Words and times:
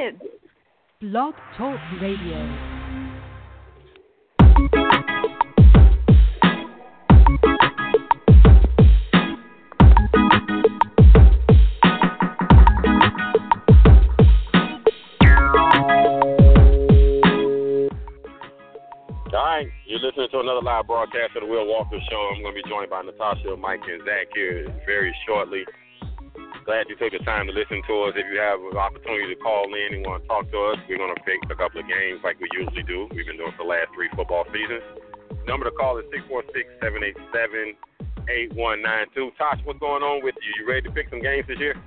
kids. 0.00 0.22
Blog 1.00 1.34
Talk 1.56 1.78
Radio. 2.00 2.36
All 19.32 19.46
right, 19.46 19.68
you're 19.86 19.98
listening 20.00 20.28
to 20.30 20.40
another 20.40 20.60
live 20.62 20.86
broadcast 20.86 21.36
of 21.36 21.42
the 21.42 21.46
Will 21.46 21.66
Walker 21.66 21.98
Show. 22.10 22.30
I'm 22.34 22.42
going 22.42 22.54
to 22.54 22.62
be 22.62 22.68
joined 22.68 22.90
by 22.90 23.02
Natasha, 23.02 23.56
Mike, 23.56 23.80
and 23.90 24.00
Zach 24.00 24.28
here 24.34 24.66
very 24.86 25.14
shortly. 25.26 25.64
Glad 26.64 26.88
you 26.88 26.96
took 26.96 27.12
the 27.12 27.18
time 27.24 27.46
to 27.48 27.52
listen 27.52 27.82
to 27.88 28.02
us. 28.04 28.12
If 28.16 28.26
you 28.28 28.38
have 28.38 28.60
an 28.60 28.76
opportunity 28.76 29.34
to 29.34 29.40
call 29.40 29.72
in 29.72 29.94
and 29.96 30.04
want 30.04 30.22
to 30.22 30.28
talk 30.28 30.44
to 30.52 30.58
us, 30.70 30.78
we're 30.88 30.98
going 31.00 31.14
to 31.14 31.22
pick 31.24 31.40
a 31.48 31.56
couple 31.56 31.80
of 31.80 31.88
games 31.88 32.20
like 32.22 32.38
we 32.38 32.48
usually 32.52 32.82
do. 32.84 33.08
We've 33.16 33.24
been 33.24 33.38
doing 33.40 33.48
it 33.48 33.56
for 33.56 33.64
the 33.64 33.72
last 33.72 33.88
three 33.96 34.12
football 34.12 34.44
seasons. 34.52 34.84
Number 35.48 35.64
to 35.64 35.72
call 35.72 35.96
is 35.96 36.04
646-787-8192. 36.84 39.32
Tosh, 39.40 39.56
what's 39.64 39.80
going 39.80 40.04
on 40.04 40.20
with 40.22 40.36
you? 40.44 40.52
You 40.60 40.68
ready 40.68 40.84
to 40.84 40.92
pick 40.92 41.08
some 41.08 41.24
games 41.24 41.48
this 41.48 41.56
year? 41.58 41.80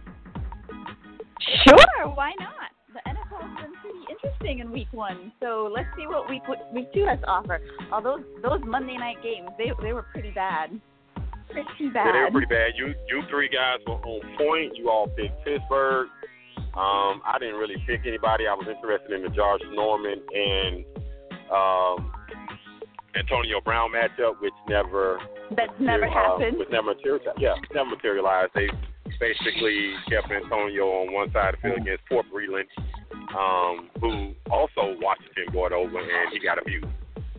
Sure, 1.70 2.10
why 2.10 2.34
not? 2.42 2.74
The 2.94 3.02
NFL's 3.10 3.62
been 3.62 3.74
pretty 3.82 4.06
interesting 4.10 4.60
in 4.60 4.72
week 4.72 4.88
one, 4.92 5.32
so 5.40 5.70
let's 5.74 5.88
see 5.98 6.06
what 6.06 6.30
week 6.30 6.44
week 6.74 6.94
two 6.94 7.06
has 7.06 7.20
to 7.22 7.28
offer. 7.28 7.60
Although 7.92 8.24
those 8.42 8.62
Monday 8.66 8.98
night 8.98 9.18
games, 9.24 9.50
they 9.58 9.72
they 9.82 9.94
were 9.94 10.04
pretty 10.04 10.32
bad. 10.32 10.80
Pretty 11.54 11.90
bad. 11.94 12.06
Yeah, 12.06 12.12
they 12.12 12.20
were 12.20 12.32
pretty 12.32 12.48
bad. 12.48 12.74
You 12.76 12.94
you 13.08 13.22
three 13.30 13.50
guys 13.50 13.80
were 13.86 14.02
on 14.02 14.22
point. 14.38 14.76
You 14.76 14.90
all 14.90 15.08
picked 15.08 15.44
Pittsburgh. 15.46 16.08
Um, 16.74 17.22
I 17.22 17.38
didn't 17.40 17.56
really 17.56 17.78
pick 17.86 18.02
anybody. 18.06 18.48
I 18.48 18.54
was 18.54 18.68
interested 18.68 19.14
in 19.14 19.22
the 19.22 19.30
Josh 19.30 19.62
Norman 19.72 20.22
and 20.34 20.86
um, 21.54 22.12
Antonio 23.16 23.62
Brown 23.62 23.92
matchup, 23.94 24.42
which 24.42 24.54
never 24.68 25.20
That's 25.56 25.72
never 25.80 26.08
uh, 26.08 26.14
happened. 26.14 26.58
Which 26.58 26.70
never 26.72 26.96
materialized. 26.96 27.38
Yeah, 27.40 27.54
never 27.74 27.92
materialized. 27.92 28.52
They 28.56 28.70
basically 29.20 29.94
kept 30.10 30.32
Antonio 30.32 31.06
on 31.06 31.14
one 31.14 31.32
side 31.32 31.54
of 31.54 31.62
the 31.62 31.70
field 31.70 31.82
against 31.82 32.04
Fort 32.10 32.26
Breeland, 32.34 32.66
um, 33.38 33.90
who 34.02 34.34
also 34.50 34.98
Washington 34.98 35.52
brought 35.52 35.74
over, 35.74 36.00
and 36.00 36.34
he 36.34 36.40
got 36.40 36.58
abused. 36.58 36.88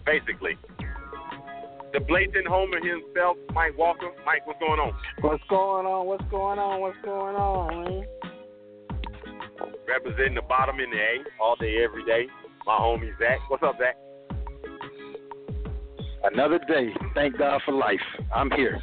Basically, 0.06 0.56
the 1.94 2.00
blatant 2.00 2.46
homer 2.46 2.78
himself, 2.82 3.36
Mike 3.54 3.78
Walker. 3.78 4.10
Mike, 4.26 4.44
what's 4.46 4.58
going 4.58 4.80
on? 4.80 4.92
What's 5.20 5.44
going 5.48 5.86
on? 5.86 6.06
What's 6.06 6.24
going 6.28 6.58
on? 6.58 6.80
What's 6.80 6.98
going 7.04 7.36
on, 7.36 7.84
man? 7.84 8.04
Representing 9.86 10.34
the 10.34 10.42
bottom 10.42 10.80
in 10.80 10.90
the 10.90 10.96
A 10.98 11.22
all 11.40 11.54
day, 11.54 11.84
every 11.84 12.04
day. 12.04 12.26
My 12.66 12.76
homie 12.76 13.16
Zach. 13.18 13.38
What's 13.48 13.62
up, 13.62 13.76
Zach? 13.78 13.94
Another 16.24 16.58
day. 16.66 16.90
Thank 17.14 17.38
God 17.38 17.62
for 17.64 17.72
life. 17.72 18.00
I'm 18.34 18.50
here. 18.50 18.82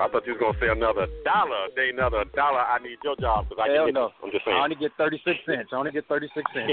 I 0.00 0.08
thought 0.08 0.26
you 0.26 0.34
was 0.34 0.40
gonna 0.40 0.58
say 0.58 0.72
another 0.72 1.06
dollar. 1.24 1.70
Day 1.76 1.90
another 1.94 2.24
dollar. 2.34 2.58
I 2.66 2.82
need 2.82 2.98
your 3.04 3.14
job 3.14 3.48
because 3.48 3.62
I 3.62 3.72
Hell 3.72 3.86
can 3.86 3.94
get 3.94 4.00
no. 4.00 4.10
I'm 4.24 4.30
just 4.32 4.42
I 4.42 4.50
saying. 4.50 4.62
only 4.64 4.76
get 4.76 4.90
36 4.98 5.38
cents. 5.46 5.68
I 5.72 5.76
only 5.76 5.92
get 5.92 6.08
36 6.08 6.50
cents. 6.52 6.72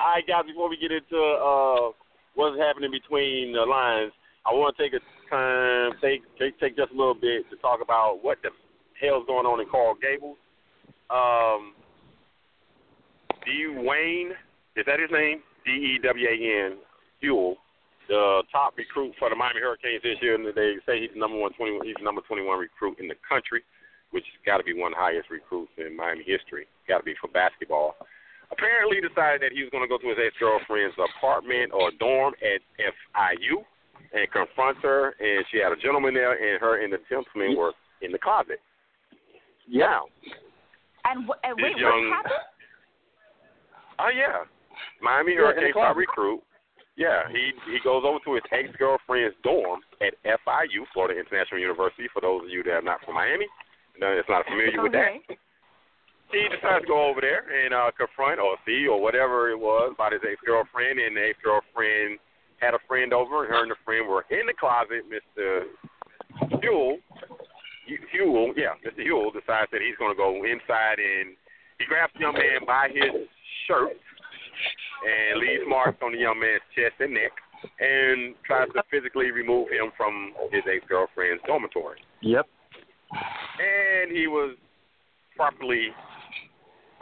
All 0.00 0.14
right, 0.14 0.26
guys. 0.26 0.44
Before 0.46 0.68
we 0.68 0.76
get 0.76 0.92
into 0.92 1.20
uh, 1.20 1.92
what's 2.34 2.58
happening 2.58 2.90
between 2.90 3.52
the 3.52 3.60
lines, 3.60 4.12
I 4.46 4.52
want 4.52 4.76
to 4.76 4.82
take 4.82 4.94
a 4.94 5.02
time, 5.28 5.92
take, 6.00 6.22
take 6.38 6.58
take 6.58 6.76
just 6.76 6.92
a 6.92 6.96
little 6.96 7.14
bit 7.14 7.44
to 7.50 7.56
talk 7.56 7.80
about 7.82 8.20
what 8.22 8.38
the 8.42 8.50
hell's 9.00 9.26
going 9.26 9.46
on 9.46 9.60
in 9.60 9.66
Coral 9.66 9.96
Gables. 10.00 10.38
Um, 11.10 11.74
D. 13.44 13.68
Wayne, 13.68 14.32
is 14.76 14.84
that 14.86 15.00
his 15.00 15.10
name? 15.12 15.42
D 15.64 15.70
E 15.70 15.98
W 16.02 16.26
A 16.26 16.34
N 16.66 16.78
Huell, 17.22 17.56
the 18.08 18.42
top 18.50 18.72
recruit 18.78 19.12
for 19.18 19.28
the 19.28 19.36
Miami 19.36 19.60
Hurricanes 19.60 20.02
this 20.02 20.16
year, 20.22 20.36
and 20.36 20.46
they 20.56 20.80
say 20.86 21.00
he's 21.00 21.12
number 21.14 21.36
one 21.36 21.52
twenty. 21.52 21.76
He's 21.84 22.00
number 22.00 22.22
twenty 22.22 22.42
one 22.42 22.58
recruit 22.58 22.96
in 22.98 23.08
the 23.08 23.16
country, 23.28 23.60
which 24.10 24.24
has 24.24 24.40
got 24.46 24.56
to 24.56 24.64
be 24.64 24.72
one 24.72 24.92
of 24.92 24.96
the 24.96 25.04
highest 25.04 25.28
recruits 25.28 25.72
in 25.76 25.96
Miami 25.96 26.24
history. 26.24 26.64
Got 26.88 26.98
to 26.98 27.04
be 27.04 27.14
for 27.20 27.28
basketball 27.28 27.96
apparently 28.52 29.00
decided 29.00 29.40
that 29.42 29.52
he 29.52 29.62
was 29.62 29.70
going 29.70 29.84
to 29.84 29.88
go 29.88 29.98
to 29.98 30.08
his 30.08 30.18
ex 30.18 30.34
girlfriend's 30.38 30.96
apartment 30.98 31.72
or 31.72 31.90
dorm 31.98 32.34
at 32.42 32.60
FIU 32.78 33.62
and 34.12 34.26
confront 34.32 34.78
her, 34.82 35.14
and 35.20 35.44
she 35.50 35.58
had 35.58 35.70
a 35.72 35.78
gentleman 35.78 36.14
there, 36.14 36.34
and 36.34 36.60
her 36.60 36.82
and 36.82 36.92
the 36.92 36.98
gentleman 37.08 37.56
were 37.56 37.72
in 38.02 38.10
the 38.10 38.18
closet. 38.18 38.58
Now, 39.70 40.06
And, 41.06 41.26
w- 41.30 41.40
and 41.44 41.54
wait, 41.62 41.78
young, 41.78 42.10
what 42.10 42.16
happened? 42.16 42.42
oh 44.02 44.10
yeah, 44.10 44.42
Miami 45.00 45.32
Yeah, 45.38 45.54
in 45.54 45.62
the 45.62 45.70
Hurricane 45.70 45.74
top 45.74 45.96
recruit. 45.96 46.42
Yeah, 46.96 47.30
he 47.30 47.52
he 47.70 47.78
goes 47.84 48.02
over 48.04 48.18
to 48.26 48.34
his 48.34 48.42
ex 48.50 48.68
girlfriend's 48.76 49.36
dorm 49.44 49.80
at 50.02 50.18
FIU, 50.26 50.84
Florida 50.92 51.18
International 51.18 51.60
University. 51.60 52.08
For 52.12 52.20
those 52.20 52.44
of 52.44 52.50
you 52.50 52.62
that 52.64 52.82
are 52.82 52.82
not 52.82 52.98
from 53.06 53.14
Miami, 53.14 53.46
no, 53.98 54.08
it's 54.10 54.28
not 54.28 54.44
familiar 54.44 54.82
with 54.82 54.92
that. 54.92 55.22
He 56.32 56.46
decides 56.48 56.82
to 56.82 56.88
go 56.88 57.10
over 57.10 57.20
there 57.20 57.42
and 57.50 57.74
uh, 57.74 57.90
confront 57.96 58.38
or 58.38 58.56
see 58.66 58.86
or 58.86 59.00
whatever 59.02 59.50
it 59.50 59.58
was 59.58 59.92
about 59.94 60.12
his 60.12 60.22
ex 60.22 60.40
girlfriend, 60.46 60.98
and 60.98 61.16
the 61.16 61.30
ex 61.30 61.38
girlfriend 61.42 62.18
had 62.58 62.74
a 62.74 62.82
friend 62.86 63.12
over, 63.12 63.44
and 63.44 63.52
her 63.52 63.62
and 63.62 63.70
the 63.70 63.80
friend 63.84 64.06
were 64.06 64.24
in 64.30 64.46
the 64.46 64.54
closet. 64.54 65.02
Mister 65.08 65.66
Huell, 66.62 67.00
Huell, 68.14 68.52
yeah, 68.56 68.78
Mister 68.84 69.02
Huell 69.02 69.32
decides 69.32 69.70
that 69.72 69.82
he's 69.82 69.96
going 69.98 70.14
to 70.14 70.18
go 70.18 70.44
inside, 70.44 71.02
and 71.02 71.34
he 71.78 71.86
grabs 71.86 72.12
the 72.14 72.20
young 72.20 72.34
man 72.34 72.62
by 72.66 72.88
his 72.92 73.26
shirt 73.66 73.96
and 75.02 75.40
leaves 75.40 75.64
marks 75.66 75.98
on 76.02 76.12
the 76.12 76.18
young 76.18 76.38
man's 76.38 76.62
chest 76.76 76.94
and 77.00 77.14
neck, 77.14 77.32
and 77.80 78.34
tries 78.44 78.68
to 78.76 78.82
physically 78.90 79.30
remove 79.30 79.68
him 79.68 79.90
from 79.96 80.32
his 80.52 80.62
ex 80.68 80.84
girlfriend's 80.86 81.42
dormitory 81.46 81.98
Yep. 82.20 82.46
and 83.58 84.12
he 84.12 84.26
was 84.26 84.56
properly 85.34 85.88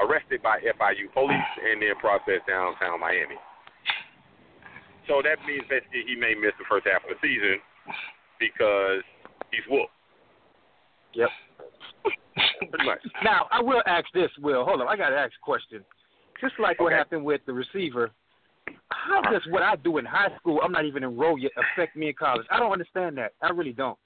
arrested 0.00 0.42
by 0.42 0.58
FIU 0.60 1.12
police 1.12 1.50
and 1.70 1.82
then 1.82 1.94
processed 2.00 2.46
downtown 2.46 3.00
Miami. 3.00 3.36
So 5.06 5.22
that 5.24 5.38
means 5.46 5.62
basically 5.68 6.04
he 6.06 6.14
may 6.14 6.34
miss 6.34 6.52
the 6.58 6.64
first 6.68 6.86
half 6.86 7.02
of 7.04 7.10
the 7.10 7.18
season 7.22 7.58
because 8.38 9.02
he's 9.50 9.64
whooped. 9.68 9.90
Yep. 11.14 11.28
Pretty 12.70 12.84
much. 12.84 13.00
Now, 13.24 13.46
I 13.50 13.60
will 13.62 13.82
ask 13.86 14.04
this, 14.12 14.30
Will. 14.40 14.64
Hold 14.64 14.82
on. 14.82 14.88
I 14.88 14.96
got 14.96 15.10
to 15.10 15.16
ask 15.16 15.32
a 15.40 15.44
question. 15.44 15.82
Just 16.40 16.54
like 16.60 16.78
what 16.80 16.92
happened 16.92 17.24
with 17.24 17.40
the 17.46 17.52
receiver, 17.52 18.10
how 18.90 19.22
does 19.22 19.42
what 19.50 19.62
I 19.62 19.74
do 19.76 19.98
in 19.98 20.04
high 20.04 20.28
school, 20.38 20.60
I'm 20.62 20.70
not 20.70 20.84
even 20.84 21.02
enrolled 21.02 21.40
yet, 21.40 21.52
affect 21.74 21.96
me 21.96 22.08
in 22.08 22.14
college? 22.14 22.46
I 22.50 22.60
don't 22.60 22.70
understand 22.70 23.16
that. 23.18 23.32
I 23.42 23.48
really 23.50 23.72
don't. 23.72 23.98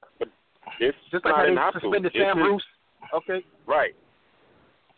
It's 0.80 0.96
Just 1.10 1.24
like 1.24 1.34
not 1.34 1.38
how 1.40 1.44
in 1.48 1.54
they 1.56 1.60
high 1.60 1.70
school. 1.70 1.90
suspended 1.92 2.12
Sam 2.16 2.38
is- 2.38 2.42
Bruce. 2.44 2.64
Okay. 3.14 3.44
Right. 3.66 3.94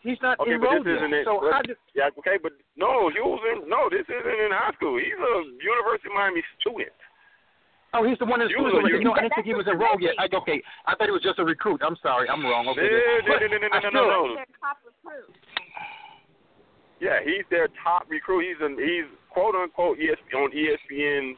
He's 0.05 0.21
not 0.21 0.37
Okay, 0.39 0.53
enrolled 0.53 0.85
yet. 0.85 1.01
isn't 1.01 1.13
it. 1.17 1.25
So 1.25 1.41
but- 1.41 1.65
did, 1.65 1.77
yeah, 1.97 2.13
okay, 2.21 2.37
but 2.37 2.53
no, 2.77 3.09
he 3.09 3.17
was 3.25 3.41
in. 3.57 3.65
No, 3.67 3.89
this 3.89 4.05
isn't 4.05 4.37
in 4.45 4.53
high 4.53 4.69
school. 4.77 5.01
He's 5.01 5.17
a 5.17 5.33
University 5.57 6.13
of 6.13 6.15
Miami 6.15 6.45
student. 6.61 6.93
Oh, 7.97 8.03
he's 8.05 8.19
the 8.19 8.25
one 8.29 8.37
that's 8.37 8.51
You 8.51 8.61
doing 8.61 8.85
it. 8.85 9.01
No, 9.01 9.13
I 9.17 9.25
didn't 9.25 9.33
think 9.33 9.47
he 9.49 9.55
was 9.57 9.65
enrolled 9.65 10.03
yet. 10.03 10.13
I, 10.19 10.29
okay, 10.29 10.61
I 10.85 10.93
thought 10.93 11.07
he 11.09 11.15
was 11.15 11.23
just 11.25 11.39
a 11.39 11.45
recruit. 11.47 11.81
I'm 11.81 11.95
sorry, 12.03 12.29
I'm 12.29 12.45
wrong. 12.45 12.67
Okay, 12.69 12.85
No, 12.85 13.33
no, 13.33 13.47
no, 13.49 13.57
no, 13.57 13.67
no, 13.71 13.79
no, 13.79 13.89
no, 13.89 14.03
no. 14.05 14.35
Their 14.35 14.45
top 14.61 14.77
recruit. 14.85 15.31
Yeah, 16.99 17.19
he's 17.25 17.45
their 17.49 17.67
top 17.81 18.05
recruit. 18.07 18.45
He's 18.45 18.61
an, 18.61 18.77
he's 18.77 19.09
quote 19.31 19.55
unquote 19.55 19.97
ES, 19.97 20.19
on 20.35 20.51
ESPN's 20.51 21.37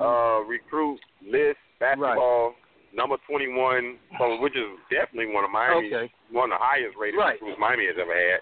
uh, 0.00 0.42
recruit 0.48 0.98
list 1.22 1.60
basketball 1.78 2.54
number 2.94 3.16
twenty 3.28 3.48
one, 3.48 3.98
which 4.40 4.56
is 4.56 4.68
definitely 4.90 5.32
one 5.32 5.44
of 5.44 5.50
Miami's 5.50 5.92
Okay. 5.92 6.12
one 6.30 6.50
of 6.52 6.58
the 6.58 6.64
highest 6.64 6.96
rated 6.96 7.18
Right. 7.18 7.40
recruits 7.40 7.58
Miami 7.60 7.86
has 7.86 7.96
ever 8.00 8.14
had. 8.14 8.40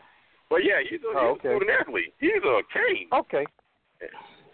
But 0.49 0.63
yeah, 0.65 0.81
he's 0.89 1.03
a, 1.03 1.09
Oh, 1.11 1.35
he's 1.35 1.41
okay. 1.43 1.49
a 1.49 1.57
student 1.59 1.71
athlete. 1.81 2.15
He's 2.21 2.43
a 2.45 2.63
king. 2.73 3.09
Okay. 3.13 3.45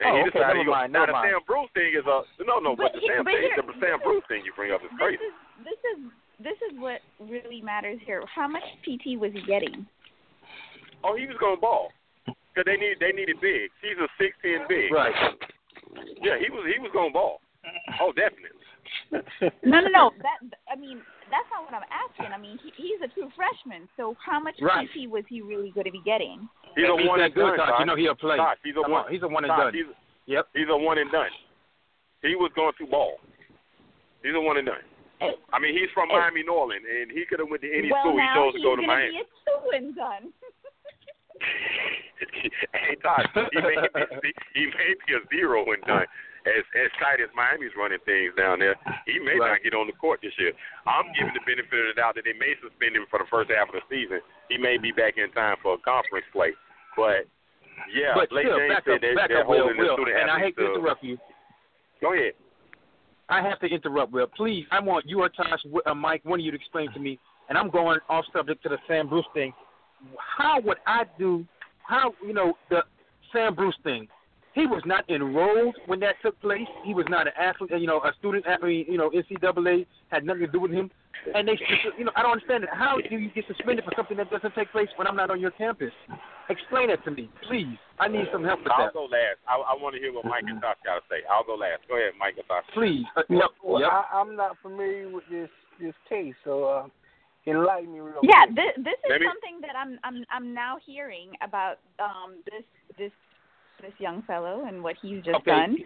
And 0.03 0.11
Oh, 0.11 0.15
he 0.17 0.21
okay, 0.23 0.31
decided 0.35 0.41
never 0.41 0.59
he 0.59 0.65
goes, 0.65 0.73
mind, 0.73 0.93
now 0.93 0.99
never 1.06 1.12
the 1.12 1.19
mind. 1.21 1.31
Sam 1.31 1.41
Bruce 1.47 1.71
thing 1.75 1.93
is 1.94 2.06
a 2.06 2.19
no 2.43 2.59
no, 2.59 2.75
but, 2.75 2.91
But 2.91 2.93
the 2.94 3.00
he- 3.00 3.09
Sam 3.09 3.25
but 3.25 3.31
thing, 3.33 3.43
here- 3.43 3.62
the 3.62 3.77
Sam 3.81 3.99
Bruce 4.03 4.25
thing 4.27 4.44
you 4.44 4.53
bring 4.56 4.73
up 4.73 4.83
is 4.83 4.91
This 4.91 4.99
crazy. 4.99 5.23
is 5.23 5.35
this 5.65 5.81
is 5.95 5.99
this 6.41 6.59
is 6.71 6.73
what 6.81 7.00
really 7.21 7.61
matters 7.61 8.00
here. 8.05 8.23
How 8.27 8.49
much 8.49 8.65
PT 8.83 9.15
was 9.21 9.33
he 9.33 9.43
getting? 9.43 9.87
Oh, 11.05 11.15
he 11.15 11.27
was 11.27 11.37
going 11.38 11.56
to 11.56 11.61
ball 11.61 11.93
because 12.27 12.65
they 12.67 12.77
need 12.77 12.99
they 12.99 13.12
needed 13.12 13.38
big. 13.41 13.71
He's 13.83 13.99
a 13.99 14.09
six 14.19 14.35
ten 14.43 14.67
big. 14.69 14.91
Right. 14.91 15.15
Yeah, 16.23 16.38
he 16.38 16.50
was 16.50 16.65
he 16.73 16.81
was 16.81 16.91
going 16.93 17.11
to 17.11 17.15
ball. 17.15 17.41
Oh, 18.00 18.11
definitely. 18.12 18.59
No, 19.11 19.81
no, 19.81 19.88
no. 19.88 20.11
That 20.23 20.38
I 20.70 20.76
mean, 20.76 20.99
that's 21.31 21.49
not 21.52 21.64
what 21.64 21.75
I'm 21.75 21.87
asking. 21.90 22.32
I 22.32 22.38
mean, 22.38 22.58
he, 22.62 22.70
he's 22.76 23.00
a 23.05 23.08
true 23.12 23.31
freshman, 23.37 23.88
so 23.96 24.14
how 24.25 24.38
much 24.40 24.55
Right. 24.61 24.88
PT 24.88 25.08
was 25.11 25.25
he 25.29 25.40
really 25.40 25.70
going 25.73 25.87
to 25.87 25.93
be 25.93 26.02
getting? 26.05 26.49
He's 26.76 26.87
a 26.88 26.94
one 27.08 27.19
that 27.20 27.32
and 27.32 27.34
good, 27.34 27.56
done. 27.56 27.69
You 27.81 27.87
know 27.87 27.96
he'll 27.96 28.14
play. 28.14 28.37
Tosh, 28.37 28.58
he's 28.64 28.75
a 28.76 28.82
Come 28.82 28.93
one. 28.93 29.05
on, 29.06 29.12
he's 29.12 29.23
a 29.23 29.29
one 29.29 29.44
and 29.44 29.50
Tosh, 29.50 29.73
done. 29.73 29.75
He's, 29.75 29.87
Yep. 30.26 30.46
he's 30.55 30.69
a 30.70 30.76
one 30.76 30.99
and 30.99 31.11
done. 31.11 31.31
He 32.23 32.34
was 32.37 32.52
going 32.55 32.73
to 32.79 32.87
ball. 32.87 33.19
He's 34.23 34.34
a 34.34 34.40
one 34.40 34.56
and 34.56 34.67
done. 34.67 34.85
I 35.52 35.58
mean, 35.58 35.75
he's 35.75 35.90
from 35.94 36.11
Uh, 36.11 36.19
Miami, 36.19 36.43
New 36.43 36.52
Orleans, 36.55 36.85
and 36.87 37.11
he 37.11 37.25
could 37.26 37.38
have 37.38 37.49
went 37.49 37.62
to 37.62 37.70
any 37.73 37.90
well, 37.90 38.02
school. 38.02 38.12
He 38.12 38.19
now 38.19 38.35
chose 38.35 38.55
to 38.55 38.62
go 38.62 38.76
to 38.76 38.82
gonna 38.82 38.87
Miami. 38.87 39.11
be 39.11 39.23
a 39.23 39.26
chewing 39.46 39.94
gun. 39.99 40.32
hey 42.73 42.94
Todd, 43.02 43.26
he 43.52 43.61
may 43.61 43.76
be 44.23 44.32
he 44.55 44.67
may 44.67 44.94
be 45.06 45.14
a 45.14 45.20
zero 45.35 45.64
when 45.67 45.81
done. 45.87 46.06
As 46.43 46.65
as 46.75 46.91
tight 46.99 47.23
as 47.23 47.31
Miami's 47.39 47.71
running 47.79 48.03
things 48.03 48.35
down 48.35 48.59
there, 48.59 48.75
he 49.06 49.19
may 49.23 49.39
Right. 49.39 49.55
not 49.55 49.62
get 49.62 49.75
on 49.79 49.87
the 49.87 49.93
court 49.94 50.19
this 50.23 50.35
year. 50.39 50.50
I'm 50.87 51.06
giving 51.15 51.35
the 51.35 51.44
benefit 51.47 51.71
of 51.79 51.94
the 51.94 52.00
doubt 52.03 52.17
that 52.19 52.25
they 52.27 52.33
may 52.35 52.55
suspend 52.59 52.97
him 52.99 53.06
for 53.06 53.21
the 53.23 53.27
first 53.31 53.50
half 53.50 53.69
of 53.71 53.79
the 53.79 53.83
season. 53.89 54.19
He 54.50 54.59
may 54.59 54.77
be 54.77 54.91
back 54.91 55.19
in 55.19 55.31
time 55.31 55.56
for 55.62 55.75
a 55.75 55.79
conference 55.79 56.27
play. 56.33 56.50
But 56.97 57.31
yeah, 57.94 58.15
but 58.19 58.29
Blake 58.31 58.47
still, 58.47 58.59
James 58.59 58.75
back 58.75 58.85
said 58.85 58.94
up, 58.94 59.00
they're, 59.00 59.15
back 59.15 59.29
they're 59.31 59.41
up, 59.43 59.49
Will, 59.49 59.59
holding 59.71 59.77
the 59.79 59.83
Will, 59.87 59.94
student 59.94 60.19
and 60.19 60.31
I 60.31 60.39
hate 60.41 60.56
to 60.56 60.62
to- 60.67 60.75
interrupt 60.75 61.03
you. 61.05 61.17
Go 62.00 62.12
ahead. 62.12 62.35
I 63.29 63.41
have 63.41 63.61
to 63.61 63.67
interrupt, 63.71 64.11
Will. 64.12 64.27
Please, 64.27 64.67
I 64.73 64.81
want 64.81 65.06
you 65.06 65.21
or 65.23 65.29
Tosh, 65.31 65.61
uh, 65.87 65.95
Mike, 65.95 66.25
one 66.25 66.41
of 66.41 66.45
you 66.45 66.50
to 66.50 66.56
explain 66.59 66.93
to 66.93 66.99
me, 66.99 67.19
and 67.49 67.56
I'm 67.56 67.71
going 67.71 67.99
off 68.09 68.25
subject 68.35 68.62
to 68.65 68.69
the 68.69 68.79
Sam 68.88 69.09
Bruce 69.09 69.25
thing. 69.33 69.55
How 70.19 70.61
would 70.61 70.79
I 70.87 71.05
do? 71.19 71.47
How 71.87 72.12
you 72.21 72.33
know 72.35 72.59
the 72.69 72.83
Sam 73.33 73.55
Bruce 73.55 73.77
thing? 73.85 74.09
He 74.54 74.66
was 74.66 74.82
not 74.84 75.08
enrolled 75.08 75.76
when 75.87 76.00
that 76.00 76.16
took 76.22 76.38
place. 76.40 76.69
He 76.84 76.93
was 76.94 77.06
not 77.08 77.26
an 77.26 77.32
athlete, 77.38 77.70
you 77.81 77.87
know, 77.87 77.99
a 78.04 78.12
student 78.19 78.46
athlete. 78.46 78.87
You 78.88 78.99
know, 78.99 79.10
NCAA 79.10 79.87
had 80.10 80.25
nothing 80.25 80.43
to 80.43 80.46
do 80.46 80.60
with 80.60 80.70
him. 80.72 80.90
And 81.34 81.46
they, 81.46 81.56
you 81.99 82.04
know, 82.04 82.10
I 82.16 82.22
don't 82.22 82.32
understand 82.32 82.64
it. 82.64 82.70
How 82.72 82.99
do 82.99 83.16
you 83.16 83.31
get 83.31 83.44
suspended 83.46 83.84
for 83.84 83.93
something 83.96 84.16
that 84.16 84.28
doesn't 84.31 84.54
take 84.54 84.72
place 84.72 84.88
when 84.96 85.06
I'm 85.06 85.14
not 85.16 85.31
on 85.31 85.40
your 85.40 85.52
campus? 85.52 85.93
Explain 86.50 86.88
that 86.88 87.04
to 87.04 87.12
me, 87.12 87.31
please. 87.49 87.78
I 88.00 88.08
need 88.08 88.26
some 88.32 88.43
help 88.44 88.58
with 88.60 88.72
that. 88.76 88.90
I'll 88.90 88.93
go 88.93 89.04
last. 89.04 89.38
I, 89.49 89.54
I 89.54 89.75
want 89.81 89.94
to 89.94 90.00
hear 90.00 90.12
what 90.12 90.25
Mike 90.25 90.44
and 90.46 90.60
Tosh 90.60 90.76
got 90.84 90.96
to 90.96 91.00
say. 91.08 91.22
I'll 91.31 91.44
go 91.44 91.54
last. 91.54 91.82
Go 91.88 91.96
ahead, 91.96 92.12
Mike 92.19 92.34
and 92.37 92.46
Tosh. 92.49 92.64
Please. 92.75 93.04
Uh, 93.16 93.22
yep. 93.31 93.50
Well, 93.62 93.81
yep. 93.81 93.90
I, 93.93 94.19
I'm 94.20 94.34
not 94.37 94.56
familiar 94.60 95.08
with 95.08 95.25
this 95.31 95.49
this 95.81 95.94
case, 96.08 96.34
so 96.44 96.64
uh, 96.64 96.87
enlighten 97.46 97.93
me 97.93 98.00
real 98.00 98.20
Yeah, 98.22 98.44
quick. 98.46 98.56
this, 98.56 98.84
this 98.84 98.99
is 99.06 99.08
Let 99.10 99.20
me- 99.20 99.26
something 99.31 99.60
that 99.62 99.76
I'm 99.78 99.99
I'm 100.04 100.25
I'm 100.31 100.52
now 100.52 100.76
hearing 100.84 101.31
about 101.40 101.78
um 102.02 102.43
this 102.50 102.64
this 102.99 103.12
this 103.82 103.93
young 103.99 104.23
fellow 104.23 104.64
and 104.67 104.82
what 104.82 104.96
he's 105.02 105.23
just 105.25 105.37
Okay. 105.37 105.50
done. 105.50 105.76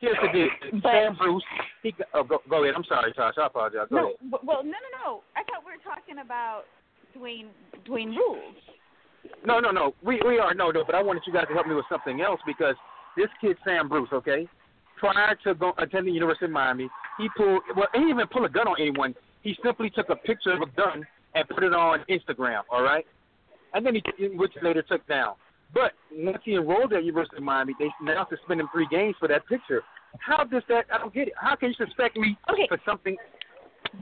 Here's 0.00 0.16
the 0.22 0.32
deal. 0.32 0.48
But- 0.82 0.92
Sam 0.92 1.16
Bruce. 1.16 1.44
He, 1.82 1.94
oh, 2.14 2.24
go, 2.24 2.40
go 2.48 2.62
ahead. 2.64 2.74
I'm 2.76 2.84
sorry, 2.84 3.12
Tosh. 3.12 3.34
I 3.38 3.46
apologize. 3.46 3.86
Go 3.90 3.96
No, 3.96 4.04
ahead. 4.06 4.16
well, 4.44 4.62
no, 4.64 4.70
no, 4.72 4.90
no. 5.04 5.22
I 5.36 5.42
thought 5.44 5.62
we 5.64 5.72
were 5.72 5.82
talking 5.84 6.18
about 6.24 6.62
Dwayne 7.16 7.48
Dwayne 7.88 8.14
Rules. 8.16 8.54
No, 9.44 9.60
no, 9.60 9.70
no. 9.70 9.94
We 10.02 10.20
we 10.26 10.38
are 10.38 10.54
no, 10.54 10.70
no. 10.70 10.84
But 10.84 10.94
I 10.94 11.02
wanted 11.02 11.22
you 11.26 11.32
guys 11.32 11.46
to 11.48 11.54
help 11.54 11.66
me 11.66 11.74
with 11.74 11.84
something 11.90 12.20
else 12.20 12.40
because 12.46 12.74
this 13.16 13.28
kid 13.40 13.56
Sam 13.64 13.88
Bruce, 13.88 14.08
okay, 14.12 14.48
prior 14.98 15.36
to 15.44 15.54
go, 15.54 15.72
attending 15.78 16.14
University 16.14 16.46
of 16.46 16.50
Miami, 16.52 16.88
he 17.18 17.28
pulled. 17.36 17.62
Well, 17.76 17.88
he 17.92 18.00
didn't 18.00 18.14
even 18.14 18.26
pull 18.28 18.44
a 18.44 18.48
gun 18.48 18.68
on 18.68 18.76
anyone. 18.80 19.14
He 19.42 19.56
simply 19.64 19.90
took 19.90 20.08
a 20.10 20.16
picture 20.16 20.52
of 20.52 20.62
a 20.62 20.66
gun 20.76 21.06
and 21.34 21.48
put 21.48 21.62
it 21.62 21.72
on 21.74 22.04
Instagram. 22.08 22.62
All 22.70 22.82
right, 22.82 23.06
and 23.74 23.84
then 23.84 23.94
he 23.94 24.28
which 24.28 24.52
later 24.62 24.82
took 24.82 25.06
down. 25.06 25.34
But 25.72 25.92
once 26.12 26.38
he 26.44 26.54
enrolled 26.54 26.92
at 26.92 27.04
University 27.04 27.36
of 27.36 27.42
Miami, 27.42 27.74
they 27.78 27.88
now 28.02 28.26
suspend 28.28 28.60
him 28.60 28.68
three 28.72 28.88
games 28.90 29.14
for 29.18 29.28
that 29.28 29.46
picture. 29.46 29.82
How 30.18 30.42
does 30.44 30.62
that? 30.68 30.86
I 30.92 30.98
don't 30.98 31.14
get 31.14 31.28
it. 31.28 31.34
How 31.36 31.54
can 31.54 31.68
you 31.70 31.86
suspect 31.86 32.16
me 32.16 32.36
Okay. 32.50 32.66
for 32.68 32.78
something? 32.84 33.16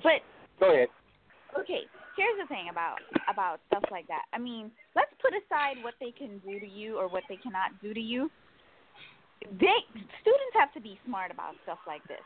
But 0.03 0.23
Go 0.59 0.73
ahead. 0.73 0.89
okay, 1.59 1.83
here's 2.17 2.39
the 2.41 2.47
thing 2.49 2.69
about 2.71 2.99
about 3.31 3.61
stuff 3.69 3.85
like 3.91 4.07
that. 4.09 4.23
I 4.33 4.39
mean, 4.39 4.71
let's 4.97 5.13
put 5.21 5.33
aside 5.33 5.83
what 5.83 5.95
they 6.01 6.11
can 6.11 6.39
do 6.39 6.59
to 6.59 6.67
you 6.67 6.99
or 6.99 7.09
what 7.09 7.25
they 7.29 7.37
cannot 7.37 7.71
do 7.83 7.93
to 7.95 8.01
you. 8.01 8.31
They 9.61 9.79
students 10.21 10.55
have 10.55 10.73
to 10.75 10.81
be 10.81 10.99
smart 11.07 11.31
about 11.31 11.55
stuff 11.65 11.79
like 11.87 12.03
this. 12.09 12.25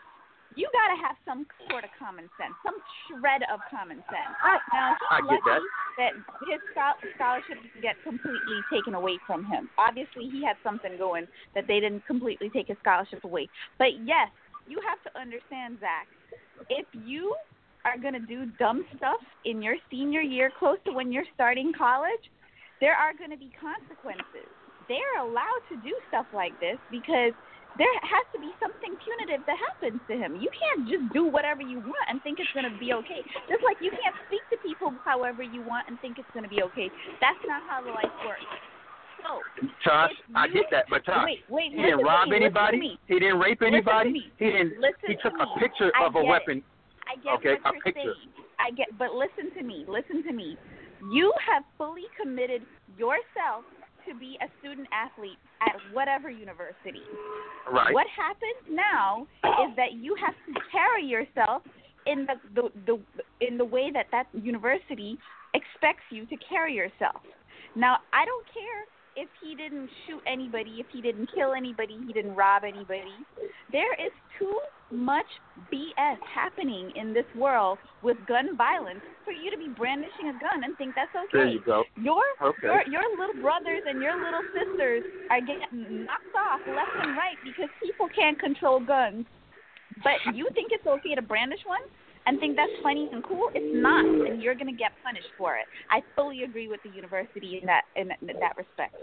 You 0.54 0.68
got 0.72 0.92
to 0.92 0.98
have 1.00 1.16
some 1.24 1.46
sort 1.70 1.84
of 1.84 1.90
common 1.98 2.28
sense, 2.36 2.52
some 2.64 2.76
shred 3.08 3.42
of 3.52 3.60
common 3.70 4.04
sense. 4.12 4.32
Now, 4.72 4.92
he's 4.92 5.08
I 5.08 5.18
get 5.20 5.40
lucky 5.40 5.48
that. 5.48 5.62
that 5.98 6.12
his 6.48 6.60
schol- 6.72 7.00
scholarship 7.16 7.56
didn't 7.62 7.82
get 7.82 7.96
completely 8.04 8.60
taken 8.72 8.94
away 8.94 9.16
from 9.26 9.44
him. 9.44 9.70
Obviously, 9.78 10.28
he 10.28 10.44
had 10.44 10.56
something 10.62 10.96
going 10.98 11.26
that 11.54 11.66
they 11.66 11.80
didn't 11.80 12.04
completely 12.06 12.50
take 12.50 12.68
his 12.68 12.76
scholarship 12.80 13.24
away. 13.24 13.48
But 13.78 14.04
yes, 14.04 14.28
you 14.68 14.80
have 14.84 15.00
to 15.08 15.10
understand, 15.18 15.78
Zach. 15.80 16.06
If 16.68 16.86
you 16.92 17.34
are 17.84 17.98
going 17.98 18.14
to 18.14 18.24
do 18.24 18.46
dumb 18.58 18.84
stuff 18.96 19.20
in 19.44 19.62
your 19.62 19.76
senior 19.90 20.20
year, 20.20 20.50
close 20.58 20.78
to 20.84 20.92
when 20.92 21.10
you're 21.10 21.26
starting 21.34 21.72
college, 21.76 22.30
there 22.80 22.94
are 22.94 23.12
going 23.14 23.30
to 23.30 23.36
be 23.36 23.50
consequences. 23.60 24.48
They're 24.88 25.22
allowed 25.22 25.62
to 25.70 25.76
do 25.76 25.94
stuff 26.08 26.26
like 26.34 26.58
this 26.60 26.78
because 26.90 27.32
there 27.78 27.88
has 28.04 28.24
to 28.36 28.38
be 28.40 28.52
something 28.60 28.92
punitive 29.00 29.44
that 29.48 29.56
happens 29.56 30.00
to 30.08 30.14
him. 30.16 30.36
You 30.36 30.50
can't 30.52 30.84
just 30.88 31.08
do 31.12 31.24
whatever 31.24 31.62
you 31.62 31.80
want 31.80 32.04
and 32.08 32.20
think 32.22 32.38
it's 32.38 32.52
going 32.52 32.68
to 32.68 32.76
be 32.78 32.92
okay. 32.92 33.24
Just 33.48 33.64
like 33.64 33.80
you 33.80 33.90
can't 33.90 34.16
speak 34.28 34.44
to 34.52 34.56
people 34.60 34.92
however 35.04 35.42
you 35.42 35.62
want 35.64 35.88
and 35.88 35.96
think 36.00 36.18
it's 36.20 36.28
going 36.36 36.44
to 36.44 36.52
be 36.52 36.62
okay. 36.72 36.92
That's 37.20 37.40
not 37.48 37.64
how 37.64 37.80
life 37.84 38.12
works. 38.28 38.44
So, 39.22 39.38
Tosh, 39.86 40.10
I 40.34 40.48
get 40.48 40.66
that, 40.74 40.86
but 40.90 41.06
Tosh, 41.06 41.24
wait, 41.24 41.46
wait, 41.48 41.70
he 41.72 41.80
didn't 41.80 42.02
rob 42.02 42.28
me, 42.28 42.36
anybody. 42.36 42.98
He 43.06 43.18
didn't 43.22 43.38
rape 43.38 43.62
anybody. 43.62 44.32
He 44.38 44.44
didn't. 44.50 44.80
Listen 44.82 45.06
he 45.06 45.14
took 45.22 45.38
to 45.38 45.46
a 45.46 45.58
picture 45.60 45.92
I 45.94 46.06
of 46.06 46.16
a 46.16 46.20
get 46.20 46.26
it. 46.26 46.28
weapon. 46.28 46.56
I 47.06 47.14
get 47.22 47.32
Okay, 47.38 47.54
what 47.62 47.70
a 47.70 47.74
you're 47.74 47.82
picture. 47.86 48.14
saying. 48.18 48.34
I 48.58 48.70
get, 48.74 48.88
but 48.98 49.14
listen 49.14 49.54
to 49.56 49.62
me. 49.62 49.84
Listen 49.88 50.22
to 50.26 50.32
me. 50.32 50.58
You 51.12 51.32
have 51.46 51.62
fully 51.78 52.06
committed 52.20 52.62
yourself 52.98 53.62
to 54.08 54.14
be 54.18 54.38
a 54.40 54.48
student 54.60 54.88
athlete 54.92 55.38
at 55.60 55.74
whatever 55.92 56.30
university. 56.30 57.02
Right. 57.70 57.92
What 57.94 58.06
happens 58.14 58.62
now 58.70 59.26
is 59.64 59.76
that 59.76 59.94
you 59.94 60.16
have 60.20 60.34
to 60.46 60.60
carry 60.70 61.04
yourself 61.04 61.62
in 62.06 62.26
the, 62.26 62.34
the 62.54 62.68
the 62.86 63.46
in 63.46 63.58
the 63.58 63.64
way 63.64 63.90
that 63.92 64.06
that 64.10 64.26
university 64.32 65.18
expects 65.54 66.04
you 66.10 66.26
to 66.26 66.36
carry 66.48 66.74
yourself. 66.74 67.22
Now, 67.76 67.98
I 68.12 68.24
don't 68.24 68.46
care 68.52 68.84
if 69.16 69.28
he 69.42 69.54
didn't 69.54 69.88
shoot 70.06 70.20
anybody, 70.26 70.76
if 70.78 70.86
he 70.92 71.00
didn't 71.00 71.28
kill 71.34 71.52
anybody, 71.52 71.98
he 72.06 72.12
didn't 72.12 72.34
rob 72.34 72.64
anybody. 72.64 73.12
There 73.70 73.92
is 73.94 74.12
too 74.38 74.58
much 74.92 75.26
BS 75.72 76.18
happening 76.22 76.92
in 76.94 77.12
this 77.12 77.24
world 77.34 77.78
with 78.02 78.16
gun 78.26 78.56
violence 78.56 79.00
for 79.24 79.32
you 79.32 79.50
to 79.50 79.56
be 79.56 79.68
brandishing 79.68 80.28
a 80.28 80.32
gun 80.32 80.64
and 80.64 80.76
think 80.76 80.94
that's 80.94 81.14
okay. 81.14 81.32
There 81.32 81.46
you 81.48 81.60
go. 81.64 81.84
Your 81.96 82.22
Okay. 82.40 82.68
your 82.68 82.82
your 82.86 83.02
little 83.18 83.40
brothers 83.40 83.82
and 83.86 84.02
your 84.02 84.14
little 84.16 84.42
sisters 84.52 85.02
are 85.30 85.40
getting 85.40 86.04
knocked 86.04 86.36
off 86.36 86.60
left 86.66 86.92
and 87.00 87.16
right 87.16 87.36
because 87.44 87.70
people 87.82 88.08
can't 88.14 88.38
control 88.38 88.80
guns. 88.80 89.24
But 90.04 90.34
you 90.34 90.48
think 90.54 90.72
it's 90.72 90.86
okay 90.86 91.14
to 91.14 91.22
brandish 91.22 91.60
one 91.66 91.82
and 92.26 92.38
think 92.40 92.56
that's 92.56 92.72
funny 92.82 93.08
and 93.12 93.22
cool? 93.24 93.50
It's 93.54 93.74
not, 93.74 94.04
and 94.04 94.42
you're 94.42 94.54
gonna 94.54 94.72
get 94.72 94.92
punished 95.02 95.32
for 95.36 95.56
it. 95.56 95.66
I 95.90 96.02
fully 96.16 96.42
agree 96.44 96.68
with 96.68 96.82
the 96.82 96.90
university 96.90 97.58
in 97.60 97.66
that 97.66 97.84
in 97.96 98.08
that 98.08 98.56
respect. 98.56 98.96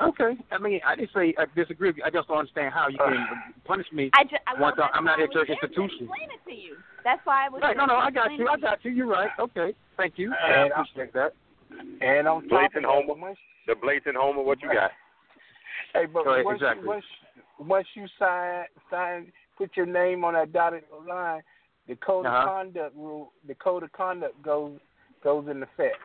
Okay. 0.00 0.36
I 0.52 0.58
mean, 0.58 0.80
I 0.86 0.94
didn't 0.96 1.10
say 1.14 1.34
I 1.38 1.46
disagree. 1.54 1.88
with 1.90 1.96
you. 1.98 2.02
I 2.04 2.10
just 2.10 2.28
don't 2.28 2.38
understand 2.38 2.72
how 2.74 2.88
you 2.88 2.98
can 2.98 3.26
punish 3.64 3.86
me. 3.92 4.10
I 4.14 4.24
just, 4.24 4.42
I, 4.46 4.52
well, 4.54 4.62
Once 4.62 4.76
I- 4.78 4.82
that's 4.82 4.92
I'm 4.94 5.04
not 5.04 5.18
why 5.18 5.24
at 5.24 5.32
your 5.32 5.40
was 5.42 5.48
there 5.48 5.56
to 5.56 5.62
institution. 5.66 6.06
Explain 6.08 6.28
it 6.30 6.50
to 6.50 6.54
you. 6.56 6.76
That's 7.04 7.20
why 7.24 7.46
I 7.46 7.48
was. 7.48 7.62
Right. 7.62 7.76
No, 7.76 7.86
no. 7.86 7.96
I 7.96 8.10
got 8.10 8.32
you. 8.32 8.48
I 8.48 8.56
got 8.58 8.84
you. 8.84 8.90
You're 8.90 9.06
right. 9.06 9.30
Okay. 9.38 9.74
Thank 9.96 10.14
you. 10.18 10.32
I 10.34 10.50
And 10.52 10.72
I- 10.72 10.80
appreciate 10.82 11.12
that. 11.14 11.32
And 12.00 12.28
on 12.28 12.42
top 12.48 12.50
Blatant 12.72 12.84
homer. 12.84 13.14
once, 13.14 13.38
The 13.66 13.74
blatant 13.74 14.16
homer, 14.16 14.42
what 14.42 14.60
you 14.62 14.68
got? 14.72 14.92
hey, 15.92 16.06
but 16.06 16.24
Go 16.24 16.32
ahead, 16.34 16.44
once, 16.44 16.56
exactly. 16.60 16.82
you, 16.84 16.88
once, 16.88 17.04
once 17.58 17.86
you 17.94 18.06
sign, 18.18 18.64
sign, 18.90 19.32
put 19.58 19.76
your 19.76 19.86
name 19.86 20.24
on 20.24 20.34
that 20.34 20.52
dotted 20.52 20.84
line, 21.08 21.42
the 21.88 21.96
code 21.96 22.24
Uh-huh. 22.26 22.36
of 22.38 22.44
conduct 22.48 22.96
rule, 22.96 23.32
the 23.46 23.54
code 23.56 23.82
of 23.82 23.92
conduct 23.92 24.40
goes 24.42 24.78
goes 25.24 25.48
in 25.50 25.62
effect. 25.62 25.96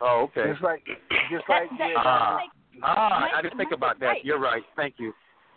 Oh, 0.00 0.28
okay. 0.30 0.50
Just 0.52 0.62
like, 0.62 0.84
just 1.32 1.44
That, 1.48 1.62
like 1.62 1.70
that, 1.78 1.88
the, 1.88 1.94
Ah. 1.98 2.38
Ah, 2.82 3.28
I 3.34 3.42
didn't 3.42 3.56
think 3.56 3.72
about 3.72 4.00
that. 4.00 4.06
right. 4.06 4.24
You're 4.24 4.40
right. 4.40 4.62
Thank 4.76 4.94
you. 4.98 5.12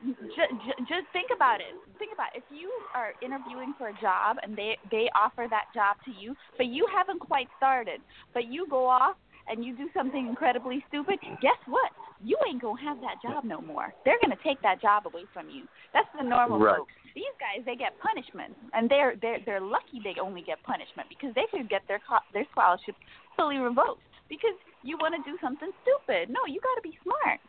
just, 0.06 0.54
just 0.88 1.06
think 1.12 1.28
about 1.36 1.60
it. 1.60 1.76
Think 1.98 2.14
about 2.14 2.30
it. 2.34 2.40
if 2.40 2.44
you 2.50 2.72
are 2.96 3.14
interviewing 3.22 3.74
for 3.78 3.90
a 3.90 3.94
job 4.00 4.38
and 4.44 4.56
they 4.56 4.78
they 4.92 5.10
offer 5.16 5.48
that 5.50 5.66
job 5.74 5.98
to 6.06 6.12
you, 6.12 6.36
but 6.58 6.68
you 6.68 6.88
haven't 6.96 7.20
quite 7.20 7.48
started, 7.58 8.00
but 8.34 8.46
you 8.48 8.66
go 8.70 8.88
off 8.88 9.18
and 9.50 9.66
you 9.66 9.76
do 9.76 9.90
something 9.94 10.28
incredibly 10.28 10.84
stupid. 10.88 11.20
Guess 11.42 11.60
what? 11.68 11.92
You 12.24 12.38
ain't 12.48 12.62
gonna 12.62 12.80
have 12.82 13.02
that 13.02 13.16
job 13.22 13.44
no 13.44 13.60
more. 13.62 13.94
They're 14.06 14.20
gonna 14.22 14.40
take 14.44 14.62
that 14.62 14.82
job 14.82 15.08
away 15.08 15.26
from 15.34 15.50
you. 15.50 15.64
That's 15.94 16.08
the 16.18 16.24
normal 16.24 16.60
Right. 16.60 16.78
folks. 16.78 16.94
These 17.16 17.36
guys 17.40 17.66
they 17.66 17.76
get 17.76 18.00
punishment, 18.00 18.56
and 18.74 18.90
they're 18.90 19.16
they're 19.22 19.40
they're 19.46 19.62
lucky 19.62 20.00
they 20.04 20.16
only 20.22 20.42
get 20.42 20.62
punishment 20.64 21.10
because 21.10 21.34
they 21.36 21.48
could 21.52 21.68
get 21.70 21.82
their 21.88 22.00
their 22.34 22.46
scholarship 22.52 22.96
fully 23.36 23.58
revoked 23.58 24.04
because 24.30 24.56
you 24.84 24.98
want 24.98 25.16
to 25.16 25.22
do 25.30 25.38
something 25.42 25.70
stupid. 25.84 26.30
No, 26.30 26.40
you 26.48 26.60
got 26.62 26.76
to 26.76 26.86
be 26.86 26.98
smart. 27.04 27.40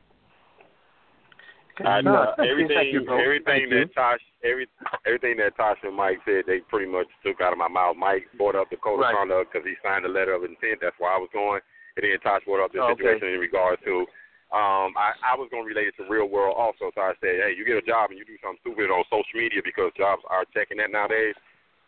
I, 1.81 2.03
No, 2.03 2.29
uh, 2.29 2.45
everything, 2.45 2.77
thank 2.77 2.93
you, 2.93 3.01
bro. 3.05 3.17
everything 3.17 3.71
that 3.71 3.89
Tosh, 3.95 4.21
every 4.45 4.69
everything 5.07 5.41
that 5.41 5.57
Tosh 5.57 5.79
and 5.83 5.97
Mike 5.97 6.21
said, 6.29 6.45
they 6.47 6.61
pretty 6.69 6.91
much 6.91 7.07
took 7.25 7.41
out 7.41 7.53
of 7.53 7.59
my 7.59 7.69
mouth. 7.69 7.97
Mike 7.97 8.29
brought 8.37 8.55
up 8.55 8.69
the 8.69 8.77
code 8.77 9.01
Right. 9.01 9.17
of 9.17 9.25
conduct 9.25 9.53
because 9.53 9.65
he 9.65 9.75
signed 9.81 10.05
a 10.05 10.13
letter 10.13 10.35
of 10.35 10.45
intent. 10.45 10.85
That's 10.85 10.97
where 11.01 11.09
I 11.13 11.17
was 11.17 11.31
going. 11.33 11.61
And 11.97 12.05
then 12.05 12.21
Tosh 12.21 12.45
brought 12.45 12.65
up 12.65 12.73
the 12.73 12.85
Okay. 12.85 13.01
situation 13.01 13.33
in 13.33 13.41
regards 13.41 13.81
to, 13.89 14.05
um, 14.53 14.93
I, 14.99 15.17
I 15.25 15.33
was 15.41 15.49
going 15.51 15.65
to 15.65 15.71
relate 15.73 15.89
it 15.89 15.97
to 16.03 16.11
real 16.11 16.29
world 16.29 16.55
also. 16.59 16.93
So 16.95 17.01
I 17.01 17.15
said, 17.21 17.41
hey, 17.49 17.55
you 17.57 17.65
get 17.65 17.81
a 17.81 17.87
job 17.87 18.11
and 18.11 18.19
you 18.19 18.29
do 18.29 18.37
something 18.45 18.61
stupid 18.61 18.93
on 18.93 19.01
social 19.09 19.41
media 19.41 19.63
because 19.65 19.91
jobs 19.97 20.23
are 20.29 20.45
checking 20.53 20.79
that 20.85 20.93
nowadays. 20.93 21.35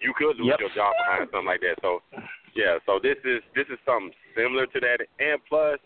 You 0.00 0.14
could 0.16 0.40
lose 0.40 0.56
Yep. 0.56 0.60
your 0.60 0.72
job 0.74 0.96
behind 0.98 1.28
something 1.30 1.46
like 1.46 1.60
that. 1.62 1.76
So, 1.84 2.00
yeah. 2.54 2.78
So 2.86 2.98
this 3.02 3.16
is 3.24 3.40
this 3.54 3.66
is 3.72 3.78
something 3.84 4.12
similar 4.36 4.66
to 4.66 4.78
that. 4.80 5.00
And 5.20 5.40
plus, 5.48 5.78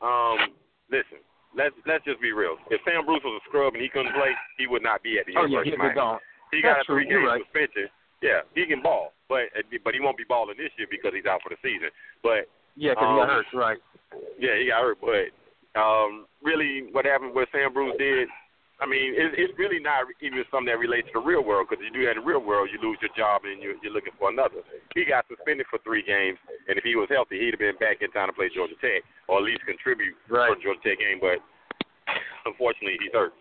um, 0.00 0.54
listen, 0.90 1.20
let's 1.56 1.74
let's 1.86 2.04
just 2.04 2.20
be 2.20 2.32
real. 2.32 2.56
If 2.70 2.80
Sam 2.84 3.04
Bruce 3.06 3.22
was 3.24 3.40
a 3.40 3.44
scrub 3.48 3.74
and 3.74 3.82
he 3.82 3.88
couldn't 3.88 4.14
play, 4.14 4.32
he 4.58 4.66
would 4.66 4.82
not 4.82 5.02
be 5.02 5.18
at 5.18 5.26
the 5.26 5.34
Oh 5.36 5.44
yeah, 5.46 5.62
University 5.64 5.76
he'll 5.76 5.86
of 5.90 5.94
Miami. 5.94 6.18
gone. 6.18 6.20
He 6.52 6.60
That's 6.62 6.86
got 6.86 6.86
a 6.86 6.86
three 6.86 7.06
game 7.08 7.24
right. 7.26 7.42
suspension. 7.42 7.88
Yeah, 8.22 8.40
he 8.54 8.64
can 8.66 8.80
ball, 8.80 9.12
but 9.28 9.52
but 9.82 9.92
he 9.94 10.00
won't 10.00 10.16
be 10.16 10.24
balling 10.28 10.56
this 10.56 10.70
year 10.78 10.88
because 10.90 11.12
he's 11.14 11.26
out 11.26 11.42
for 11.42 11.50
the 11.50 11.60
season. 11.62 11.90
But 12.22 12.48
Yeah, 12.76 12.92
because 12.94 13.10
he 13.10 13.14
Um, 13.14 13.20
got 13.20 13.28
hurt. 13.28 13.46
Right. 13.52 13.78
yeah, 14.38 14.56
he 14.58 14.66
got 14.70 14.80
hurt. 14.82 14.98
But 15.02 15.28
um, 15.78 16.26
really, 16.42 16.88
what 16.92 17.04
happened, 17.04 17.34
what 17.34 17.48
Sam 17.52 17.72
Bruce 17.74 17.96
did, 17.98 18.28
I 18.84 18.86
mean, 18.86 19.16
it, 19.16 19.32
it's 19.40 19.56
really 19.56 19.80
not 19.80 20.04
even 20.20 20.44
something 20.52 20.68
that 20.68 20.76
relates 20.76 21.08
to 21.16 21.16
the 21.16 21.24
real 21.24 21.40
world. 21.40 21.66
Because 21.72 21.80
you 21.80 21.88
do 21.88 22.04
that 22.04 22.20
in 22.20 22.20
the 22.20 22.28
real 22.28 22.44
world, 22.44 22.68
you 22.68 22.76
lose 22.84 23.00
your 23.00 23.08
job 23.16 23.48
and 23.48 23.56
you're, 23.64 23.80
you're 23.80 23.96
looking 23.96 24.12
for 24.20 24.28
another. 24.28 24.60
He 24.92 25.08
got 25.08 25.24
suspended 25.24 25.64
for 25.72 25.80
three 25.80 26.04
games, 26.04 26.36
and 26.68 26.76
if 26.76 26.84
he 26.84 26.92
was 26.92 27.08
healthy, 27.08 27.40
he'd 27.40 27.56
have 27.56 27.64
been 27.64 27.80
back 27.80 28.04
in 28.04 28.12
time 28.12 28.28
to 28.28 28.36
play 28.36 28.52
Georgia 28.52 28.76
Tech 28.84 29.00
or 29.32 29.40
at 29.40 29.44
least 29.48 29.64
contribute 29.64 30.12
Right. 30.28 30.52
for 30.52 30.60
Georgia 30.60 30.84
Tech 30.84 31.00
game. 31.00 31.16
But 31.16 31.40
unfortunately, 32.44 33.00
he's 33.00 33.16
hurt. 33.16 33.32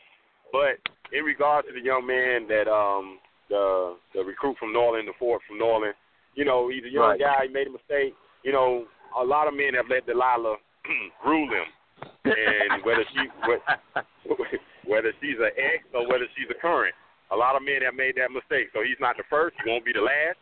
But 0.56 0.80
in 1.12 1.28
regards 1.28 1.68
to 1.68 1.74
the 1.76 1.84
young 1.84 2.08
man 2.08 2.48
that 2.48 2.72
um 2.72 3.20
the 3.52 4.00
the 4.16 4.24
recruit 4.24 4.56
from 4.58 4.72
Norland, 4.72 5.12
the 5.12 5.18
Ford 5.20 5.44
from 5.44 5.60
Norland, 5.60 5.94
you 6.40 6.46
know, 6.48 6.72
he's 6.72 6.88
a 6.88 6.90
young 6.90 7.20
Right. 7.20 7.20
guy. 7.20 7.40
He 7.48 7.54
made 7.54 7.68
a 7.68 7.76
mistake. 7.76 8.16
You 8.48 8.56
know, 8.56 8.86
a 9.20 9.24
lot 9.24 9.48
of 9.52 9.54
men 9.54 9.76
have 9.76 9.92
let 9.92 10.06
Delilah 10.08 10.56
rule 11.28 11.50
him, 11.52 11.68
and 12.24 12.80
whether 12.88 13.04
she 13.12 13.28
whether 14.94 15.10
she's 15.18 15.42
an 15.42 15.50
ex 15.58 15.82
or 15.98 16.06
whether 16.06 16.30
she's 16.38 16.46
a 16.54 16.58
current, 16.62 16.94
a 17.34 17.36
lot 17.36 17.58
of 17.58 17.66
men 17.66 17.82
have 17.82 17.98
made 17.98 18.14
that 18.22 18.30
mistake. 18.30 18.70
So 18.78 18.86
he's 18.86 19.00
not 19.02 19.18
the 19.18 19.26
first. 19.26 19.58
He 19.58 19.66
won't 19.66 19.82
be 19.84 19.92
the 19.94 20.06
last. 20.06 20.38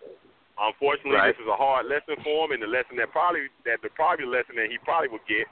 Unfortunately, 0.59 1.15
Right. 1.15 1.31
this 1.31 1.39
is 1.41 1.47
a 1.47 1.55
hard 1.55 1.87
lesson 1.87 2.19
for 2.21 2.45
him, 2.45 2.51
and 2.51 2.61
the 2.61 2.67
lesson 2.67 2.99
that 2.99 3.09
probably 3.15 3.47
that 3.63 3.79
the 3.81 3.89
probably 3.95 4.27
lesson 4.27 4.59
that 4.59 4.67
he 4.69 4.77
probably 4.83 5.07
would 5.07 5.23
get 5.25 5.47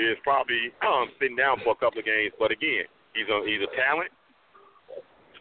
is 0.00 0.16
probably 0.24 0.72
um, 0.80 1.12
sitting 1.20 1.36
down 1.36 1.60
for 1.60 1.76
a 1.76 1.78
couple 1.78 2.00
of 2.00 2.06
games. 2.08 2.32
But 2.40 2.50
again, 2.50 2.88
he's 3.14 3.28
a 3.28 3.44
he's 3.44 3.60
a 3.60 3.70
talent. 3.76 4.10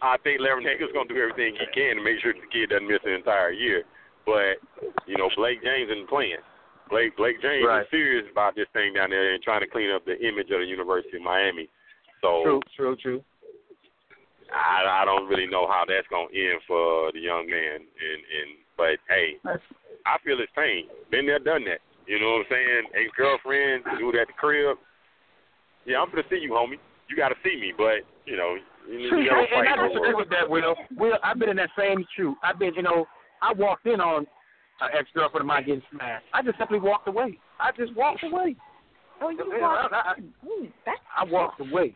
I 0.02 0.16
think 0.24 0.40
Larranaga's 0.40 0.92
going 0.94 1.08
to 1.08 1.14
do 1.14 1.20
everything 1.20 1.56
he 1.60 1.68
can 1.76 1.98
to 2.00 2.04
make 2.04 2.20
sure 2.24 2.32
the 2.34 2.48
kid 2.52 2.70
doesn't 2.72 2.88
miss 2.88 3.04
an 3.04 3.12
entire 3.20 3.52
year. 3.52 3.84
But 4.26 4.60
you 5.08 5.18
know, 5.18 5.30
Blake 5.36 5.64
James 5.64 5.90
isn't 5.92 6.08
playing. 6.12 6.40
Blake 6.90 7.16
Blake 7.18 7.42
James 7.42 7.66
Right. 7.66 7.82
is 7.84 7.92
serious 7.92 8.26
about 8.32 8.56
this 8.56 8.68
thing 8.74 8.94
down 8.94 9.10
there 9.10 9.34
and 9.34 9.42
trying 9.44 9.62
to 9.62 9.68
clean 9.68 9.92
up 9.92 10.06
the 10.06 10.20
image 10.20 10.52
of 10.52 10.60
the 10.60 10.66
University 10.70 11.18
of 11.18 11.24
Miami. 11.24 11.70
So 12.22 12.44
True. 12.44 12.62
True. 12.76 12.96
True. 12.96 13.24
I, 14.50 15.04
I 15.04 15.06
don't 15.06 15.28
really 15.28 15.46
know 15.46 15.68
how 15.68 15.86
that's 15.88 16.08
going 16.10 16.30
to 16.30 16.36
end 16.36 16.60
for 16.68 17.12
the 17.14 17.20
young 17.20 17.46
man. 17.50 17.76
And 17.86 18.20
and 18.26 18.50
but 18.76 18.98
hey, 19.08 19.38
I 20.06 20.18
feel 20.24 20.38
his 20.38 20.50
pain. 20.56 20.86
Been 21.12 21.26
there, 21.26 21.40
done 21.40 21.66
that. 21.66 21.80
You 22.08 22.20
know 22.20 22.42
what 22.42 22.50
I'm 22.50 22.52
saying? 22.52 22.84
Ex 22.98 23.12
girlfriend, 23.16 23.84
do 24.00 24.10
it 24.10 24.16
at 24.16 24.28
the 24.28 24.34
crib. 24.34 24.78
Yeah, 25.86 26.02
I'm 26.02 26.10
gonna 26.10 26.24
see 26.30 26.38
you, 26.42 26.52
homie. 26.52 26.82
You 27.10 27.16
got 27.16 27.30
to 27.30 27.36
see 27.44 27.60
me, 27.60 27.74
but 27.78 28.06
you 28.26 28.38
know, 28.38 28.58
you, 28.90 29.00
you 29.00 29.18
and, 29.18 29.26
never 29.26 29.46
and 29.46 29.68
I 29.70 29.76
fight 29.76 29.88
disagree 29.90 30.10
over. 30.10 30.18
with 30.18 30.30
that, 30.30 30.50
Will. 30.50 30.76
Will, 30.98 31.18
I've 31.24 31.38
been 31.40 31.50
in 31.50 31.58
that 31.58 31.70
same 31.78 32.06
shoe. 32.16 32.36
I've 32.44 32.60
been, 32.60 32.74
you 32.76 32.82
know, 32.82 33.06
I 33.42 33.54
walked 33.54 33.86
in 33.86 34.02
on 34.02 34.26
an 34.82 34.90
ex 34.98 35.10
girlfriend 35.14 35.42
of 35.42 35.48
mine 35.48 35.66
getting 35.66 35.82
smashed. 35.92 36.26
I 36.34 36.42
just 36.42 36.58
simply 36.58 36.80
walked 36.80 37.08
away. 37.08 37.38
I 37.60 37.72
just 37.78 37.96
walked 37.96 38.24
away. 38.24 38.56
Oh, 39.22 39.30
you 39.30 39.44
Yeah, 39.52 39.62
walked. 39.62 39.94
I- 39.94 39.98
I- 39.98 40.20
Ooh, 40.20 40.62
hmm, 40.62 40.66
that's 40.86 41.00
I 41.18 41.24
walked 41.26 41.60
away. 41.60 41.96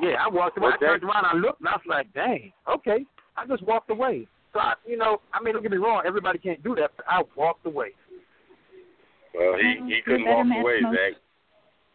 Yeah, 0.00 0.16
I 0.24 0.28
walked 0.28 0.58
away. 0.58 0.68
What 0.70 0.74
I 0.74 0.86
turned 0.86 1.02
that- 1.02 1.06
around, 1.06 1.24
I 1.26 1.34
looked, 1.34 1.60
and 1.60 1.68
I 1.68 1.72
was 1.72 1.86
like, 1.86 2.12
dang, 2.14 2.52
okay. 2.68 3.04
I 3.36 3.46
just 3.46 3.62
walked 3.62 3.90
away. 3.90 4.26
So, 4.52 4.60
I, 4.60 4.74
you 4.86 4.96
know, 4.96 5.20
I 5.32 5.42
mean, 5.42 5.54
don't 5.54 5.62
get 5.62 5.72
me 5.72 5.78
wrong, 5.78 6.02
everybody 6.06 6.38
can't 6.38 6.62
do 6.62 6.74
that, 6.76 6.92
but 6.96 7.04
I 7.08 7.22
walked 7.36 7.66
away. 7.66 7.90
Well, 9.34 9.56
he 9.58 9.80
he 9.92 10.00
couldn't 10.04 10.26
walk 10.26 10.46
away, 10.46 10.78
most. 10.80 10.94
Zach. 10.96 11.12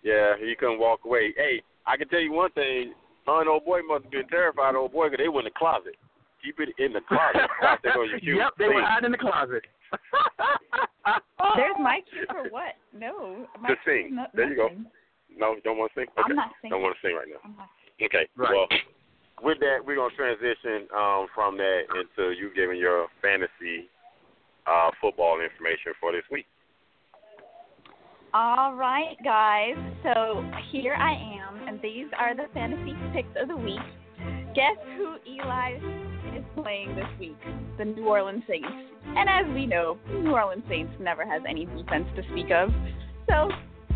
Yeah, 0.03 0.35
he 0.39 0.55
couldn't 0.59 0.79
walk 0.79 0.99
away. 1.05 1.33
Hey, 1.37 1.61
I 1.85 1.95
can 1.95 2.07
tell 2.09 2.19
you 2.19 2.33
one 2.33 2.51
thing. 2.51 2.93
Her 3.25 3.39
and 3.41 3.49
old 3.49 3.63
boy 3.65 3.79
must 3.87 4.03
have 4.03 4.11
been 4.11 4.27
terrified, 4.27 4.71
of 4.75 4.81
old 4.81 4.91
boy, 4.91 5.07
'cause 5.09 5.17
they 5.17 5.29
were 5.29 5.39
in 5.39 5.45
the 5.45 5.51
closet. 5.51 5.95
Keep 6.43 6.59
it 6.59 6.69
in 6.79 6.91
the 6.93 7.01
closet. 7.01 7.47
Out 7.63 7.79
there 7.83 7.97
on 7.97 8.09
your 8.09 8.19
shoes. 8.19 8.37
yep, 8.39 8.53
they 8.57 8.67
were 8.67 8.81
hiding 8.81 9.05
in 9.05 9.11
the 9.11 9.17
closet. 9.17 9.63
There's 11.55 11.75
my 11.79 12.01
cue 12.11 12.25
for 12.29 12.49
what? 12.49 12.75
No. 12.93 13.45
My 13.59 13.69
Just 13.69 13.83
cue 13.83 13.93
is 13.93 14.05
sing. 14.07 14.15
no- 14.15 14.27
There 14.33 14.49
you 14.49 14.55
go. 14.55 14.69
No, 15.37 15.55
don't 15.63 15.77
want 15.77 15.91
to 15.93 16.01
sing? 16.01 16.07
Okay. 16.17 16.21
I'm 16.29 16.35
not 16.35 16.51
singing. 16.61 16.71
Don't 16.71 16.81
want 16.83 16.95
to 16.95 17.07
sing 17.07 17.15
right 17.15 17.27
now. 17.27 17.39
I'm 17.99 18.05
not. 18.05 18.05
Okay. 18.05 18.27
Right. 18.35 18.49
Well, 18.51 18.67
with 19.41 19.59
that, 19.59 19.77
we're 19.85 19.95
gonna 19.95 20.13
transition 20.15 20.87
um, 20.95 21.27
from 21.33 21.57
that 21.57 21.83
into 21.95 22.31
you 22.31 22.51
giving 22.55 22.77
your 22.77 23.07
fantasy 23.21 23.89
uh, 24.67 24.91
football 25.01 25.39
information 25.39 25.93
for 25.99 26.11
this 26.11 26.23
week. 26.31 26.45
All 28.33 28.75
right, 28.75 29.15
guys. 29.23 29.75
So 30.03 30.45
here 30.71 30.93
I 30.93 31.13
am, 31.13 31.67
and 31.67 31.81
these 31.81 32.05
are 32.17 32.35
the 32.35 32.45
fantasy 32.53 32.93
picks 33.13 33.29
of 33.41 33.47
the 33.47 33.55
week. 33.57 33.79
Guess 34.53 34.77
who 34.97 35.15
Eli 35.27 35.77
is 36.35 36.43
playing 36.55 36.95
this 36.95 37.07
week? 37.19 37.37
The 37.77 37.85
New 37.85 38.07
Orleans 38.07 38.43
Saints. 38.47 38.67
And 39.05 39.29
as 39.29 39.51
we 39.53 39.65
know, 39.65 39.97
New 40.11 40.31
Orleans 40.31 40.63
Saints 40.69 40.93
never 40.99 41.25
has 41.25 41.41
any 41.47 41.65
defense 41.65 42.05
to 42.15 42.23
speak 42.31 42.51
of. 42.51 42.69
So 43.27 43.49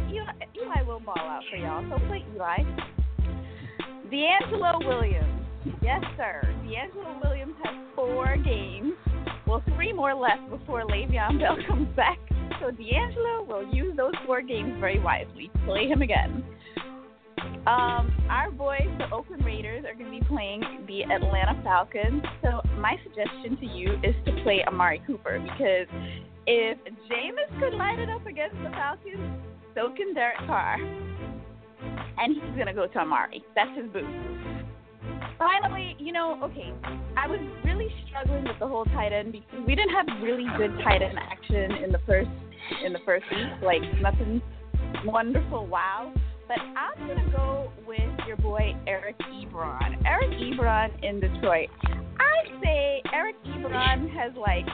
Eli, 0.09 0.31
Eli 0.55 0.81
will 0.87 0.99
ball 0.99 1.15
out 1.17 1.43
for 1.49 1.57
y'all. 1.57 1.83
So 1.89 2.03
play 2.07 2.25
Eli. 2.33 2.63
DeAngelo 4.13 4.85
Williams. 4.85 5.47
Yes, 5.81 6.03
sir. 6.15 6.41
DeAngelo 6.63 7.23
Williams 7.23 7.55
has 7.63 7.75
four 7.95 8.37
games. 8.37 8.93
Well, 9.47 9.63
three 9.75 9.91
more 9.91 10.13
left 10.13 10.47
before 10.51 10.83
Le'Veon 10.83 11.39
Bell 11.39 11.57
comes 11.67 11.87
back. 11.95 12.19
So 12.61 12.69
DeAngelo 12.69 13.47
will 13.47 13.73
use 13.73 13.97
those 13.97 14.13
four 14.27 14.43
games 14.43 14.79
very 14.79 14.99
wisely. 14.99 15.49
Play 15.65 15.87
him 15.87 16.03
again. 16.03 16.43
Um, 17.65 18.13
our 18.29 18.51
boys, 18.51 18.87
the 18.99 19.09
Oakland 19.11 19.43
Raiders, 19.43 19.83
are 19.85 19.95
going 19.95 20.11
to 20.13 20.19
be 20.19 20.25
playing 20.27 20.61
the 20.85 21.03
Atlanta 21.03 21.59
Falcons. 21.63 22.21
So 22.43 22.61
my 22.77 22.95
suggestion 23.03 23.57
to 23.61 23.65
you 23.65 23.93
is 24.03 24.13
to 24.25 24.43
play 24.43 24.63
Amari 24.67 25.01
Cooper 25.07 25.39
because 25.39 25.87
if 26.45 26.77
Jameis 27.09 27.59
could 27.59 27.73
light 27.73 27.97
it 27.97 28.09
up 28.09 28.27
against 28.27 28.57
the 28.57 28.69
Falcons, 28.69 29.41
so 29.73 29.91
can 29.97 30.13
Derek 30.13 30.37
Carr. 30.45 30.77
And 32.17 32.35
he's 32.35 32.65
to 32.65 32.73
go 32.73 32.87
to 32.87 32.99
Amari. 32.99 33.43
That's 33.55 33.75
his 33.77 33.87
boost. 33.91 34.07
Finally, 35.37 35.95
you 35.99 36.13
know, 36.13 36.39
okay, 36.43 36.71
I 37.17 37.27
was 37.27 37.39
really 37.65 37.89
struggling 38.07 38.43
with 38.43 38.57
the 38.59 38.67
whole 38.67 38.85
tight 38.85 39.11
end 39.11 39.31
because 39.31 39.59
we 39.67 39.75
didn't 39.75 39.91
have 39.91 40.05
really 40.21 40.45
good 40.57 40.71
tight 40.83 41.01
end 41.01 41.17
action 41.19 41.71
in 41.83 41.91
the 41.91 41.99
first 42.05 42.29
in 42.85 42.93
the 42.93 42.99
first 43.05 43.25
week, 43.31 43.49
like 43.61 43.81
nothing 44.01 44.41
wonderful 45.05 45.67
wow. 45.67 46.13
But 46.47 46.59
I'm 46.59 47.07
gonna 47.07 47.29
go 47.31 47.71
with 47.85 48.09
your 48.27 48.37
boy 48.37 48.75
Eric 48.87 49.17
Ebron. 49.19 50.01
Eric 50.05 50.29
Ebron 50.31 50.91
in 51.03 51.19
Detroit. 51.19 51.69
I 52.19 52.61
say 52.63 53.01
Eric 53.13 53.35
Ebron 53.45 54.09
has 54.13 54.33
like 54.37 54.65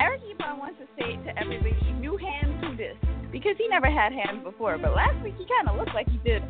Eric 0.00 0.20
Ebron 0.22 0.58
wants 0.58 0.78
to 0.80 0.86
say 0.98 1.16
to 1.16 1.38
everybody, 1.38 1.92
new 1.98 2.16
hands 2.16 2.60
do 2.60 2.76
this 2.76 2.96
because 3.34 3.56
he 3.58 3.66
never 3.66 3.90
had 3.90 4.12
hands 4.12 4.44
before. 4.44 4.78
But 4.78 4.94
last 4.94 5.20
week 5.24 5.34
he 5.36 5.44
kind 5.44 5.68
of 5.68 5.76
looked 5.76 5.92
like 5.92 6.08
he 6.08 6.18
did. 6.18 6.42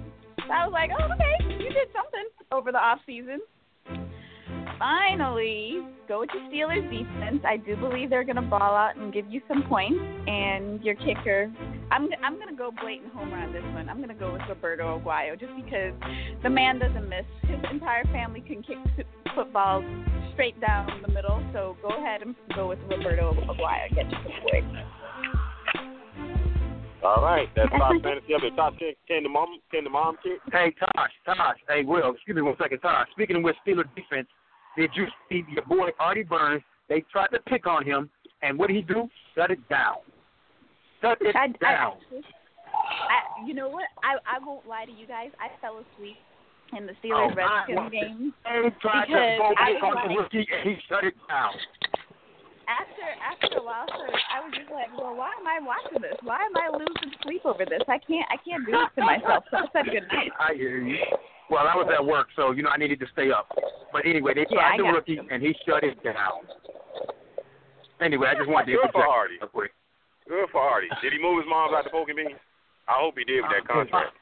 So 0.47 0.53
I 0.53 0.67
was 0.67 0.73
like, 0.73 0.91
oh 0.93 1.09
okay, 1.15 1.65
you 1.65 1.73
did 1.73 1.89
something 1.97 2.29
over 2.53 2.71
the 2.71 2.79
off 2.79 2.99
season. 3.07 3.41
Finally, 4.79 5.81
go 6.07 6.21
with 6.21 6.31
your 6.35 6.43
Steelers 6.51 6.85
defense. 6.91 7.41
I 7.47 7.57
do 7.57 7.77
believe 7.77 8.11
they're 8.11 8.25
going 8.25 8.37
to 8.37 8.43
ball 8.43 8.61
out 8.61 8.97
and 8.97 9.15
give 9.15 9.25
you 9.31 9.41
some 9.49 9.63
points. 9.63 9.99
And 10.27 10.83
your 10.85 10.95
kicker, 10.97 11.51
I'm 11.91 12.09
I'm 12.23 12.35
going 12.35 12.49
to 12.49 12.55
go 12.55 12.71
blatant 12.83 13.13
homer 13.15 13.39
on 13.39 13.53
this 13.53 13.63
one. 13.73 13.89
I'm 13.89 13.97
going 13.97 14.11
to 14.11 14.15
go 14.15 14.33
with 14.33 14.43
Roberto 14.47 15.01
Aguayo 15.01 15.41
just 15.41 15.53
because 15.57 15.95
the 16.43 16.51
man 16.51 16.79
doesn't 16.79 17.09
miss. 17.09 17.25
His 17.43 17.61
entire 17.73 18.05
family 18.13 18.43
can 18.43 18.63
kick 18.63 18.77
footballs 19.35 19.85
straight 20.35 20.61
down 20.61 21.01
the 21.01 21.13
middle. 21.13 21.43
So 21.55 21.79
go 21.81 21.89
ahead 21.97 22.21
and 22.21 22.35
go 22.55 22.69
with 22.69 22.81
Roberto 22.91 23.33
Aguayo. 23.33 23.95
Get 23.95 24.11
you 24.11 24.19
some 24.23 24.33
points. 24.51 25.04
All 27.05 27.23
right, 27.23 27.49
that's 27.55 27.69
Tosh 27.71 28.01
fantasy 28.03 28.33
update. 28.33 28.57
Tosh, 28.57 28.75
can, 28.79 28.93
can 29.07 29.23
the 29.25 29.29
mom 29.29 29.61
can 29.71 29.85
the 29.85 29.91
mom 29.91 30.17
kick? 30.23 30.41
Hey, 30.51 30.75
Tosh, 30.81 31.11
Tosh. 31.27 31.59
Hey, 31.69 31.85
Will, 31.85 32.13
excuse 32.15 32.35
me 32.35 32.43
one 32.43 32.57
second, 32.59 32.79
Tosh. 32.81 33.07
Speaking 33.13 33.37
of 33.37 33.43
with 33.43 33.57
Steeler 33.67 33.85
defense, 33.95 34.27
did 34.77 34.91
you 34.95 35.05
see 35.29 35.43
your 35.53 35.65
boy 35.67 35.91
Artie 36.01 36.23
Burns? 36.23 36.63
They 36.89 37.05
tried 37.13 37.29
to 37.29 37.41
pick 37.41 37.67
on 37.67 37.85
him, 37.85 38.09
and 38.43 38.59
what 38.59 38.69
did 38.69 38.77
he 38.77 38.83
do? 38.83 39.09
Shut 39.35 39.51
it 39.51 39.67
down. 39.69 39.97
Shut 41.03 41.19
it 41.21 41.37
I, 41.37 41.45
I, 41.45 41.47
down. 41.61 41.93
I, 42.13 43.47
you 43.47 43.53
know 43.53 43.69
what? 43.69 43.85
I 44.03 44.17
I 44.37 44.45
won't 44.45 44.67
lie 44.67 44.87
to 44.87 44.93
you 44.93 45.07
guys. 45.07 45.29
I 45.39 45.49
fell 45.61 45.85
asleep 45.85 46.17
in 46.77 46.87
the 46.87 46.93
Steelers 47.05 47.31
oh, 47.33 47.35
Redskins 47.35 47.77
want 47.77 47.93
game. 47.93 48.33
They 48.45 48.71
tried 48.81 49.05
to 49.07 49.13
Because 49.13 49.39
go 49.39 49.53
I 49.59 49.73
pick 49.75 49.83
was 49.83 49.95
on 49.97 50.09
the 50.09 50.15
like- 50.15 50.19
rookie, 50.33 50.47
and 50.51 50.71
he 50.71 50.77
shut 50.89 51.05
it 51.05 51.15
down. 51.29 51.53
After 52.69 53.07
after 53.21 53.59
a 53.59 53.65
while, 53.65 53.87
sir, 53.89 54.09
I 54.33 54.41
was 54.45 54.53
just 54.57 54.71
like, 54.71 54.89
well, 54.97 55.15
why 55.15 55.31
am 55.39 55.47
I 55.47 55.61
watching 55.61 56.01
this? 56.01 56.17
Why 56.23 56.41
am 56.45 56.57
I 56.57 56.71
losing 56.73 57.13
sleep 57.23 57.45
over 57.45 57.65
this? 57.65 57.83
I 57.89 57.99
can't 57.99 58.27
I 58.33 58.37
can't 58.43 58.65
do 58.65 58.73
this 58.73 58.91
to 58.97 59.03
myself. 59.05 59.45
So 59.51 59.59
I 59.59 59.67
said 59.73 59.87
good 59.91 60.09
night. 60.13 60.33
I 60.41 60.55
hear 60.55 60.81
you. 60.83 60.97
Well, 61.51 61.69
I 61.69 61.77
was 61.77 61.87
at 61.93 62.01
work, 62.05 62.29
so 62.37 62.53
you 62.53 62.63
know 62.65 62.71
I 62.73 62.79
needed 62.79 62.99
to 63.01 63.09
stay 63.13 63.31
up. 63.31 63.53
But 63.93 64.07
anyway, 64.07 64.33
they 64.35 64.47
Yeah, 64.49 64.75
tried 64.75 64.81
the 64.81 64.85
rookie, 64.89 65.21
you. 65.21 65.29
and 65.31 65.43
he 65.43 65.55
shut 65.69 65.85
it 65.85 66.03
down. 66.03 66.49
Anyway, 68.01 68.27
I 68.29 68.35
just 68.35 68.49
wanted 68.49 68.73
to 68.73 68.81
Good 68.83 68.91
for 68.93 69.05
Hardy. 69.05 69.39
quick. 69.53 69.71
Good 70.27 70.49
for 70.51 70.61
Hardy. 70.65 70.89
Did 71.03 71.13
he 71.13 71.21
move 71.21 71.45
his 71.45 71.49
mom's 71.49 71.75
out 71.77 71.85
the 71.85 71.91
poking 71.91 72.17
beans? 72.17 72.41
I 72.89 72.97
hope 73.01 73.15
he 73.17 73.25
did 73.25 73.41
with 73.45 73.53
that 73.53 73.65
uh, 73.65 73.73
contract. 73.73 74.13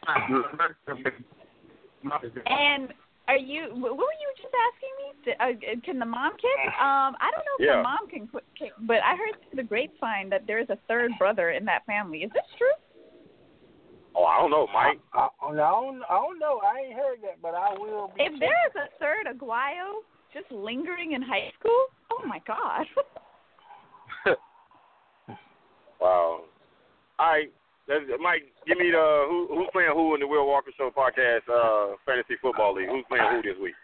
And 2.47 2.93
are 3.29 3.39
you? 3.39 3.71
What 3.75 3.97
were 3.97 4.17
you 4.19 4.31
just 4.37 4.51
asking 4.55 4.95
me? 4.99 5.02
D- 5.25 5.33
Uh, 5.39 5.53
can 5.85 5.99
the 5.99 6.05
mom 6.05 6.33
kick? 6.37 6.59
Um, 6.81 7.17
I 7.21 7.31
don't 7.31 7.45
know 7.45 7.57
if 7.59 7.67
Yeah. 7.67 7.77
the 7.77 7.83
mom 7.83 8.09
can 8.09 8.27
qu- 8.29 8.41
kick, 8.59 8.73
but 8.81 9.03
I 9.03 9.15
heard 9.17 9.35
through 9.43 9.57
the 9.63 9.69
grapevine 9.69 10.29
that 10.31 10.47
there 10.47 10.59
is 10.59 10.69
a 10.71 10.77
third 10.89 11.13
brother 11.19 11.51
in 11.51 11.65
that 11.67 11.85
family. 11.87 12.23
Is 12.25 12.31
this 12.33 12.47
true? 12.59 12.73
Oh, 14.15 14.25
I 14.25 14.39
don't 14.41 14.51
know, 14.51 14.67
Mike. 14.75 14.99
I, 15.15 15.29
I, 15.41 15.49
I, 15.49 15.55
don't, 15.55 16.03
I 16.05 16.15
don't 16.15 16.39
know. 16.39 16.61
I 16.61 16.81
ain't 16.87 16.95
heard 16.95 17.19
that, 17.23 17.41
but 17.41 17.55
I 17.55 17.73
will 17.79 18.13
be. 18.15 18.23
If 18.25 18.39
there 18.41 18.59
is 18.69 18.75
a 18.77 18.89
third 18.99 19.27
Aguayo 19.27 20.03
just 20.35 20.51
lingering 20.51 21.13
in 21.13 21.23
high 21.23 21.51
school, 21.59 21.87
oh 22.11 22.23
my 22.27 22.41
god. 22.47 22.87
Wow. 26.01 26.41
All 27.21 27.27
right. 27.27 27.53
Let's, 27.87 28.03
Mike, 28.21 28.43
give 28.67 28.79
me 28.79 28.91
the 28.91 29.25
who, 29.29 29.47
who's 29.55 29.69
playing 29.73 29.91
who 29.95 30.15
in 30.15 30.21
the 30.21 30.27
Will 30.27 30.47
Walker 30.47 30.71
Show 30.77 30.91
podcast 30.91 31.47
uh, 31.47 31.97
fantasy 32.05 32.35
football 32.43 32.75
league. 32.75 32.89
Who's 32.89 33.05
playing 33.09 33.25
who 33.31 33.43
this 33.43 33.59
week? 33.63 33.75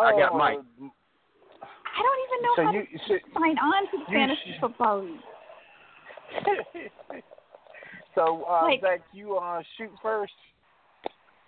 I 0.00 0.12
got 0.18 0.32
Oh, 0.32 0.38
Mike. 0.38 0.58
I 0.58 2.00
don't 2.02 2.20
even 2.26 2.38
know 2.42 2.52
So 2.56 2.62
how 2.64 2.72
you, 2.72 2.82
to 2.82 2.98
so, 3.08 3.14
sign 3.38 3.58
on 3.58 3.84
to 3.90 3.98
the 3.98 3.98
you 4.12 4.18
fantasy 4.18 4.40
should- 4.52 4.60
football 4.60 5.02
league. 5.04 5.20
so 8.14 8.44
uh, 8.48 8.62
Like- 8.64 8.80
Zach, 8.80 9.00
you 9.12 9.36
uh, 9.36 9.62
shoot 9.76 9.90
first. 10.02 10.32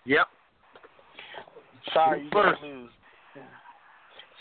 Yep. 0.04 0.26
Sorry, 1.92 2.18
Shoot 2.20 2.24
you 2.24 2.30
gotta 2.30 2.50
first. 2.52 2.62
lose. 2.62 2.90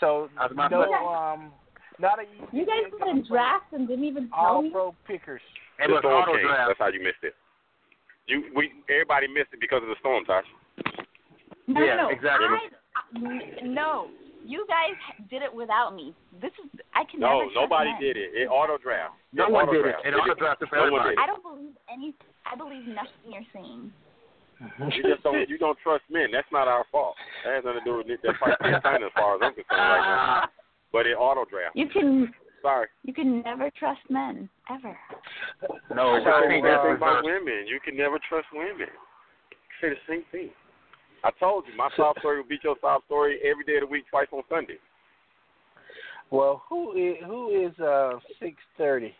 So 0.00 0.28
I 0.36 0.42
was 0.44 0.52
about 0.52 0.70
no, 0.70 0.82
um, 1.06 1.52
not 1.98 2.18
a 2.18 2.22
easy 2.22 2.44
You 2.52 2.66
guys 2.66 2.84
pick, 2.90 2.98
got 2.98 3.08
a 3.08 3.10
I'm 3.12 3.22
draft 3.22 3.72
and 3.72 3.86
didn't 3.88 4.04
even 4.04 4.28
tell 4.28 4.38
All 4.38 4.62
me. 4.62 4.70
pro 4.70 4.94
pickers. 5.06 5.40
It 5.78 5.86
the 5.88 5.94
was 5.94 6.00
storm 6.02 6.22
auto 6.22 6.34
came. 6.36 6.46
draft. 6.46 6.68
That's 6.68 6.78
how 6.80 6.88
you 6.88 7.00
missed 7.02 7.22
it. 7.22 7.34
You 8.26 8.44
we 8.54 8.72
everybody 8.90 9.28
missed 9.28 9.52
it 9.52 9.60
because 9.60 9.82
of 9.82 9.88
the 9.88 9.96
storm, 10.00 10.24
Tosh. 10.24 10.44
No, 11.68 11.80
Yeah, 11.84 11.96
no, 11.96 12.02
no. 12.02 12.08
exactly. 12.10 12.46
I, 12.46 12.52
I, 12.52 12.68
no, 13.62 14.08
you 14.44 14.66
guys 14.68 14.96
did 15.30 15.42
it 15.42 15.52
without 15.52 15.94
me. 15.94 16.14
This 16.40 16.52
is 16.62 16.70
I 16.94 17.04
can 17.10 17.20
No, 17.20 17.40
never 17.40 17.44
trust 17.44 17.54
nobody 17.56 17.90
men. 17.90 18.00
did 18.00 18.16
it. 18.16 18.30
It 18.34 18.46
auto 18.48 18.78
draft. 18.78 19.14
No 19.32 19.48
one 19.48 19.66
did 19.72 19.86
it. 19.86 19.94
It 20.04 20.14
auto 20.14 20.34
drafted 20.34 20.68
for 20.68 20.76
No 20.76 20.92
one 20.92 21.00
everybody. 21.00 21.16
I 21.18 21.26
don't 21.26 21.42
believe 21.42 21.74
any. 21.92 22.14
I 22.50 22.56
believe 22.56 22.86
nothing 22.86 23.32
you're 23.32 23.48
saying. 23.52 23.92
You 24.94 25.02
just 25.02 25.22
don't 25.22 25.48
you 25.48 25.58
don't 25.58 25.78
trust 25.82 26.04
men. 26.10 26.28
That's 26.32 26.46
not 26.52 26.68
our 26.68 26.84
fault. 26.92 27.14
That 27.44 27.54
has 27.56 27.64
nothing 27.64 27.80
to 27.80 27.90
do 27.90 27.96
with 27.98 28.08
it. 28.08 28.20
That's 28.22 28.38
like 28.40 28.58
China 28.82 29.06
as 29.06 29.12
far 29.14 29.34
as 29.36 29.40
I'm 29.42 29.54
concerned 29.54 29.68
right 29.70 30.04
now. 30.06 30.48
But 30.94 31.06
it 31.08 31.18
auto 31.18 31.44
draft. 31.50 31.74
You 31.74 31.88
can 31.88 32.32
Sorry. 32.62 32.86
you 33.02 33.12
can 33.12 33.42
never 33.42 33.68
trust 33.76 33.98
men 34.08 34.48
ever. 34.70 34.96
No, 35.90 36.22
So, 36.22 36.30
I 36.30 36.46
think 36.46 36.62
same 36.62 36.64
that's 36.64 36.82
thing 36.86 36.94
about 36.94 37.24
women. 37.24 37.66
You 37.66 37.80
can 37.84 37.96
never 37.96 38.20
trust 38.28 38.46
women. 38.54 38.86
Say 39.80 39.88
the 39.90 39.96
same 40.08 40.22
thing. 40.30 40.50
I 41.24 41.30
told 41.40 41.64
you, 41.66 41.76
my 41.76 41.88
sob 41.96 42.18
story 42.18 42.36
will 42.36 42.48
beat 42.48 42.62
your 42.62 42.76
sob 42.82 43.02
story 43.06 43.38
every 43.44 43.64
day 43.64 43.76
of 43.76 43.80
the 43.80 43.86
week, 43.86 44.04
twice 44.10 44.26
on 44.30 44.42
Sunday. 44.50 44.76
Well, 46.30 46.62
who 46.68 46.92
is 46.92 47.16
who 47.26 47.66
is 47.66 47.78
uh 47.80 48.18
six 48.38 48.56
thirty? 48.76 49.14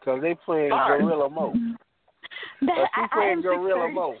Because 0.00 0.22
they 0.22 0.34
playing 0.44 0.70
Sorry. 0.70 1.02
Gorilla 1.02 1.28
Mo. 1.28 1.52
That, 2.62 2.66
But 2.66 2.72
I, 2.72 2.86
who 2.94 3.02
I 3.02 3.08
playing 3.12 3.32
am 3.32 3.42
Gorilla 3.42 3.88
Mo? 3.90 4.16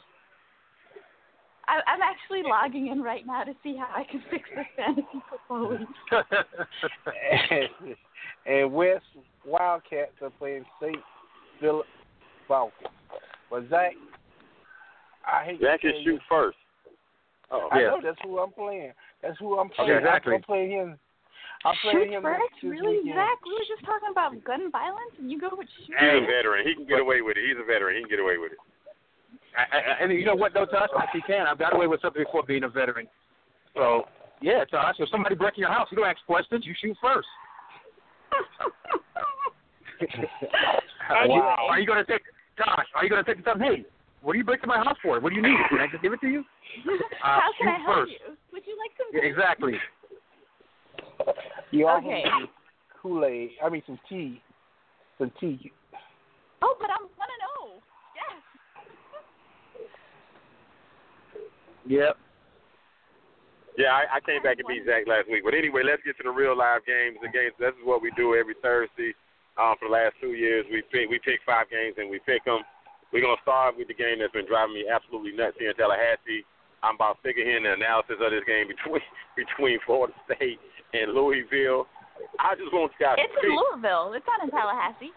I, 1.66 1.80
I'm 1.90 2.00
actually 2.02 2.42
logging 2.42 2.88
in 2.88 3.02
right 3.02 3.26
now 3.26 3.44
to 3.44 3.52
see 3.62 3.76
how 3.76 3.88
I 3.94 4.04
can 4.04 4.22
fix 4.30 4.48
this 4.54 4.66
fantasy 4.76 5.06
football 5.30 5.70
league. 5.72 6.24
and, 7.50 7.96
and 8.46 8.72
West 8.72 9.04
Wildcats 9.46 10.12
are 10.20 10.30
playing 10.38 10.64
St. 10.80 10.98
Philip 11.60 11.86
Falcons. 12.46 12.88
But 13.50 13.68
Zach, 13.70 13.92
I 15.26 15.44
hate 15.44 15.60
Zach 15.60 15.80
to 15.80 15.90
can 15.90 16.04
shoot 16.04 16.12
you, 16.12 16.18
first. 16.28 16.58
Oh, 17.50 17.68
I 17.70 17.80
Yeah. 17.80 17.88
know 17.88 18.00
that's 18.02 18.18
who 18.22 18.38
I'm 18.38 18.52
playing. 18.52 18.92
That's 19.22 19.38
who 19.38 19.58
I'm 19.58 19.68
Okay, 19.68 19.76
playing. 19.76 19.98
exactly. 19.98 20.34
I'm 20.34 20.42
playing 20.42 20.70
him. 20.70 20.98
I'm 21.64 21.76
playing 21.78 21.98
Shoot 21.98 22.12
him 22.12 22.22
first, 22.22 22.54
this 22.62 22.70
really, 22.70 22.98
weekend. 22.98 23.16
Zach? 23.16 23.44
We 23.44 23.52
were 23.52 23.68
just 23.68 23.84
talking 23.84 24.08
about 24.10 24.42
gun 24.44 24.70
violence, 24.70 25.14
and 25.18 25.30
you 25.30 25.40
go 25.40 25.50
with 25.52 25.68
shoot. 25.86 25.96
he's 25.98 26.08
a 26.08 26.20
Hey. 26.20 26.26
veteran. 26.26 26.66
He 26.66 26.74
can 26.74 26.84
get 26.84 27.00
away 27.00 27.20
with 27.22 27.36
it. 27.36 27.46
He's 27.46 27.56
a 27.58 27.64
veteran. 27.64 27.96
He 27.96 28.02
can 28.02 28.10
get 28.10 28.20
away 28.20 28.36
with 28.38 28.52
it. 28.52 28.58
I, 29.56 29.62
I, 29.76 29.78
and 30.02 30.12
you 30.12 30.24
know 30.24 30.34
what, 30.34 30.52
though, 30.52 30.66
Tosh? 30.66 30.90
I 30.96 31.04
actually 31.04 31.22
can. 31.22 31.46
I've 31.46 31.58
got 31.58 31.74
away 31.74 31.86
with 31.86 32.00
something 32.02 32.22
before 32.24 32.42
being 32.42 32.64
a 32.64 32.68
veteran. 32.68 33.06
So, 33.74 34.04
yeah, 34.40 34.64
Tosh, 34.64 34.96
if 34.98 35.08
somebody 35.10 35.36
breaks 35.36 35.56
your 35.58 35.70
house, 35.70 35.88
you 35.90 35.96
don't 35.96 36.06
ask 36.06 36.18
questions. 36.26 36.66
You 36.66 36.74
shoot 36.80 36.96
first. 37.00 37.28
Wow. 41.10 41.66
are 41.70 41.78
you 41.78 41.86
going 41.86 42.04
to 42.04 42.10
take, 42.10 42.22
Tosh, 42.58 42.86
are 42.94 43.04
you 43.04 43.10
going 43.10 43.24
to 43.24 43.34
take 43.34 43.44
the 43.44 43.48
time, 43.50 43.60
hey, 43.60 43.84
what 44.24 44.34
are 44.34 44.38
you 44.38 44.44
breaking 44.44 44.68
my 44.68 44.78
house 44.78 44.96
for? 45.02 45.20
What 45.20 45.30
do 45.30 45.36
you 45.36 45.42
need? 45.42 45.56
Can 45.68 45.78
I 45.78 45.86
just 45.86 46.02
give 46.02 46.12
it 46.12 46.20
to 46.22 46.28
you? 46.28 46.44
Uh, 47.24 47.40
How 47.40 47.50
can 47.56 47.68
I 47.68 47.78
shoot 47.78 47.84
help 47.86 47.96
first. 47.96 48.12
you? 48.12 48.36
Would 48.52 48.62
you 48.66 48.76
like 48.76 48.90
some? 48.98 49.06
Yeah, 49.14 49.24
exactly. 49.24 49.74
You 51.70 51.86
also 51.88 52.06
Okay. 52.06 52.22
need 52.24 52.48
Kool 53.00 53.24
Aid. 53.24 53.50
I 53.64 53.68
mean 53.70 53.82
some 53.86 53.98
tea. 54.08 54.42
Some 55.18 55.32
tea. 55.40 55.72
Oh, 56.60 56.76
but 56.78 56.90
I'm 56.90 57.08
one 57.16 57.28
and 57.32 57.44
oh. 57.56 57.80
Yes. 58.12 58.42
Yep. 61.86 62.16
Yeah, 63.78 63.92
I, 63.92 64.16
I 64.16 64.20
came 64.20 64.42
back 64.42 64.58
and 64.58 64.68
beat 64.68 64.84
Zach 64.84 65.06
last 65.06 65.30
week. 65.30 65.44
But 65.44 65.54
anyway, 65.54 65.82
let's 65.84 66.02
get 66.04 66.16
to 66.18 66.22
the 66.24 66.30
real 66.30 66.56
live 66.56 66.84
games. 66.84 67.16
The 67.22 67.28
games. 67.28 67.54
This 67.58 67.72
is 67.80 67.84
what 67.84 68.02
we 68.02 68.10
do 68.16 68.34
every 68.34 68.54
Thursday. 68.60 69.14
Um, 69.56 69.76
for 69.80 69.88
the 69.88 69.94
last 69.94 70.14
two 70.20 70.34
years, 70.34 70.66
we 70.70 70.82
pick 70.92 71.08
we 71.08 71.18
pick 71.24 71.40
five 71.46 71.70
games 71.70 71.94
and 71.96 72.10
we 72.10 72.20
pick 72.26 72.44
them. 72.44 72.60
We're 73.14 73.22
gonna 73.22 73.38
start 73.46 73.78
with 73.78 73.86
the 73.86 73.94
game 73.94 74.18
that's 74.18 74.32
been 74.34 74.46
driving 74.50 74.74
me 74.74 74.84
absolutely 74.90 75.30
nuts 75.38 75.54
here 75.58 75.70
in 75.70 75.76
Tallahassee. 75.78 76.42
I'm 76.82 76.96
about 76.98 77.16
sick 77.22 77.38
of 77.38 77.46
hearing 77.46 77.62
the 77.62 77.72
analysis 77.78 78.18
of 78.18 78.30
this 78.34 78.42
game 78.44 78.66
between 78.66 79.00
between 79.38 79.78
Florida 79.86 80.12
State 80.26 80.58
and 80.92 81.14
Louisville. 81.14 81.86
I 82.42 82.54
just 82.58 82.72
want 82.74 82.90
you 82.98 83.06
guys 83.06 83.14
It's 83.22 83.32
to 83.40 83.46
in. 83.46 83.54
Louisville. 83.54 84.12
It's 84.18 84.26
not 84.26 84.42
in 84.42 84.50
Tallahassee. 84.50 85.14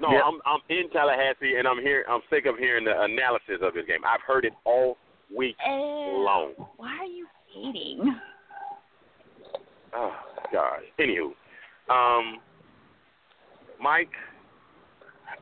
No, 0.00 0.12
Yep. 0.12 0.22
I'm 0.24 0.36
I'm 0.44 0.60
in 0.68 0.90
Tallahassee 0.92 1.56
and 1.56 1.66
I'm 1.66 1.80
here. 1.80 2.04
I'm 2.08 2.20
sick 2.28 2.44
of 2.44 2.58
hearing 2.58 2.84
the 2.84 2.92
analysis 3.00 3.64
of 3.64 3.72
this 3.72 3.86
game. 3.88 4.04
I've 4.04 4.20
heard 4.26 4.44
it 4.44 4.52
all 4.64 4.98
week 5.34 5.56
Uh, 5.64 5.72
long. 6.20 6.52
why 6.76 6.92
are 7.00 7.06
you 7.08 7.26
hating? 7.54 8.20
Oh 9.94 10.12
gosh. 10.52 10.82
Anywho, 10.98 11.32
um, 11.88 12.38
Mike, 13.80 14.12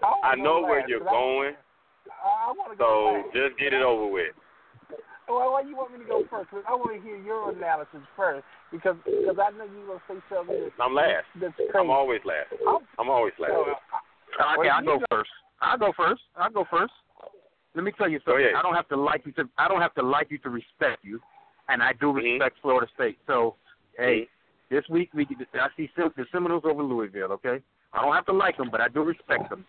I 0.02 0.10
wanna 0.36 0.42
know 0.42 0.60
go 0.62 0.66
where 0.68 0.80
last, 0.80 0.88
you're 0.88 1.00
going, 1.00 1.54
I, 2.08 2.48
I 2.48 2.52
want 2.52 2.72
to 2.72 2.78
so 2.78 3.22
last. 3.22 3.34
just 3.34 3.58
get 3.58 3.72
it 3.72 3.82
over 3.82 4.06
with. 4.06 4.34
Well, 5.28 5.52
why 5.52 5.62
you 5.62 5.76
want 5.76 5.92
me 5.92 5.98
to 6.00 6.04
go 6.04 6.24
first? 6.28 6.50
'Cause 6.50 6.64
I 6.66 6.74
want 6.74 6.90
to 6.96 7.00
hear 7.06 7.16
your 7.16 7.50
analysis 7.50 8.02
first 8.16 8.44
because 8.72 8.96
cause 9.04 9.38
I 9.38 9.50
know 9.54 9.64
you're 9.64 9.86
gonna 9.86 10.02
say 10.08 10.18
something. 10.28 10.58
That's, 10.60 10.74
I'm 10.80 10.94
last. 10.94 11.26
That's 11.36 11.54
crazy. 11.54 11.70
I'm 11.78 11.90
always 11.90 12.20
last. 12.24 12.50
I'm- 12.66 12.86
I'm 12.98 13.10
always 13.10 13.34
last. 13.38 13.52
so, 13.52 13.62
uh, 13.70 14.56
Okay, 14.58 14.68
I'll 14.68 14.82
you 14.82 14.98
go 14.98 15.04
first. 15.10 15.30
I'll 15.60 15.78
go 15.78 15.92
first. 15.92 16.22
I'll 16.36 16.50
go 16.50 16.64
first. 16.64 16.92
Let 17.74 17.84
me 17.84 17.92
tell 17.92 18.08
you 18.08 18.18
Go 18.20 18.32
something. 18.32 18.46
ahead. 18.46 18.56
I 18.56 18.62
don't 18.62 18.74
have 18.74 18.88
to 18.88 18.96
like 18.96 19.24
you 19.26 19.32
to. 19.32 19.48
I 19.56 19.68
don't 19.68 19.80
have 19.80 19.94
to 19.94 20.02
like 20.02 20.30
you 20.32 20.38
to 20.38 20.50
respect 20.50 21.04
you, 21.04 21.20
and 21.68 21.82
I 21.82 21.92
do 21.92 22.12
Mhm. 22.12 22.32
respect 22.40 22.58
Florida 22.58 22.88
State. 22.94 23.18
So, 23.26 23.54
hey, 23.96 24.22
Mm-hmm. 24.22 24.74
this 24.74 24.88
week 24.88 25.10
we 25.14 25.24
I 25.54 25.68
see 25.76 25.88
the 25.94 26.26
Seminoles 26.32 26.64
over 26.64 26.82
Louisville. 26.82 27.30
Okay, 27.32 27.62
I 27.92 28.02
don't 28.02 28.14
have 28.14 28.26
to 28.26 28.32
like 28.32 28.56
them, 28.56 28.70
but 28.70 28.80
I 28.80 28.88
do 28.88 29.02
respect 29.04 29.48
them, 29.50 29.64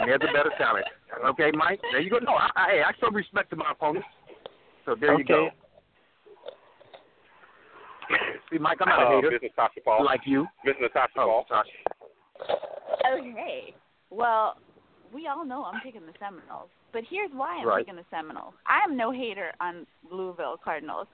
and 0.00 0.08
they're 0.08 0.18
the 0.18 0.26
better 0.32 0.50
talent. 0.58 0.86
Okay, 1.26 1.50
Mike. 1.54 1.80
There 1.92 2.00
you 2.00 2.10
go. 2.10 2.18
No, 2.18 2.32
I, 2.34 2.50
I, 2.56 2.70
I 2.88 2.92
show 3.00 3.10
respect 3.10 3.50
to 3.50 3.56
my 3.56 3.70
opponents. 3.70 4.06
So 4.84 4.94
there 4.98 5.18
you 5.18 5.24
go. 5.24 5.48
See, 8.50 8.58
Mike, 8.58 8.78
I'm 8.82 8.88
not 8.88 9.02
a 9.02 9.06
Uh, 9.06 9.16
hater 9.16 9.30
Miss 9.30 9.42
Natasha 9.42 9.80
Paul. 9.84 10.04
like 10.04 10.20
you. 10.26 10.46
Miss 10.64 10.74
Natasha 10.80 11.12
Oh, 11.18 11.44
Paul. 11.44 11.46
gosh. 11.48 11.66
Okay. 13.18 13.74
Well, 14.10 14.56
we 15.12 15.26
all 15.28 15.44
know 15.44 15.64
I'm 15.64 15.80
picking 15.80 16.04
the 16.04 16.12
Seminoles, 16.18 16.68
but 16.92 17.02
here's 17.08 17.30
why 17.32 17.56
I'm 17.60 17.66
Right. 17.66 17.78
picking 17.86 17.96
the 17.96 18.04
Seminoles. 18.10 18.54
I'm 18.66 18.96
no 18.96 19.10
hater 19.10 19.52
on 19.60 19.86
Louisville 20.10 20.58
Cardinals. 20.62 21.06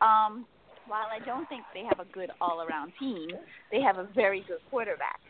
Um, 0.00 0.46
while 0.88 1.06
I 1.12 1.20
don't 1.20 1.48
think 1.48 1.62
they 1.72 1.84
have 1.84 2.00
a 2.00 2.10
good 2.12 2.30
all-around 2.40 2.92
team, 2.98 3.30
they 3.70 3.80
have 3.80 3.98
a 3.98 4.04
very 4.14 4.40
good 4.48 4.58
quarterback. 4.68 5.20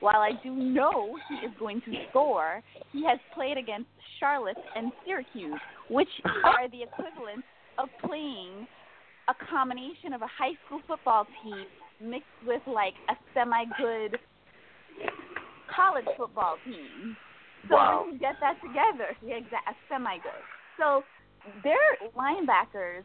While 0.00 0.20
I 0.20 0.30
do 0.42 0.50
know 0.54 1.16
he 1.28 1.46
is 1.46 1.52
going 1.58 1.80
to 1.82 1.92
score, 2.10 2.62
he 2.92 3.04
has 3.04 3.18
played 3.34 3.58
against 3.58 3.88
Charlotte 4.20 4.56
and 4.76 4.92
Syracuse, 5.04 5.60
which 5.90 6.08
are 6.44 6.68
the 6.70 6.82
equivalent 6.82 7.44
of 7.78 7.88
playing 8.06 8.66
a 9.28 9.34
combination 9.50 10.12
of 10.12 10.22
a 10.22 10.26
high 10.26 10.54
school 10.66 10.80
football 10.86 11.26
team 11.42 11.66
mixed 12.00 12.26
with 12.46 12.62
like 12.66 12.94
a 13.10 13.14
semi-good 13.34 14.18
college 15.74 16.06
football 16.16 16.56
team. 16.64 17.16
So 17.68 17.74
Wow. 17.74 18.04
when 18.04 18.14
you 18.14 18.20
get 18.20 18.36
that 18.40 18.60
together, 18.62 19.16
yeah, 19.20 19.36
exact, 19.36 19.76
semi 19.88 20.16
good. 20.18 20.42
So 20.78 21.02
their 21.62 21.76
linebackers. 22.16 23.04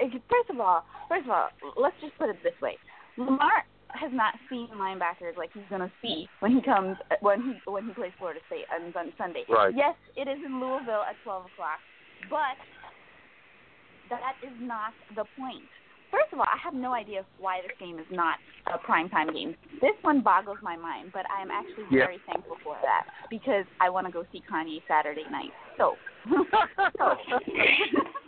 Eh, 0.00 0.08
first 0.30 0.50
of 0.50 0.60
all, 0.60 0.84
first 1.08 1.24
of 1.24 1.30
all, 1.30 1.48
let's 1.76 1.96
just 2.00 2.16
put 2.16 2.28
it 2.30 2.36
this 2.42 2.54
way: 2.62 2.76
Lamar 3.16 3.64
has 3.94 4.10
not 4.12 4.34
seen 4.50 4.68
linebackers 4.74 5.36
like 5.36 5.50
he's 5.54 5.64
gonna 5.70 5.90
see 6.02 6.28
when 6.40 6.52
he 6.52 6.62
comes 6.62 6.96
when 7.20 7.40
he 7.42 7.70
when 7.70 7.86
he 7.86 7.92
plays 7.92 8.12
Florida 8.18 8.40
State 8.46 8.66
on 8.74 8.92
Sun- 8.92 9.12
Sunday. 9.16 9.44
Right. 9.48 9.74
Yes, 9.74 9.94
it 10.16 10.28
is 10.28 10.38
in 10.44 10.60
Louisville 10.60 11.04
at 11.08 11.16
12 11.24 11.46
o'clock, 11.52 11.80
but 12.28 12.56
that 14.10 14.34
is 14.42 14.52
not 14.60 14.92
the 15.14 15.24
point. 15.38 15.64
First 16.10 16.32
of 16.32 16.38
all, 16.38 16.46
I 16.48 16.56
have 16.64 16.72
no 16.72 16.94
idea 16.94 17.24
why 17.38 17.60
this 17.60 17.76
game 17.78 17.98
is 17.98 18.06
not 18.10 18.38
a 18.66 18.78
primetime 18.78 19.32
game. 19.32 19.54
This 19.82 19.92
one 20.00 20.22
boggles 20.22 20.56
my 20.62 20.76
mind, 20.76 21.10
but 21.12 21.26
I 21.30 21.42
am 21.42 21.50
actually 21.50 21.84
Yeah. 21.90 22.06
very 22.06 22.18
thankful 22.26 22.56
for 22.64 22.78
that 22.82 23.06
because 23.28 23.66
I 23.80 23.90
want 23.90 24.06
to 24.06 24.12
go 24.12 24.24
see 24.32 24.42
Kanye 24.50 24.82
Saturday 24.88 25.26
night. 25.30 25.52
So, 25.76 25.96
so, 26.98 27.16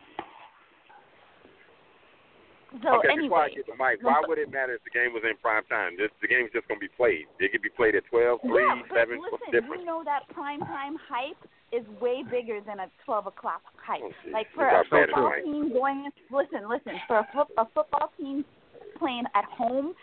so 2.82 3.02
okay, 3.02 3.18
before 3.18 3.42
I 3.42 3.50
anyway, 3.50 3.58
get 3.58 3.66
the 3.66 3.78
mic, 3.78 3.98
why 4.02 4.22
would 4.22 4.38
it 4.38 4.50
matter 4.50 4.78
if 4.78 4.82
the 4.86 4.94
game 4.94 5.10
was 5.10 5.26
in 5.26 5.34
prime 5.42 5.66
time? 5.66 5.98
This 5.98 6.10
the 6.22 6.30
game's 6.30 6.54
just 6.54 6.70
gonna 6.70 6.78
be 6.78 6.92
played. 6.94 7.26
It 7.42 7.50
could 7.50 7.62
be 7.62 7.72
played 7.74 7.98
at 7.98 8.06
twelve, 8.06 8.38
three, 8.46 8.62
yeah, 8.62 8.86
but 8.86 8.94
seven. 8.94 9.18
listen, 9.18 9.50
different? 9.50 9.82
you 9.82 9.86
know 9.86 10.06
that 10.06 10.30
prime 10.30 10.62
time 10.62 10.94
hype 11.02 11.40
is 11.72 11.86
way 12.00 12.22
bigger 12.28 12.58
than 12.66 12.80
a 12.80 12.86
12 13.04 13.28
o'clock 13.28 13.62
hype. 13.78 14.02
Oh. 14.02 14.10
Like 14.32 14.46
for 14.54 14.66
a 14.66 14.82
football 14.90 15.32
team 15.44 15.72
going, 15.72 16.10
listen, 16.30 16.68
listen, 16.68 16.98
for 17.06 17.18
a, 17.18 17.28
foot, 17.32 17.46
a 17.58 17.64
football 17.74 18.10
team 18.18 18.44
playing 18.98 19.24
at 19.34 19.44
home 19.44 19.94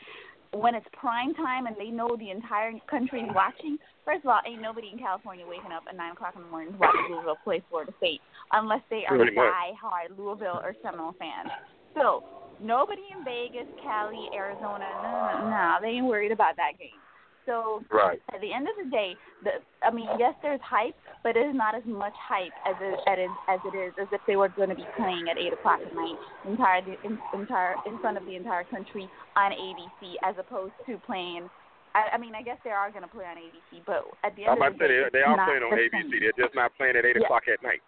when 0.54 0.76
it's 0.76 0.86
prime 0.94 1.34
time 1.36 1.68
and 1.68 1.76
they 1.78 1.90
know 1.90 2.16
the 2.16 2.32
entire 2.32 2.72
country 2.90 3.22
is 3.22 3.30
watching. 3.36 3.78
First 4.06 4.24
of 4.24 4.30
all, 4.30 4.40
ain't 4.48 4.62
nobody 4.62 4.90
in 4.94 5.00
California 5.00 5.46
waking 5.46 5.72
up 5.72 5.84
at 5.90 5.96
nine 5.96 6.14
o'clock 6.14 6.34
in 6.36 6.42
the 6.42 6.48
morning 6.48 6.72
to 6.74 6.80
watch 6.80 6.96
Louisville 7.10 7.38
play 7.44 7.62
Florida 7.70 7.92
State 7.98 8.22
unless 8.54 8.82
they 8.90 9.04
are 9.10 9.18
die-hard 9.18 10.18
Louisville 10.18 10.62
or 10.64 10.74
Seminole 10.82 11.16
fans. 11.20 11.52
So 11.96 12.24
nobody 12.62 13.02
in 13.18 13.24
Vegas, 13.24 13.68
Cali, 13.82 14.30
Arizona, 14.34 14.86
no, 15.04 15.12
no, 15.42 15.50
no, 15.50 15.76
they 15.82 15.90
ain't 16.00 16.06
worried 16.06 16.32
about 16.32 16.56
that 16.58 16.78
game. 16.80 17.00
So 17.46 17.82
Right. 17.90 18.20
at 18.36 18.42
the 18.42 18.52
end 18.52 18.68
of 18.68 18.76
the 18.76 18.92
day, 18.92 19.16
the 19.44 19.52
I 19.82 19.90
mean, 19.90 20.10
yes, 20.20 20.36
there's 20.44 20.60
hype, 20.60 20.96
but 21.24 21.38
it 21.38 21.48
is 21.48 21.56
not 21.56 21.76
as 21.76 21.86
much 21.86 22.14
hype 22.20 22.52
as 22.68 22.76
it 22.82 23.00
as 23.08 23.30
as 23.48 23.60
it 23.64 23.76
is 23.78 23.94
as 23.98 24.08
if 24.12 24.20
they 24.28 24.36
were 24.36 24.50
going 24.50 24.68
to 24.68 24.76
be 24.76 24.86
playing 24.98 25.30
at 25.30 25.38
eight 25.38 25.54
o'clock 25.54 25.80
at 25.80 25.94
night, 25.96 26.18
entire 26.46 26.84
in, 27.04 27.18
entire 27.34 27.76
in 27.86 27.98
front 28.00 28.18
of 28.18 28.26
the 28.26 28.36
entire 28.36 28.66
country 28.66 29.08
on 29.38 29.52
ABC, 29.54 30.16
as 30.24 30.36
opposed 30.38 30.74
to 30.86 30.98
playing. 31.08 31.50
I, 31.96 32.16
I 32.16 32.18
mean, 32.18 32.36
I 32.36 32.44
guess 32.44 32.58
they 32.66 32.70
are 32.72 32.92
going 32.92 33.04
to 33.04 33.08
play 33.08 33.24
on 33.24 33.38
ABC, 33.38 33.82
but 33.86 34.04
at 34.28 34.36
the 34.36 34.44
I'm 34.46 34.52
end 34.52 34.58
about 34.60 34.72
of 34.74 34.78
the 34.80 34.88
day, 34.88 35.04
they, 35.08 35.20
they 35.20 35.24
are 35.24 35.40
playing 35.48 35.64
on 35.64 35.72
the 35.72 35.88
ABC. 35.88 36.12
same. 36.12 36.20
They're 36.20 36.46
just 36.46 36.54
not 36.56 36.76
playing 36.76 36.98
at 36.98 37.06
eight 37.06 37.16
Yeah. 37.16 37.26
o'clock 37.26 37.44
at 37.48 37.64
night. 37.64 37.82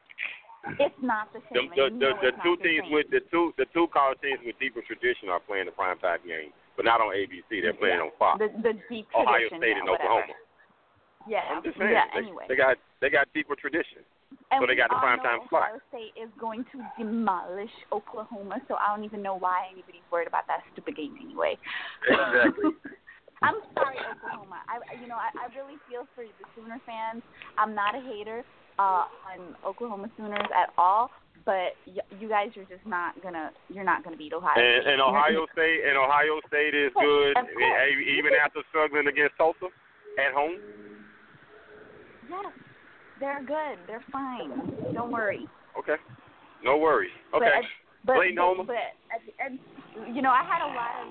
It's 0.80 0.96
not 1.02 1.32
the 1.32 1.40
The, 1.52 1.60
same. 1.64 1.72
the, 1.76 1.84
and 1.88 2.02
you 2.02 2.04
the, 2.04 2.12
the 2.20 2.32
two 2.44 2.56
not 2.56 2.60
the 2.60 2.68
teams 2.68 2.86
same. 2.86 2.94
with 2.94 3.08
the 3.12 3.22
two 3.32 3.54
the 3.58 3.66
two 3.74 3.88
college 3.96 4.20
teams 4.22 4.40
with 4.44 4.60
deeper 4.60 4.82
tradition 4.84 5.30
are 5.32 5.40
playing 5.40 5.66
the 5.68 5.76
prime 5.76 5.98
time 6.00 6.20
game, 6.28 6.52
but 6.76 6.84
not 6.86 7.00
on 7.00 7.16
ABC. 7.16 7.48
They're 7.64 7.74
playing 7.74 8.00
on 8.04 8.12
Fox. 8.20 8.40
the 8.44 8.52
the 8.62 8.74
deep 8.92 9.08
Ohio 9.16 9.48
State 9.48 9.76
yeah, 9.76 9.80
and 9.80 9.88
whatever. 9.88 10.20
Oklahoma. 10.28 10.36
Yeah, 11.28 11.44
I'm 11.52 11.64
just 11.64 11.78
saying. 11.78 11.92
yeah. 11.92 12.08
they, 12.12 12.20
Anyway, 12.28 12.46
they 12.48 12.56
got 12.56 12.76
they 13.02 13.10
got 13.10 13.28
deeper 13.34 13.56
tradition. 13.56 14.04
And 14.52 14.62
So 14.62 14.68
they 14.70 14.76
got 14.78 14.90
the 14.94 14.98
all 14.98 15.02
primetime 15.02 15.42
know 15.42 15.50
slot. 15.50 15.74
Ohio 15.74 15.82
State 15.90 16.14
is 16.20 16.30
going 16.38 16.62
to 16.76 16.78
demolish 17.00 17.74
Oklahoma, 17.92 18.62
so 18.68 18.76
I 18.78 18.94
don't 18.94 19.04
even 19.04 19.24
know 19.24 19.36
why 19.40 19.70
anybody's 19.74 20.06
worried 20.12 20.28
about 20.28 20.46
that 20.48 20.62
stupid 20.74 20.96
game 20.98 21.18
anyway. 21.24 21.58
Exactly. 22.08 22.72
I'm 23.42 23.56
sorry, 23.74 23.96
Oklahoma. 24.04 24.60
I, 24.68 24.84
I- 24.84 25.00
you 25.02 25.08
know, 25.08 25.16
I, 25.16 25.32
I 25.40 25.48
really 25.58 25.80
feel 25.90 26.06
for 26.14 26.24
the 26.28 26.46
Sooner 26.56 26.78
fans. 26.86 27.24
I'm 27.58 27.74
not 27.74 27.96
a 27.96 28.02
hater 28.04 28.44
uh, 28.80 29.04
on 29.28 29.60
Oklahoma 29.68 30.08
Sooners 30.16 30.48
at 30.56 30.72
all, 30.80 31.12
but 31.44 31.76
y- 31.86 32.08
you 32.20 32.30
guys 32.32 32.48
are 32.56 32.64
just 32.72 32.86
not 32.88 33.20
gonna, 33.22 33.52
you're 33.68 33.84
not 33.84 34.04
gonna 34.04 34.16
beat 34.16 34.32
Ohio. 34.32 34.56
And, 34.56 34.84
State. 34.84 34.94
and 34.94 35.02
Ohio 35.02 35.46
State 35.52 35.80
and 35.84 35.98
Ohio 36.00 36.40
State 36.48 36.74
is 36.74 36.92
good 36.96 37.36
course. 37.36 37.52
even 38.08 38.32
after 38.40 38.64
struggling 38.70 39.08
against 39.08 39.36
Tulsa 39.38 39.68
at 40.16 40.32
home. 40.34 40.56
Yes, 42.30 42.54
they're 43.20 43.44
good. 43.44 43.84
They're 43.86 44.06
fine. 44.12 44.56
Don't 44.94 45.12
worry. 45.12 45.46
Okay, 45.78 46.00
no 46.64 46.78
worries. 46.78 47.12
Okay, 47.36 47.68
but, 48.06 48.16
Clayton 48.16 48.36
but, 48.58 48.68
but 48.68 48.76
at 49.14 49.22
the 49.26 49.34
end, 49.44 49.60
you 50.16 50.22
know, 50.22 50.30
I 50.32 50.44
had 50.44 50.62
a 50.64 50.72
lot 50.72 50.94
of. 51.04 51.08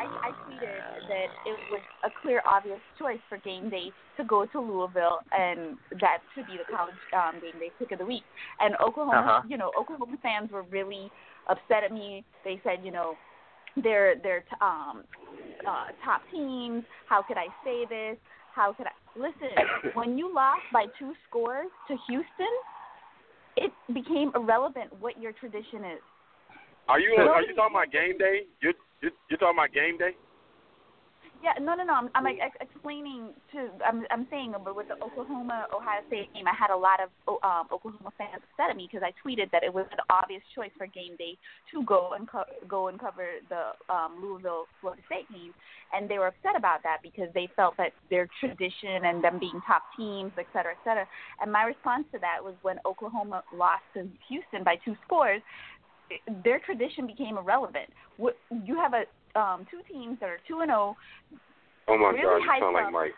I, 0.00 0.28
I 0.28 0.30
tweeted 0.48 1.08
that 1.08 1.28
it 1.44 1.58
was 1.70 1.82
a 2.04 2.10
clear, 2.22 2.40
obvious 2.48 2.80
choice 2.98 3.18
for 3.28 3.38
game 3.38 3.68
day 3.68 3.92
to 4.16 4.24
go 4.24 4.46
to 4.46 4.60
Louisville, 4.60 5.18
and 5.36 5.76
that 6.00 6.18
should 6.34 6.46
be 6.46 6.56
the 6.56 6.64
college 6.74 6.94
um, 7.12 7.40
game 7.40 7.58
day 7.60 7.70
pick 7.78 7.92
of 7.92 7.98
the 7.98 8.06
week. 8.06 8.22
And 8.60 8.74
Oklahoma, 8.76 9.18
Uh-huh. 9.20 9.42
you 9.48 9.58
know, 9.58 9.70
Oklahoma 9.78 10.16
fans 10.22 10.50
were 10.50 10.62
really 10.70 11.10
upset 11.48 11.84
at 11.84 11.92
me. 11.92 12.24
They 12.44 12.60
said, 12.64 12.78
you 12.82 12.92
know, 12.92 13.14
they're 13.76 14.14
they're 14.22 14.40
t- 14.40 14.56
um, 14.62 15.04
uh, 15.68 15.86
top 16.04 16.22
teams. 16.32 16.84
How 17.08 17.22
could 17.22 17.36
I 17.36 17.46
say 17.64 17.84
this? 17.88 18.16
How 18.54 18.72
could 18.72 18.86
I 18.86 18.96
listen? 19.18 19.52
when 19.94 20.16
you 20.18 20.32
lost 20.34 20.62
by 20.72 20.86
two 20.98 21.12
scores 21.28 21.68
to 21.88 21.96
Houston, 22.08 22.54
it 23.56 23.72
became 23.92 24.32
irrelevant 24.34 24.90
what 25.00 25.20
your 25.20 25.32
tradition 25.32 25.84
is. 25.84 26.00
are 26.88 27.00
you 27.00 27.14
are 27.14 27.42
you 27.42 27.54
talking 27.54 27.76
about 27.76 27.92
game 27.92 28.18
day? 28.18 28.42
You 28.60 28.72
you 29.02 29.10
you're 29.28 29.38
talking 29.38 29.58
about 29.58 29.72
game 29.72 29.98
day? 29.98 30.16
Yeah, 31.42 31.52
no, 31.58 31.74
no, 31.74 31.84
no. 31.84 31.94
I'm, 31.94 32.10
I'm 32.14 32.26
ex- 32.26 32.56
explaining 32.60 33.32
to. 33.52 33.70
I'm, 33.80 34.04
I'm 34.10 34.26
saying, 34.30 34.52
but 34.62 34.76
with 34.76 34.88
the 34.88 35.02
Oklahoma 35.02 35.66
Ohio 35.74 36.00
State 36.08 36.28
game, 36.34 36.44
I 36.46 36.52
had 36.52 36.68
a 36.68 36.76
lot 36.76 37.00
of 37.00 37.08
um, 37.42 37.66
Oklahoma 37.72 38.12
fans 38.18 38.44
upset 38.44 38.68
at 38.68 38.76
me 38.76 38.86
because 38.90 39.02
I 39.02 39.12
tweeted 39.24 39.50
that 39.50 39.62
it 39.64 39.72
was 39.72 39.86
an 39.90 39.98
obvious 40.10 40.42
choice 40.54 40.68
for 40.76 40.86
game 40.86 41.16
day 41.16 41.38
to 41.72 41.82
go 41.84 42.12
and 42.12 42.28
co- 42.28 42.44
go 42.68 42.88
and 42.88 43.00
cover 43.00 43.40
the 43.48 43.72
um, 43.88 44.20
Louisville 44.22 44.66
Florida 44.82 45.00
State 45.06 45.32
game, 45.32 45.54
and 45.94 46.10
they 46.10 46.18
were 46.18 46.26
upset 46.28 46.56
about 46.56 46.82
that 46.82 46.98
because 47.02 47.32
they 47.32 47.48
felt 47.56 47.74
that 47.78 47.92
their 48.10 48.28
tradition 48.38 49.08
and 49.08 49.24
them 49.24 49.38
being 49.40 49.60
top 49.66 49.84
teams, 49.96 50.32
et 50.36 50.46
cetera, 50.52 50.72
et 50.72 50.82
cetera. 50.84 51.06
And 51.40 51.50
my 51.50 51.62
response 51.64 52.04
to 52.12 52.18
that 52.20 52.44
was 52.44 52.52
when 52.60 52.76
Oklahoma 52.84 53.44
lost 53.56 53.82
to 53.94 54.06
Houston 54.28 54.62
by 54.62 54.76
two 54.84 54.94
scores, 55.06 55.40
their 56.44 56.58
tradition 56.60 57.06
became 57.06 57.38
irrelevant. 57.38 57.88
What- 58.18 58.36
You 58.50 58.76
have 58.76 58.92
a 58.92 59.04
um, 59.34 59.66
two 59.70 59.80
teams 59.92 60.18
that 60.20 60.28
are 60.28 60.38
two 60.48 60.60
and 60.60 60.68
zero. 60.70 60.96
Oh 61.88 61.98
my 61.98 62.10
Really 62.10 62.22
God, 62.22 62.36
you 62.36 62.48
hype 62.48 62.60
sound 62.62 62.74
like 62.74 62.86
up. 62.86 62.92
Mike. 62.92 63.14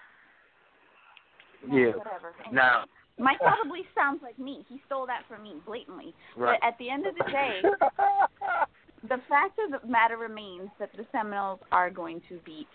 Yeah. 1.70 1.92
Whatever. 1.96 2.32
Now, 2.52 2.84
Mike 3.18 3.38
probably 3.42 3.82
sounds 3.94 4.20
like 4.22 4.38
me. 4.38 4.64
He 4.68 4.80
stole 4.86 5.06
that 5.06 5.22
from 5.28 5.42
me 5.42 5.54
blatantly. 5.66 6.14
right. 6.36 6.58
But 6.60 6.66
at 6.66 6.78
the 6.78 6.90
end 6.90 7.06
of 7.06 7.14
the 7.16 7.24
day, 7.24 7.60
the 9.08 9.20
fact 9.28 9.58
of 9.58 9.80
the 9.80 9.86
matter 9.86 10.16
remains 10.16 10.70
that 10.78 10.90
the 10.96 11.06
Seminoles 11.12 11.60
are 11.70 11.90
going 11.90 12.20
to 12.28 12.38
beat 12.44 12.68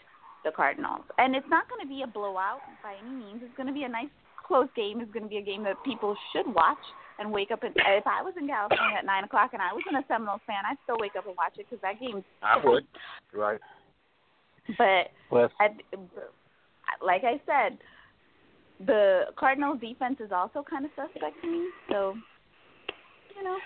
the 0.46 0.52
Cardinals, 0.52 1.02
and 1.18 1.36
it's 1.36 1.48
not 1.50 1.68
going 1.70 1.82
to 1.82 1.88
be 1.88 2.04
a 2.04 2.08
blowout 2.08 2.62
by 2.84 2.94
any 3.02 3.16
means. 3.16 3.42
It's 3.44 3.56
going 3.58 3.68
to 3.68 3.74
be 3.74 3.84
a 3.84 3.90
nice 3.90 4.12
close 4.48 4.68
game. 4.76 5.02
It's 5.02 5.12
going 5.12 5.24
to 5.24 5.30
be 5.30 5.38
a 5.38 5.42
game 5.42 5.64
that 5.64 5.76
people 5.84 6.16
should 6.32 6.48
watch 6.54 6.78
and 7.20 7.32
wake 7.32 7.52
up. 7.52 7.64
And 7.64 7.74
if 7.76 8.08
I 8.08 8.22
was 8.22 8.34
in 8.40 8.48
California 8.48 8.98
at 8.98 9.06
nine 9.06 9.24
o'clock 9.24 9.52
and 9.54 9.62
I 9.62 9.74
was 9.74 9.84
a 9.90 10.04
Seminoles 10.08 10.42
fan, 10.48 10.64
I'd 10.70 10.78
still 10.84 10.98
wake 11.00 11.16
up 11.18 11.26
and 11.28 11.36
watch 11.36 11.54
it 11.58 11.66
because 11.70 11.82
that 11.82 12.00
game's. 12.00 12.24
I 12.42 12.58
would. 12.64 12.86
Right. 13.34 13.60
But 14.78 15.12
Well, 15.32 15.50
at, 15.62 15.72
like 17.02 17.24
I 17.24 17.42
said, 17.46 17.78
the 18.86 19.26
Cardinals 19.38 19.80
defense 19.80 20.18
is 20.20 20.32
also 20.32 20.64
kind 20.68 20.86
of 20.86 20.92
suspect 20.96 21.42
to 21.42 21.48
me. 21.48 21.68
So, 21.90 22.14
you 23.36 23.44
know. 23.44 23.58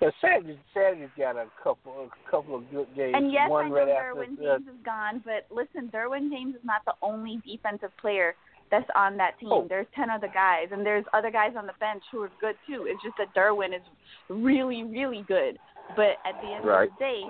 but 0.00 0.12
Saturday's, 0.20 0.58
Saturday's 0.74 1.08
got 1.18 1.36
a 1.36 1.46
couple, 1.62 1.92
a 2.08 2.30
couple 2.30 2.56
of 2.56 2.70
good 2.70 2.86
games. 2.94 3.14
And 3.16 3.32
yes, 3.32 3.50
One 3.50 3.66
I 3.66 3.68
know 3.68 3.74
right 3.74 3.88
Derwin 3.88 4.36
the- 4.36 4.42
James 4.42 4.68
is 4.68 4.84
gone, 4.84 5.22
but 5.24 5.46
listen, 5.54 5.90
Derwin 5.92 6.30
James 6.30 6.54
is 6.54 6.60
not 6.64 6.82
the 6.84 6.94
only 7.02 7.40
defensive 7.46 7.90
player 8.00 8.34
that's 8.70 8.88
on 8.94 9.16
that 9.18 9.38
team. 9.38 9.50
Oh. 9.52 9.66
There's 9.68 9.86
ten 9.94 10.10
other 10.10 10.28
guys, 10.32 10.68
and 10.72 10.84
there's 10.84 11.04
other 11.12 11.30
guys 11.30 11.52
on 11.56 11.66
the 11.66 11.72
bench 11.78 12.02
who 12.10 12.22
are 12.22 12.30
good 12.40 12.56
too. 12.66 12.86
It's 12.88 13.02
just 13.02 13.16
that 13.18 13.34
Derwin 13.34 13.74
is 13.74 13.82
really, 14.28 14.82
really 14.82 15.24
good. 15.28 15.58
But 15.94 16.18
at 16.24 16.40
the 16.42 16.48
end 16.48 16.64
Right. 16.64 16.88
of 16.88 16.94
the 16.98 17.04
day, 17.04 17.22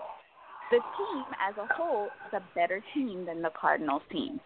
the 0.71 0.79
team 0.79 1.25
as 1.47 1.55
a 1.59 1.67
whole 1.75 2.07
is 2.07 2.33
a 2.33 2.43
better 2.55 2.83
team 2.95 3.27
than 3.27 3.43
the 3.43 3.51
Cardinals 3.51 4.03
team. 4.11 4.41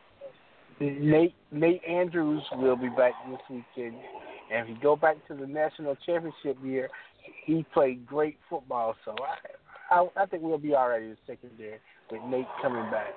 Nate 0.81 1.35
Nate 1.53 1.83
Andrews 1.87 2.43
will 2.53 2.77
be 2.77 2.89
back 2.89 3.13
this 3.29 3.41
weekend, 3.49 3.97
and 4.51 4.69
if 4.69 4.69
you 4.69 4.83
go 4.83 4.97
back 4.97 5.17
to 5.29 5.35
the 5.35 5.47
national 5.47 5.95
championship 6.07 6.57
year, 6.65 6.89
he 7.45 7.65
played 7.75 8.07
great 8.07 8.39
football. 8.49 8.97
So 9.05 9.15
I 9.91 9.95
I, 9.95 10.09
I 10.23 10.27
think 10.27 10.43
we'll 10.43 10.59
be 10.59 10.75
all 10.75 10.89
right 10.89 11.03
in 11.03 11.11
the 11.11 11.17
secondary 11.27 11.79
with 12.11 12.23
Nate 12.29 12.47
coming 12.63 12.91
back 12.91 13.15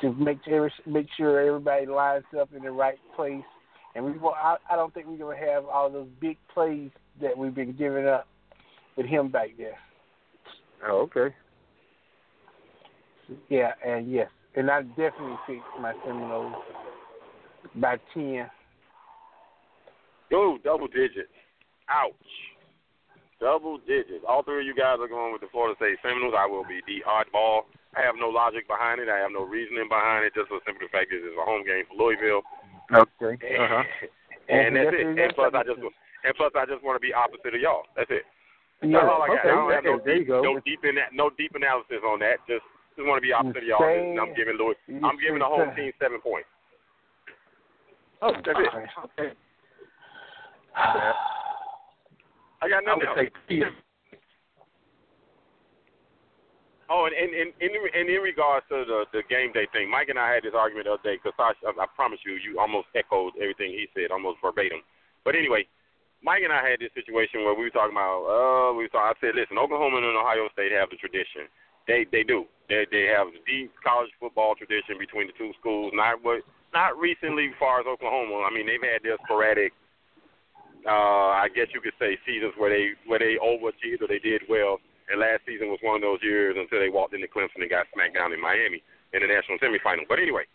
to 0.00 0.12
make 0.14 0.38
sure 0.44 0.70
make 0.86 1.06
sure 1.16 1.40
everybody 1.40 1.86
lines 1.86 2.24
up 2.38 2.50
in 2.54 2.62
the 2.62 2.70
right 2.70 2.98
place. 3.14 3.44
And 3.94 4.04
we 4.04 4.12
will, 4.12 4.34
I, 4.34 4.56
I 4.70 4.76
don't 4.76 4.92
think 4.92 5.06
we're 5.06 5.16
gonna 5.16 5.52
have 5.52 5.64
all 5.64 5.90
those 5.90 6.08
big 6.20 6.36
plays 6.52 6.90
that 7.20 7.36
we've 7.36 7.54
been 7.54 7.74
giving 7.76 8.06
up 8.06 8.26
with 8.96 9.06
him 9.06 9.30
back 9.30 9.50
there. 9.56 9.78
Oh, 10.86 11.08
okay. 11.14 11.34
Yeah, 13.48 13.72
and 13.84 14.10
yes, 14.10 14.28
and 14.54 14.70
I 14.70 14.82
definitely 14.82 15.36
picked 15.46 15.64
my 15.80 15.94
Seminoles 16.04 16.54
by 17.76 17.96
ten. 18.12 18.48
Go 20.30 20.58
double 20.62 20.88
digits. 20.88 21.32
Ouch. 21.88 22.12
Double 23.40 23.78
digits. 23.78 24.24
All 24.28 24.42
three 24.42 24.60
of 24.60 24.66
you 24.66 24.74
guys 24.74 24.96
are 25.00 25.08
going 25.08 25.32
with 25.32 25.40
the 25.40 25.48
Florida 25.52 25.76
State 25.76 25.98
Seminoles. 26.02 26.34
I 26.36 26.46
will 26.46 26.64
be 26.64 26.80
the 26.86 27.04
oddball. 27.08 27.62
I 27.94 28.02
have 28.02 28.16
no 28.18 28.28
logic 28.28 28.66
behind 28.66 29.00
it. 29.00 29.08
I 29.08 29.18
have 29.22 29.30
no 29.32 29.44
reasoning 29.46 29.88
behind 29.88 30.24
it. 30.26 30.34
Just 30.34 30.50
the 30.50 30.60
simple 30.66 30.88
fact 30.90 31.12
is 31.14 31.22
it's 31.24 31.38
a 31.38 31.44
home 31.44 31.64
game 31.64 31.84
for 31.88 31.96
Louisville. 31.96 32.42
Okay. 32.92 33.38
Uh-huh. 33.56 33.82
And 34.48 34.76
that's 34.76 34.92
it. 34.92 35.06
And 35.06 35.32
plus, 35.34 35.52
I 35.54 35.62
just 35.64 35.80
and 35.80 36.34
plus 36.36 36.52
I 36.54 36.66
just 36.66 36.82
want 36.84 36.96
to 36.96 37.04
be 37.04 37.12
opposite 37.14 37.54
of 37.54 37.60
y'all. 37.60 37.86
That's 37.96 38.10
it. 38.10 38.26
Yeah. 38.82 39.00
That's 39.00 39.08
all 39.10 39.22
I 39.22 39.28
got. 39.28 39.40
Okay. 39.40 39.48
I 39.48 39.54
don't 39.56 39.72
have 39.72 39.84
no 39.84 39.98
there 40.04 40.18
deep, 40.20 40.28
no 40.28 40.60
deep 40.64 40.82
in 40.84 40.94
that, 41.00 41.10
no 41.16 41.30
deep 41.30 41.54
analysis 41.54 42.04
on 42.04 42.18
that. 42.20 42.42
Just 42.46 42.62
just 42.96 43.06
want 43.08 43.16
to 43.18 43.24
be 43.24 43.32
opposite 43.32 43.64
of 43.64 43.68
y'all. 43.68 43.80
say- 43.80 44.00
And 44.12 44.20
I'm 44.20 44.34
giving 44.36 44.56
Louis. 44.60 44.76
I'm 45.02 45.16
giving 45.18 45.40
the 45.40 45.48
home 45.48 45.72
say- 45.74 45.88
team 45.88 45.92
seven 46.00 46.20
points. 46.20 46.48
Oh, 48.22 48.32
That's 48.32 48.56
it. 48.60 48.70
Okay. 49.16 49.32
I 52.62 52.68
got 52.68 52.82
I 52.84 52.86
nothing 52.86 53.08
would 53.08 53.08
else. 53.08 53.32
say 53.48 53.60
Oh, 56.88 57.06
and 57.06 57.14
and 57.14 57.34
and, 57.34 57.50
and, 57.58 57.72
in, 57.74 57.82
and 57.94 58.06
in 58.06 58.22
regards 58.22 58.66
to 58.70 58.86
the 58.86 59.04
the 59.10 59.22
game 59.26 59.50
day 59.50 59.66
thing, 59.74 59.90
Mike 59.90 60.08
and 60.08 60.18
I 60.18 60.30
had 60.30 60.46
this 60.46 60.54
argument 60.54 60.86
the 60.86 60.94
other 60.94 61.02
day 61.02 61.18
because 61.18 61.34
I, 61.38 61.50
I 61.66 61.86
promise 61.98 62.20
you, 62.22 62.38
you 62.38 62.58
almost 62.58 62.86
echoed 62.94 63.34
everything 63.42 63.74
he 63.74 63.90
said, 63.90 64.14
almost 64.14 64.38
verbatim. 64.38 64.86
But 65.26 65.34
anyway, 65.34 65.66
Mike 66.22 66.46
and 66.46 66.54
I 66.54 66.62
had 66.62 66.78
this 66.78 66.94
situation 66.94 67.42
where 67.42 67.58
we 67.58 67.66
were 67.66 67.74
talking 67.74 67.94
about. 67.94 68.22
Uh, 68.22 68.70
we 68.78 68.86
were 68.86 68.98
I 68.98 69.14
said, 69.20 69.34
listen, 69.34 69.58
Oklahoma 69.58 69.98
and 69.98 70.14
Ohio 70.14 70.46
State 70.54 70.70
have 70.72 70.90
the 70.90 70.96
tradition. 70.96 71.50
They 71.86 72.06
they 72.10 72.22
do. 72.22 72.46
They 72.70 72.86
they 72.90 73.10
have 73.10 73.34
the 73.34 73.42
deep 73.46 73.74
college 73.82 74.10
football 74.18 74.54
tradition 74.54 74.98
between 74.98 75.26
the 75.26 75.36
two 75.38 75.50
schools. 75.58 75.90
Not 75.94 76.22
what 76.22 76.42
not 76.74 76.98
recently, 76.98 77.50
as 77.50 77.58
far 77.58 77.80
as 77.80 77.86
Oklahoma. 77.86 78.46
I 78.46 78.50
mean, 78.54 78.66
they've 78.66 78.82
had 78.82 79.02
their 79.02 79.18
sporadic. 79.24 79.72
Uh, 80.86 81.34
I 81.34 81.48
guess 81.50 81.66
you 81.74 81.80
could 81.80 81.98
say 81.98 82.18
seasons 82.26 82.54
where 82.58 82.70
they 82.70 82.94
where 83.06 83.18
they 83.18 83.38
overachieved 83.42 84.02
or 84.02 84.08
they 84.08 84.22
did 84.22 84.42
well. 84.48 84.78
And 85.08 85.20
last 85.22 85.46
season 85.46 85.70
was 85.70 85.78
one 85.82 85.96
of 85.96 86.02
those 86.02 86.18
years 86.22 86.56
until 86.58 86.82
they 86.82 86.90
walked 86.90 87.14
into 87.14 87.30
Clemson 87.30 87.62
and 87.62 87.70
got 87.70 87.86
smacked 87.94 88.18
down 88.18 88.32
in 88.32 88.40
Miami 88.42 88.82
in 89.14 89.22
the 89.22 89.30
national 89.30 89.58
semifinal. 89.62 90.08
But 90.08 90.18
anyway, 90.18 90.50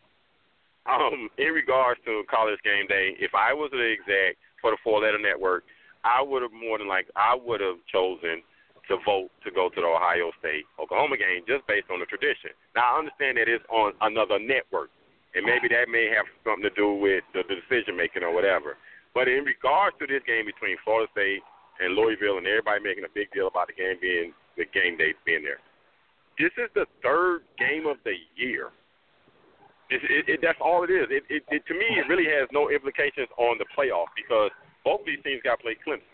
um, 0.90 1.30
in 1.38 1.54
regards 1.56 2.02
to 2.06 2.24
college 2.28 2.60
game 2.64 2.88
day, 2.88 3.16
if 3.20 3.32
I 3.32 3.54
was 3.54 3.72
the 3.72 3.96
exec 3.96 4.36
for 4.60 4.72
the 4.72 4.78
four 4.84 5.00
letter 5.00 5.22
network, 5.22 5.64
I 6.04 6.22
would 6.22 6.42
have 6.42 6.52
more 6.52 6.78
than 6.78 6.88
like 6.88 7.08
I 7.16 7.38
would 7.38 7.62
have 7.62 7.78
chosen 7.88 8.42
to 8.90 8.98
vote 9.06 9.30
to 9.46 9.52
go 9.54 9.70
to 9.70 9.80
the 9.80 9.88
Ohio 9.88 10.34
State 10.42 10.66
Oklahoma 10.82 11.16
game 11.16 11.46
just 11.48 11.64
based 11.70 11.88
on 11.94 12.02
the 12.02 12.10
tradition. 12.10 12.52
Now 12.76 12.98
I 12.98 13.00
understand 13.00 13.38
that 13.38 13.48
it's 13.48 13.64
on 13.70 13.94
another 14.02 14.42
network, 14.42 14.90
and 15.38 15.46
maybe 15.46 15.70
that 15.70 15.88
may 15.88 16.10
have 16.10 16.26
something 16.44 16.66
to 16.66 16.74
do 16.74 16.98
with 16.98 17.24
the, 17.32 17.46
the 17.46 17.62
decision 17.62 17.96
making 17.96 18.26
or 18.26 18.34
whatever. 18.34 18.76
But 19.14 19.30
in 19.30 19.46
regards 19.46 19.96
to 20.02 20.10
this 20.10 20.26
game 20.26 20.50
between 20.50 20.82
Florida 20.84 21.08
State 21.14 21.46
and 21.80 21.94
Louisville, 21.94 22.42
and 22.42 22.48
everybody 22.48 22.82
making 22.82 23.06
a 23.06 23.14
big 23.14 23.30
deal 23.32 23.48
about 23.48 23.70
the 23.70 23.78
game 23.78 24.02
being 24.02 24.34
the 24.62 24.70
game 24.70 24.94
day 25.02 25.18
being 25.26 25.42
there, 25.42 25.58
this 26.38 26.54
is 26.62 26.70
the 26.78 26.86
third 27.02 27.42
game 27.58 27.90
of 27.90 27.98
the 28.06 28.14
year. 28.38 28.70
It, 29.90 30.00
it, 30.08 30.24
it, 30.38 30.40
that's 30.40 30.62
all 30.62 30.86
it 30.86 30.94
is. 30.94 31.10
It, 31.10 31.26
it, 31.28 31.44
it 31.50 31.66
to 31.68 31.74
me, 31.74 32.00
it 32.00 32.08
really 32.08 32.30
has 32.30 32.48
no 32.54 32.70
implications 32.70 33.28
on 33.36 33.58
the 33.58 33.68
playoff 33.76 34.14
because 34.16 34.54
both 34.86 35.02
these 35.04 35.20
teams 35.26 35.44
got 35.44 35.60
to 35.60 35.64
play 35.66 35.76
Clemson. 35.82 36.08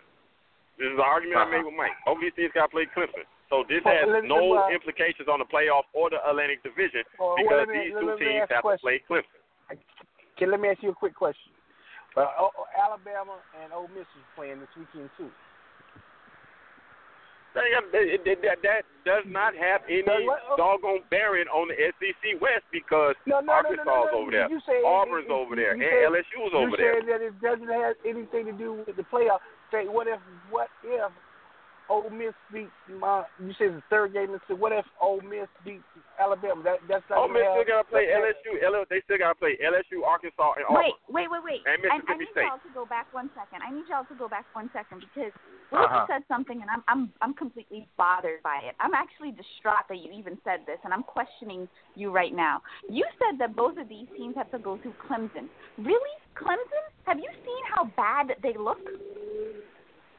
This 0.81 0.89
is 0.89 0.97
the 0.97 1.05
argument 1.05 1.37
I 1.37 1.45
uh-huh. 1.45 1.53
made 1.59 1.65
with 1.67 1.77
Mike. 1.77 1.93
Both 2.07 2.23
these 2.23 2.33
teams 2.33 2.55
got 2.57 2.71
to 2.71 2.73
play 2.73 2.89
Clemson. 2.89 3.27
So 3.53 3.63
this 3.69 3.85
Well, 3.85 3.93
has 3.93 4.07
let- 4.09 4.25
no 4.25 4.57
let- 4.57 4.73
implications 4.73 5.29
on 5.29 5.43
the 5.43 5.47
playoff 5.47 5.85
or 5.93 6.09
the 6.09 6.17
Atlantic 6.25 6.63
Division 6.63 7.05
Well, 7.21 7.37
because 7.37 7.67
me- 7.69 7.91
these 7.91 7.93
two 7.93 8.11
teams 8.17 8.49
have 8.49 8.65
to 8.65 8.81
play 8.81 9.03
Clemson. 9.05 9.37
Okay, 9.69 10.47
let 10.49 10.57
me 10.57 10.69
ask 10.73 10.81
you 10.81 10.89
a 10.89 10.97
quick 10.97 11.13
question. 11.13 11.53
Uh, 12.17 12.25
well, 12.33 12.53
O- 12.57 12.69
Alabama 12.73 13.37
and 13.61 13.69
Ole 13.73 13.89
Miss 13.93 14.09
is 14.17 14.25
playing 14.33 14.57
this 14.57 14.73
weekend 14.73 15.09
too. 15.21 15.29
That, 17.71 18.57
that, 18.63 18.81
does 19.05 19.23
not 19.25 19.55
have 19.55 19.81
any 19.87 20.03
what- 20.27 20.43
doggone 20.57 20.99
bearing 21.09 21.47
on 21.47 21.69
the 21.69 21.75
SEC 21.95 22.35
West 22.41 22.65
because 22.71 23.15
No, 23.25 23.39
no, 23.39 23.39
no, 23.39 23.45
no, 23.45 23.53
Arkansas 23.53 23.83
no, 23.85 24.03
is 24.03 24.09
no. 24.11 24.19
over 24.19 24.31
there, 24.31 24.49
Auburn's 24.85 25.27
it- 25.27 25.31
over 25.31 25.55
there, 25.55 25.71
and 25.71 25.81
said- 25.81 26.11
LSU's 26.11 26.53
over 26.53 26.75
there. 26.75 26.95
You 26.99 27.01
said 27.01 27.09
that 27.09 27.21
it 27.23 27.41
doesn't 27.41 27.69
have 27.71 27.95
anything 28.05 28.45
to 28.45 28.51
do 28.51 28.73
with 28.85 28.95
the 28.95 29.03
playoff. 29.03 29.39
Say, 29.71 29.87
what 29.87 30.07
if, 30.07 30.19
what 30.49 30.69
if 30.83 31.11
Ole 31.89 32.09
Miss 32.09 32.35
beats 32.51 32.71
my? 32.99 33.23
You 33.39 33.53
said 33.57 33.75
the 33.79 33.83
third 33.89 34.13
game. 34.13 34.31
and 34.31 34.41
said, 34.47 34.59
what 34.59 34.71
if 34.71 34.85
Ole 35.01 35.21
Miss 35.21 35.47
beats 35.63 35.83
Alabama? 36.19 36.61
That 36.63 36.79
that's 36.87 37.03
not. 37.09 37.19
Ole 37.19 37.29
Miss 37.31 37.43
gonna 37.47 37.63
still 37.63 37.69
gotta 37.79 37.87
play 37.87 38.05
that- 38.11 38.19
LSU. 38.19 38.59
L- 38.63 38.85
they 38.89 38.99
still 39.07 39.17
got 39.17 39.29
to 39.33 39.39
play 39.39 39.55
LSU, 39.63 40.03
Arkansas, 40.03 40.59
and 40.59 40.65
Auburn. 40.67 40.83
Wait, 40.83 40.95
wait, 41.07 41.27
wait, 41.31 41.43
wait. 41.43 41.61
And 41.65 41.79
Mississippi 41.79 42.03
I, 42.07 42.13
I 42.13 42.17
need 42.17 42.31
State. 42.35 42.47
y'all 42.51 42.59
to 42.63 42.73
go 42.75 42.83
back 42.85 43.07
one 43.13 43.29
second. 43.35 43.63
I 43.63 43.71
need 43.71 43.85
y'all 43.87 44.03
to 44.11 44.15
go 44.19 44.27
back 44.27 44.45
one 44.53 44.69
second 44.75 44.99
because 45.05 45.31
Wilson 45.71 45.87
Uh-huh. 45.91 46.07
said 46.11 46.23
something, 46.27 46.59
and 46.61 46.69
I'm 46.69 46.83
I'm 46.91 47.01
I'm 47.23 47.33
completely 47.33 47.87
bothered 47.95 48.43
by 48.43 48.59
it. 48.67 48.75
I'm 48.79 48.93
actually 48.93 49.31
distraught 49.31 49.87
that 49.87 49.99
you 50.03 50.11
even 50.11 50.37
said 50.43 50.67
this, 50.67 50.79
and 50.83 50.93
I'm 50.93 51.03
questioning 51.03 51.67
you 51.95 52.11
right 52.11 52.33
now. 52.35 52.61
You 52.89 53.05
said 53.19 53.39
that 53.39 53.55
both 53.55 53.77
of 53.77 53.87
these 53.87 54.07
teams 54.15 54.35
have 54.35 54.51
to 54.51 54.59
go 54.59 54.77
through 54.81 54.95
Clemson. 55.07 55.47
Really, 55.77 56.15
Clemson? 56.35 56.83
Have 57.07 57.17
you 57.19 57.29
seen 57.45 57.63
how 57.73 57.85
bad 57.95 58.35
they 58.43 58.53
look? 58.59 58.79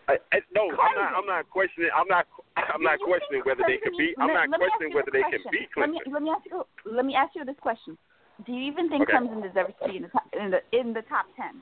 I, 0.09 0.17
I, 0.33 0.41
no, 0.57 0.65
I'm 0.73 0.95
not. 0.97 1.13
I'm 1.21 1.27
not 1.29 1.51
questioning. 1.51 1.91
I'm 1.95 2.09
not. 2.09 2.25
I'm 2.57 2.83
not 2.83 2.99
questioning 2.99 3.43
whether 3.45 3.63
they 3.69 3.77
can 3.77 3.93
Clemson 3.93 3.99
beat. 3.99 4.15
I'm 4.19 4.33
not 4.33 4.49
let 4.49 4.59
me 4.61 4.67
ask 4.67 4.73
questioning 4.73 4.95
whether 4.97 5.13
they 5.13 5.23
can 5.29 5.41
question. 5.45 5.53
beat 5.53 5.69
Let 5.77 5.91
me 5.91 6.01
let 6.11 6.23
me 6.23 6.31
ask 6.33 6.45
you 6.49 6.65
let 6.89 7.05
me 7.05 7.15
ask 7.15 7.37
you 7.37 7.45
this 7.45 7.61
question. 7.61 7.99
Do 8.47 8.53
you 8.53 8.63
even 8.73 8.89
think 8.89 9.03
Okay. 9.05 9.13
Clemson 9.13 9.43
deserves 9.45 9.75
to 9.83 9.89
be 9.89 9.97
in 10.01 10.03
the 10.03 10.09
top, 10.09 10.25
in 10.33 10.51
the 10.51 10.61
in 10.73 10.93
the 10.97 11.03
top 11.13 11.27
ten? 11.37 11.61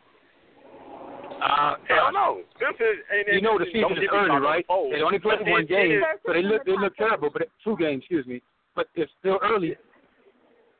Uh, 1.42 1.74
Hell 1.88 2.12
no. 2.12 2.40
This 2.60 2.76
is. 2.80 2.96
And, 3.10 3.34
You 3.34 3.42
know 3.42 3.58
the 3.58 3.64
and 3.66 3.72
season 3.74 3.98
is 3.98 4.08
early, 4.12 4.40
right? 4.40 4.64
the. 4.68 4.88
They 4.94 5.02
only 5.02 5.18
played 5.18 5.40
one 5.42 5.62
it- 5.62 5.64
it 5.64 5.68
game, 5.68 5.92
is- 5.98 6.04
so 6.24 6.32
they 6.32 6.42
look 6.42 6.64
they 6.64 6.76
look 6.78 6.96
terrible. 6.96 7.30
But 7.30 7.48
two 7.64 7.76
games, 7.76 8.00
excuse 8.06 8.26
me. 8.26 8.40
But 8.74 8.88
it's 8.94 9.10
still 9.20 9.38
early. 9.42 9.76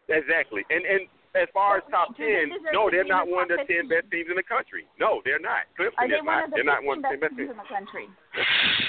Exactly. 0.09 0.63
And 0.71 0.85
and 0.87 1.01
as 1.37 1.49
far 1.53 1.77
as 1.79 1.85
top 1.93 2.17
ten, 2.17 2.49
no, 2.73 2.89
they're 2.89 3.05
not 3.05 3.29
one 3.29 3.47
of 3.47 3.53
the 3.53 3.63
ten 3.69 3.87
best 3.87 4.09
teams 4.09 4.33
in 4.33 4.37
the 4.41 4.49
country. 4.49 4.89
No, 4.97 5.21
they're 5.23 5.43
not. 5.43 5.69
Are 5.77 5.93
Clemson 5.93 6.09
is 6.09 6.25
not. 6.25 6.49
They're 6.51 6.65
not 6.65 6.83
one 6.83 6.99
of 6.99 7.05
the 7.05 7.13
ten 7.13 7.21
best 7.21 7.37
teams 7.37 7.53
teams. 7.53 7.57
in 7.57 7.61
the 7.61 7.69
country? 7.69 8.07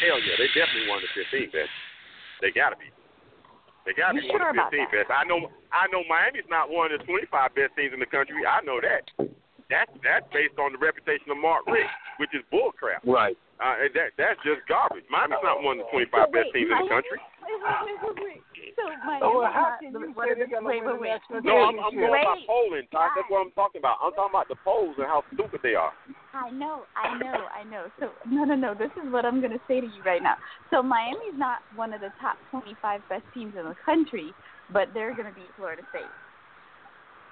Hell 0.01 0.19
yeah, 0.23 0.36
they 0.39 0.49
definitely 0.55 0.88
one 0.88 1.03
of 1.03 1.05
the 1.05 1.13
fifteen 1.13 1.51
best. 1.51 1.73
They 2.39 2.55
gotta 2.55 2.79
be. 2.79 2.88
They 3.83 3.93
gotta 3.93 4.19
be 4.19 4.25
one 4.31 4.39
sure 4.39 4.49
of 4.49 4.55
the 4.55 4.63
about 4.63 4.71
fifteen 4.71 4.88
best. 4.89 5.12
I 5.12 5.27
know. 5.27 5.51
I 5.75 5.91
know 5.91 6.01
Miami's 6.07 6.47
not 6.47 6.71
one 6.71 6.89
of 6.89 6.99
the 6.99 7.03
twenty-five 7.03 7.51
best 7.53 7.75
teams 7.75 7.91
in 7.91 7.99
the 7.99 8.10
country. 8.10 8.39
I 8.47 8.63
know 8.63 8.79
that. 8.79 9.03
That's 9.67 9.91
that's 9.99 10.27
based 10.31 10.55
on 10.55 10.71
the 10.71 10.79
reputation 10.79 11.27
of 11.27 11.38
Mark 11.43 11.67
Richt, 11.67 11.91
which 12.23 12.31
is 12.31 12.39
bullcrap. 12.47 13.03
Right. 13.03 13.36
Uh, 13.60 13.91
that 13.91 14.15
that's 14.15 14.39
just 14.47 14.63
garbage. 14.69 15.03
Miami's 15.12 15.43
not 15.43 15.60
one 15.60 15.81
of 15.81 15.86
the 15.86 15.91
twenty-five 15.91 16.31
best 16.31 16.55
teams 16.55 16.71
in 16.71 16.77
the 16.77 16.88
country. 16.88 17.19
Wait, 17.47 17.55
wait, 17.63 17.79
wait, 17.88 17.99
wait, 18.03 18.43
wait. 18.43 18.43
So 18.75 18.83
Miami's 19.07 19.23
Oh, 19.23 19.39
well, 19.39 19.51
how 19.51 19.79
can 19.79 19.95
you 19.95 20.12
what 20.12 20.27
say 20.27 20.36
they 20.36 20.51
got 20.51 20.67
wait, 20.67 20.83
wait, 20.83 20.99
wait. 20.99 21.15
No, 21.47 21.63
I'm, 21.63 21.79
I'm 21.79 21.95
going 21.95 22.12
by 22.12 22.36
Wait. 22.36 22.47
polling. 22.47 22.88
Todd. 22.91 23.15
That's 23.15 23.29
what 23.31 23.47
I'm 23.47 23.55
talking 23.55 23.79
about. 23.79 24.03
I'm 24.03 24.12
talking 24.13 24.36
about 24.36 24.51
the 24.51 24.60
polls 24.67 24.99
and 24.99 25.07
how 25.07 25.23
stupid 25.31 25.63
they 25.63 25.75
are. 25.79 25.95
I 26.36 26.51
know, 26.51 26.83
I 26.99 27.15
know, 27.17 27.47
I 27.47 27.63
know. 27.63 27.88
So 27.99 28.12
no, 28.27 28.43
no, 28.43 28.55
no. 28.55 28.75
This 28.75 28.91
is 28.99 29.07
what 29.12 29.23
I'm 29.23 29.39
going 29.39 29.55
to 29.55 29.63
say 29.67 29.79
to 29.79 29.88
you 29.88 30.03
right 30.03 30.21
now. 30.21 30.36
So 30.71 30.83
Miami's 30.83 31.39
not 31.39 31.63
one 31.79 31.93
of 31.93 32.01
the 32.01 32.12
top 32.19 32.36
25 32.51 33.01
best 33.07 33.23
teams 33.33 33.55
in 33.57 33.63
the 33.63 33.75
country, 33.86 34.33
but 34.73 34.91
they're 34.93 35.15
going 35.15 35.31
to 35.31 35.33
beat 35.33 35.49
Florida 35.55 35.81
State. 35.89 36.12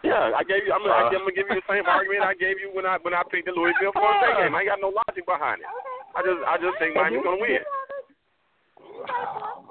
Yeah, 0.03 0.31
I 0.37 0.43
gave 0.45 0.63
you. 0.63 0.71
I'm, 0.71 0.85
Uh, 0.85 1.09
I'm 1.09 1.09
gonna 1.09 1.33
give 1.33 1.49
you 1.49 1.57
the 1.57 1.65
same 1.65 1.89
argument 1.89 2.21
I 2.21 2.37
gave 2.37 2.61
you 2.61 2.69
when 2.69 2.85
I 2.85 3.01
when 3.01 3.17
I 3.17 3.25
picked 3.25 3.49
the 3.49 3.57
Louisville 3.57 3.89
Florida 3.89 4.21
State 4.21 4.37
game. 4.37 4.53
I 4.53 4.61
ain't 4.61 4.69
got 4.69 4.77
no 4.77 4.93
logic 4.93 5.25
behind 5.25 5.65
it. 5.65 5.69
I 6.13 6.21
just 6.21 6.41
I 6.45 6.61
just 6.61 6.77
think 6.77 6.93
Miami's 6.93 7.25
gonna 7.25 7.41
win. 7.41 7.57
I 9.09 9.64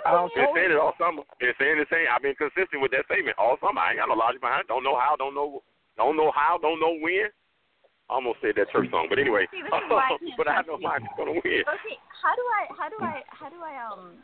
don't 0.04 0.34
Been 0.34 0.50
saying 0.54 0.72
it 0.72 0.80
all 0.80 0.94
summer. 0.98 1.22
Been 1.38 1.54
saying 1.58 1.78
the 1.78 1.88
same. 1.90 2.06
I've 2.10 2.22
been 2.22 2.34
consistent 2.34 2.82
with 2.82 2.90
that 2.92 3.06
statement 3.06 3.38
all 3.38 3.56
summer. 3.60 3.80
I 3.80 3.94
ain't 3.94 4.00
got 4.00 4.10
no 4.10 4.18
logic 4.18 4.40
behind 4.40 4.66
it. 4.66 4.72
Don't 4.72 4.84
know 4.84 4.98
how. 4.98 5.16
Don't 5.16 5.34
know. 5.34 5.62
Don't 5.96 6.16
know 6.16 6.32
how. 6.34 6.58
Don't 6.58 6.80
know 6.80 6.96
when. 6.98 7.30
I 8.10 8.20
almost 8.20 8.38
said 8.42 8.52
that 8.56 8.68
church 8.70 8.90
song, 8.90 9.06
but 9.08 9.18
anyway. 9.18 9.48
See, 9.50 9.64
this 9.64 9.72
is 9.72 9.88
why 9.88 10.12
I 10.12 10.18
can't 10.20 10.36
but 10.40 10.48
I 10.48 10.60
trust 10.60 10.68
know 10.68 10.76
you. 10.76 10.84
Miami's 10.84 11.16
gonna 11.16 11.32
win. 11.32 11.64
Okay, 11.64 11.96
how 12.20 12.34
do 12.36 12.44
I, 12.44 12.62
how 12.76 12.88
do 12.92 12.98
I, 13.00 13.22
how 13.32 13.48
do 13.48 13.56
I, 13.64 13.74
um, 13.80 14.20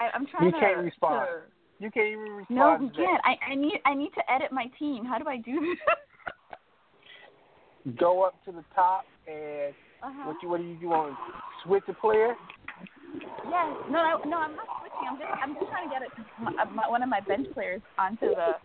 I, 0.00 0.08
I'm 0.14 0.26
trying 0.26 0.46
You 0.46 0.52
to. 0.52 0.60
can't 0.60 0.78
respond. 0.78 1.28
to- 1.28 1.84
You 1.84 1.90
can't 1.90 2.08
even 2.08 2.32
respond. 2.32 2.56
no, 2.56 2.78
to 2.78 2.84
we 2.84 2.90
can't. 2.90 3.20
I, 3.24 3.36
I 3.52 3.54
need, 3.54 3.80
I 3.84 3.94
need 3.94 4.10
to 4.16 4.24
edit 4.32 4.52
my 4.52 4.66
team. 4.78 5.04
How 5.04 5.18
do 5.18 5.28
I 5.28 5.36
do 5.36 5.60
this? 5.60 5.78
Go 7.96 8.22
up 8.24 8.42
to 8.44 8.52
the 8.52 8.64
top 8.74 9.04
and 9.26 9.74
uh-huh. 10.02 10.26
what 10.26 10.36
you 10.42 10.48
what 10.48 10.60
do 10.60 10.66
you 10.66 10.76
do? 10.76 10.88
Want 10.88 11.16
switch 11.64 11.84
a 11.88 11.94
player? 11.94 12.34
Yes. 13.14 13.76
No, 13.90 13.98
no, 14.04 14.20
no. 14.26 14.36
I'm 14.38 14.56
not 14.56 14.66
switching. 14.80 15.08
I'm 15.08 15.18
just, 15.18 15.30
I'm 15.42 15.54
just 15.54 15.66
trying 15.70 15.88
to 15.88 15.92
get 15.94 16.02
it, 16.02 16.10
my, 16.40 16.64
my, 16.64 16.88
one 16.88 17.02
of 17.02 17.08
my 17.08 17.20
bench 17.20 17.46
players 17.54 17.80
onto 17.98 18.28
the, 18.28 18.60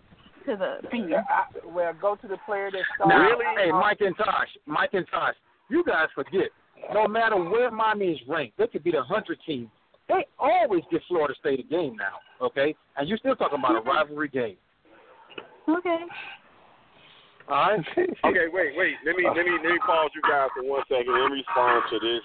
to 0.46 0.58
the 0.58 0.88
thingy. 0.90 1.16
I, 1.16 1.46
well, 1.66 1.94
go 2.00 2.16
to 2.16 2.28
the 2.28 2.38
player 2.46 2.70
that 2.72 2.82
started. 2.96 3.16
Now, 3.16 3.24
Really? 3.24 3.46
hey, 3.58 3.72
Mike 3.72 4.02
and 4.02 4.16
Tosh, 4.18 4.50
Mike 4.66 4.94
and 4.94 5.06
Tosh, 5.10 5.36
you 5.70 5.84
guys 5.86 6.08
forget. 6.14 6.50
No 6.94 7.08
matter 7.08 7.38
where 7.38 7.72
Miami 7.72 8.08
is 8.08 8.20
ranked, 8.28 8.58
they 8.58 8.68
could 8.68 8.84
be 8.84 8.92
the 8.92 9.04
hundred 9.04 9.40
team. 9.46 9.72
They 10.10 10.26
always 10.38 10.84
give 10.92 11.02
Florida 11.08 11.34
State 11.40 11.62
a 11.62 11.64
game 11.64 11.96
now, 11.96 12.46
okay? 12.46 12.76
And 12.98 13.08
you're 13.08 13.18
still 13.18 13.36
talking 13.36 13.60
about 13.60 13.76
a 13.76 13.80
mm-hmm. 13.80 13.90
rivalry 13.90 14.28
game. 14.28 14.58
Okay. 15.70 16.00
All 17.50 17.78
right. 17.78 17.80
Okay, 18.24 18.48
wait, 18.48 18.72
wait. 18.78 18.96
Let 19.06 19.16
me 19.20 19.28
let 19.28 19.44
me 19.46 19.52
let 19.60 19.74
me 19.76 19.82
pause 19.86 20.10
you 20.16 20.24
guys 20.24 20.48
for 20.56 20.64
one 20.64 20.82
second. 20.88 21.12
Let 21.12 21.28
me 21.28 21.44
respond 21.44 21.84
to 21.92 22.00
this 22.00 22.24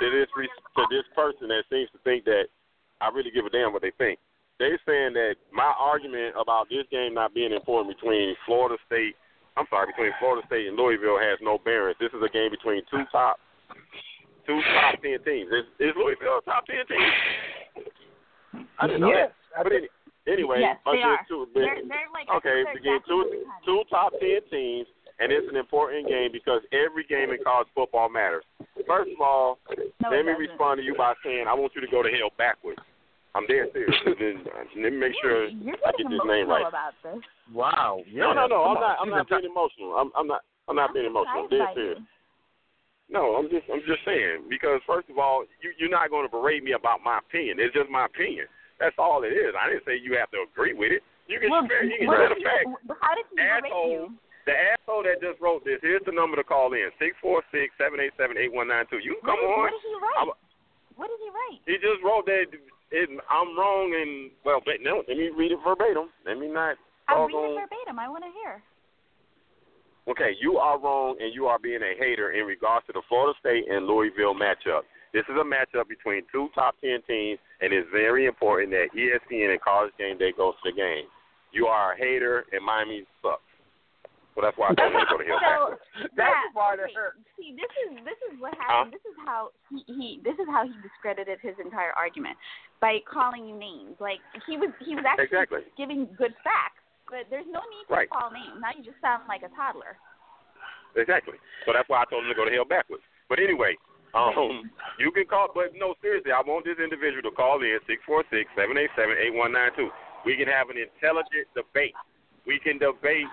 to 0.00 0.06
this 0.12 0.28
re- 0.36 0.60
to 0.76 0.82
this 0.92 1.06
person 1.16 1.48
that 1.48 1.64
seems 1.72 1.88
to 1.96 1.98
think 2.04 2.24
that 2.28 2.52
I 3.00 3.08
really 3.08 3.32
give 3.32 3.46
a 3.46 3.50
damn 3.50 3.72
what 3.72 3.80
they 3.80 3.92
think. 3.96 4.20
They're 4.58 4.78
saying 4.84 5.14
that 5.14 5.40
my 5.52 5.72
argument 5.78 6.34
about 6.36 6.68
this 6.68 6.84
game 6.90 7.14
not 7.14 7.32
being 7.32 7.52
important 7.52 7.94
between 7.94 8.34
Florida 8.44 8.76
State, 8.86 9.14
I'm 9.56 9.66
sorry, 9.70 9.86
between 9.94 10.12
Florida 10.18 10.44
State 10.46 10.66
and 10.66 10.76
Louisville 10.76 11.18
has 11.18 11.38
no 11.40 11.58
bearing. 11.62 11.94
This 12.00 12.12
is 12.12 12.20
a 12.20 12.28
game 12.28 12.50
between 12.50 12.82
two 12.90 13.06
top 13.10 13.38
two 14.46 14.60
top 14.74 15.00
ten 15.00 15.22
teams. 15.24 15.48
Is, 15.48 15.64
is 15.80 15.94
Louisville 15.96 16.38
a 16.38 16.44
top 16.44 16.66
ten 16.66 16.84
team? 16.84 17.08
I 18.78 18.86
didn't 18.86 19.00
know 19.00 19.14
yes, 19.14 19.30
that. 19.56 19.64
But 19.64 19.72
any, 19.72 19.88
anyway, 20.30 20.60
Yes, 20.60 20.76
they 20.84 21.02
are. 21.02 21.18
two- 21.28 21.48
They're, 21.54 21.80
they're 21.88 22.12
like 22.12 22.28
okay, 22.36 22.62
they're 22.62 22.76
exactly 22.76 23.02
two 23.08 23.44
two 23.64 23.82
top 23.90 24.12
ten 24.20 24.40
teams, 24.50 24.86
and 25.18 25.32
it's 25.32 25.48
an 25.48 25.56
important 25.56 26.06
game 26.08 26.30
because 26.32 26.60
every 26.72 27.04
game 27.04 27.30
in 27.30 27.38
college 27.42 27.68
football 27.74 28.08
matters. 28.08 28.44
First 28.86 29.10
of 29.12 29.20
all, 29.20 29.58
No, 30.00 30.08
let 30.10 30.24
me 30.24 30.32
doesn't. 30.32 30.48
respond 30.48 30.78
to 30.78 30.84
you 30.84 30.94
by 30.94 31.14
saying 31.24 31.46
I 31.48 31.54
want 31.54 31.72
you 31.74 31.80
to 31.80 31.90
go 31.90 32.02
to 32.02 32.08
hell 32.10 32.30
backwards. 32.38 32.80
I'm 33.34 33.46
dead 33.46 33.68
serious. 33.72 33.94
Let 34.74 34.90
me 34.92 34.98
make 34.98 35.12
sure 35.22 35.46
You're 35.52 35.76
I 35.86 35.92
get 35.96 36.08
this 36.10 36.18
name 36.26 36.48
right. 36.48 36.64
about 36.66 36.94
this. 37.04 37.22
Wow. 37.52 38.00
No, 38.10 38.28
Yeah. 38.28 38.32
no, 38.34 38.46
no. 38.48 38.64
I'm 38.64 38.76
on. 38.76 38.80
not. 38.80 38.96
I'm 39.00 39.10
not 39.10 39.28
being 39.28 39.44
emotional. 39.44 39.94
I'm, 39.94 40.10
I'm 40.16 40.26
not. 40.26 40.40
I'm 40.66 40.74
not 40.76 40.94
being 40.94 41.06
emotional. 41.06 41.44
I'm 41.44 41.48
dead 41.48 41.68
serious. 41.74 41.98
you. 42.00 42.06
No, 43.10 43.36
I'm 43.36 43.48
just. 43.48 43.64
I'm 43.72 43.80
just 43.86 44.00
saying 44.04 44.48
because 44.48 44.80
first 44.86 45.08
of 45.10 45.18
all, 45.18 45.44
you, 45.62 45.70
you're 45.78 45.90
not 45.92 46.10
going 46.10 46.24
to 46.26 46.32
berate 46.32 46.64
me 46.64 46.72
about 46.72 47.00
my 47.04 47.18
opinion. 47.20 47.58
It's 47.60 47.74
just 47.74 47.90
my 47.90 48.06
opinion. 48.06 48.46
That's 48.78 48.94
all 48.98 49.22
it 49.26 49.34
is. 49.34 49.54
I 49.58 49.68
didn't 49.70 49.84
say 49.84 49.98
you 49.98 50.14
have 50.16 50.30
to 50.30 50.46
agree 50.46 50.72
with 50.74 50.94
it. 50.94 51.02
You 51.26 51.38
can 51.42 51.50
Well. 51.50 51.62
You 51.66 51.68
can 51.68 52.08
did 52.08 52.30
the 52.30 52.40
facts. 52.40 52.98
how 53.02 53.12
did 53.14 53.26
he 53.30 53.36
berate 53.36 53.68
Asshole. 53.68 53.90
you? 53.90 54.02
The 54.48 54.54
asshole 54.56 55.02
that 55.04 55.20
just 55.20 55.36
wrote 55.44 55.60
this. 55.66 55.76
Here's 55.84 56.00
the 56.08 56.14
number 56.14 56.38
to 56.40 56.44
call 56.46 56.72
in: 56.72 56.88
six 56.98 57.12
four 57.20 57.42
six 57.52 57.74
seven 57.76 58.00
eight 58.00 58.16
seven 58.16 58.38
eight 58.38 58.48
one 58.54 58.68
nine 58.70 58.86
two. 58.88 59.02
You 59.02 59.18
can 59.20 59.34
come 59.36 59.40
what, 59.44 59.52
on. 59.52 59.60
What 59.68 59.74
did 59.76 59.84
he 59.84 59.94
write? 60.00 60.18
I'm- 60.24 60.38
what 60.96 61.06
did 61.12 61.20
he 61.22 61.30
write? 61.30 61.60
He 61.68 61.74
just 61.78 62.02
wrote 62.02 62.26
that 62.26 62.50
it, 62.90 63.06
I'm 63.30 63.54
wrong 63.54 63.92
and 63.94 64.32
well, 64.42 64.58
but 64.64 64.80
no, 64.80 65.04
let 65.06 65.14
me 65.16 65.28
read 65.30 65.52
it 65.52 65.60
verbatim. 65.62 66.08
Let 66.26 66.38
me 66.38 66.48
not. 66.48 66.74
I'm 67.06 67.28
reading 67.28 67.38
doggone- 67.38 67.60
verbatim. 67.68 67.96
I 68.00 68.08
want 68.08 68.24
to 68.24 68.32
hear. 68.34 68.62
Okay, 70.08 70.32
you 70.40 70.56
are 70.56 70.80
wrong 70.80 71.16
and 71.20 71.34
you 71.34 71.46
are 71.46 71.58
being 71.58 71.82
a 71.84 71.92
hater 72.00 72.32
in 72.32 72.46
regards 72.46 72.86
to 72.86 72.92
the 72.94 73.02
Florida 73.08 73.36
State 73.38 73.68
and 73.70 73.86
Louisville 73.86 74.34
matchup. 74.34 74.88
This 75.12 75.24
is 75.28 75.36
a 75.36 75.44
matchup 75.44 75.86
between 75.88 76.22
two 76.32 76.48
top 76.54 76.74
ten 76.80 76.98
teams, 77.06 77.38
and 77.60 77.72
it's 77.72 77.88
very 77.90 78.26
important 78.26 78.70
that 78.70 78.94
ESPN 78.94 79.50
and 79.50 79.60
College 79.60 79.92
Game 79.98 80.18
Day 80.18 80.32
goes 80.36 80.54
to 80.62 80.70
the 80.70 80.76
game. 80.76 81.06
You 81.52 81.66
are 81.66 81.92
a 81.92 81.96
hater, 81.96 82.44
and 82.52 82.64
Miami 82.64 83.04
sucks. 83.22 83.42
So 84.38 84.46
that's 84.46 84.54
why 84.54 84.70
I 84.70 84.74
told 84.78 84.94
you 84.94 85.02
to 85.02 85.10
go 85.10 85.18
to 85.18 85.26
hell 85.26 85.42
backwards. 85.42 85.82
So 85.98 86.06
That's 86.14 86.30
that, 86.30 86.46
the 86.46 86.54
part 86.54 86.78
that 86.78 86.86
okay, 86.86 86.94
hurt. 86.94 87.18
See, 87.34 87.58
this 87.58 87.72
is 87.82 87.90
this 88.06 88.20
is 88.30 88.38
what 88.38 88.54
happened. 88.54 88.94
This 88.94 89.02
is 89.02 89.18
how 89.26 89.50
he, 89.66 89.82
he 89.90 90.08
this 90.22 90.38
is 90.38 90.46
how 90.46 90.62
he 90.62 90.70
discredited 90.78 91.42
his 91.42 91.58
entire 91.58 91.90
argument 91.98 92.38
by 92.78 93.02
calling 93.02 93.50
you 93.50 93.58
names. 93.58 93.98
Like 93.98 94.22
he 94.46 94.54
was 94.54 94.70
he 94.78 94.94
was 94.94 95.02
actually 95.02 95.26
Exactly. 95.26 95.66
giving 95.74 96.06
good 96.14 96.38
facts, 96.46 96.78
but 97.10 97.26
there's 97.34 97.50
no 97.50 97.58
need 97.66 97.90
to 97.90 97.98
Right. 97.98 98.06
call 98.06 98.30
names. 98.30 98.62
Now 98.62 98.70
you 98.78 98.86
just 98.86 99.02
sound 99.02 99.26
like 99.26 99.42
a 99.42 99.50
toddler. 99.58 99.98
Exactly. 100.94 101.34
So 101.66 101.74
that's 101.74 101.90
why 101.90 102.02
I 102.02 102.06
told 102.06 102.22
him 102.22 102.30
to 102.30 102.38
go 102.38 102.46
to 102.46 102.54
hell 102.54 102.62
backwards. 102.62 103.02
But 103.26 103.42
anyway, 103.42 103.74
um, 104.14 104.70
you 104.98 105.10
can 105.12 105.26
call, 105.26 105.48
but 105.54 105.76
no, 105.76 105.94
seriously, 106.00 106.32
I 106.32 106.40
want 106.40 106.64
this 106.64 106.80
individual 106.82 107.22
to 107.28 107.34
call 107.34 107.60
in 107.60 107.78
six 107.86 108.00
four 108.06 108.24
six 108.30 108.48
seven 108.56 108.78
eight 108.78 108.90
seven 108.96 109.16
eight 109.20 109.34
one 109.34 109.52
nine 109.52 109.70
two. 109.76 109.90
We 110.24 110.36
can 110.36 110.48
have 110.48 110.70
an 110.70 110.76
intelligent 110.80 111.48
debate. 111.54 111.94
We 112.46 112.58
can 112.58 112.78
debate 112.78 113.28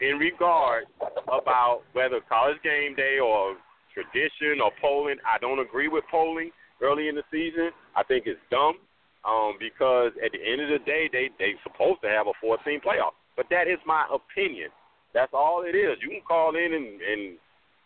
in 0.00 0.18
regard 0.18 0.86
about 1.26 1.82
whether 1.92 2.20
college 2.28 2.58
game 2.62 2.94
day 2.94 3.18
or 3.22 3.56
tradition 3.94 4.60
or 4.62 4.70
polling. 4.80 5.16
I 5.26 5.38
don't 5.38 5.58
agree 5.58 5.88
with 5.88 6.04
polling 6.10 6.50
early 6.82 7.08
in 7.08 7.14
the 7.14 7.26
season. 7.30 7.70
I 7.96 8.02
think 8.02 8.26
it's 8.26 8.40
dumb 8.50 8.78
um, 9.26 9.54
because 9.58 10.12
at 10.24 10.32
the 10.32 10.42
end 10.42 10.60
of 10.62 10.68
the 10.68 10.82
day, 10.84 11.08
they 11.10 11.30
they 11.38 11.54
supposed 11.62 12.02
to 12.02 12.08
have 12.08 12.26
a 12.26 12.34
14 12.40 12.80
playoff. 12.80 13.14
But 13.36 13.46
that 13.50 13.68
is 13.68 13.78
my 13.86 14.06
opinion. 14.10 14.70
That's 15.14 15.32
all 15.32 15.64
it 15.66 15.74
is. 15.74 15.98
You 16.02 16.10
can 16.10 16.26
call 16.26 16.54
in 16.54 16.74
and, 16.74 17.00
and 17.00 17.38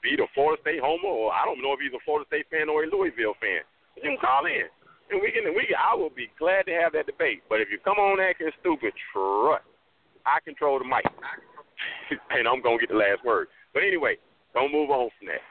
be 0.02 0.18
the 0.18 0.26
Florida 0.34 0.60
State 0.60 0.82
homer, 0.82 1.08
or 1.08 1.32
I 1.32 1.46
don't 1.46 1.62
know 1.62 1.72
if 1.72 1.80
he's 1.80 1.94
a 1.94 2.02
Florida 2.04 2.26
State 2.26 2.50
fan 2.50 2.68
or 2.68 2.84
a 2.84 2.90
Louisville 2.90 3.38
fan. 3.38 3.62
You 3.96 4.02
can 4.02 4.18
call 4.18 4.44
in, 4.46 4.66
and 5.10 5.22
we 5.22 5.30
can. 5.30 5.46
We 5.54 5.70
I 5.72 5.94
will 5.94 6.10
be 6.10 6.28
glad 6.38 6.66
to 6.66 6.74
have 6.74 6.92
that 6.92 7.06
debate. 7.06 7.42
But 7.48 7.60
if 7.60 7.70
you 7.70 7.78
come 7.78 7.98
on 8.02 8.20
acting 8.20 8.50
stupid, 8.60 8.92
trust 9.14 9.64
I 10.26 10.40
control 10.44 10.78
the 10.78 10.84
mic, 10.84 11.06
and 12.30 12.46
I'm 12.46 12.62
gonna 12.62 12.78
get 12.78 12.90
the 12.90 12.98
last 12.98 13.24
word. 13.24 13.48
But 13.74 13.82
anyway, 13.82 14.16
don't 14.54 14.72
move 14.72 14.90
on 14.90 15.10
from 15.18 15.28
that. 15.28 15.44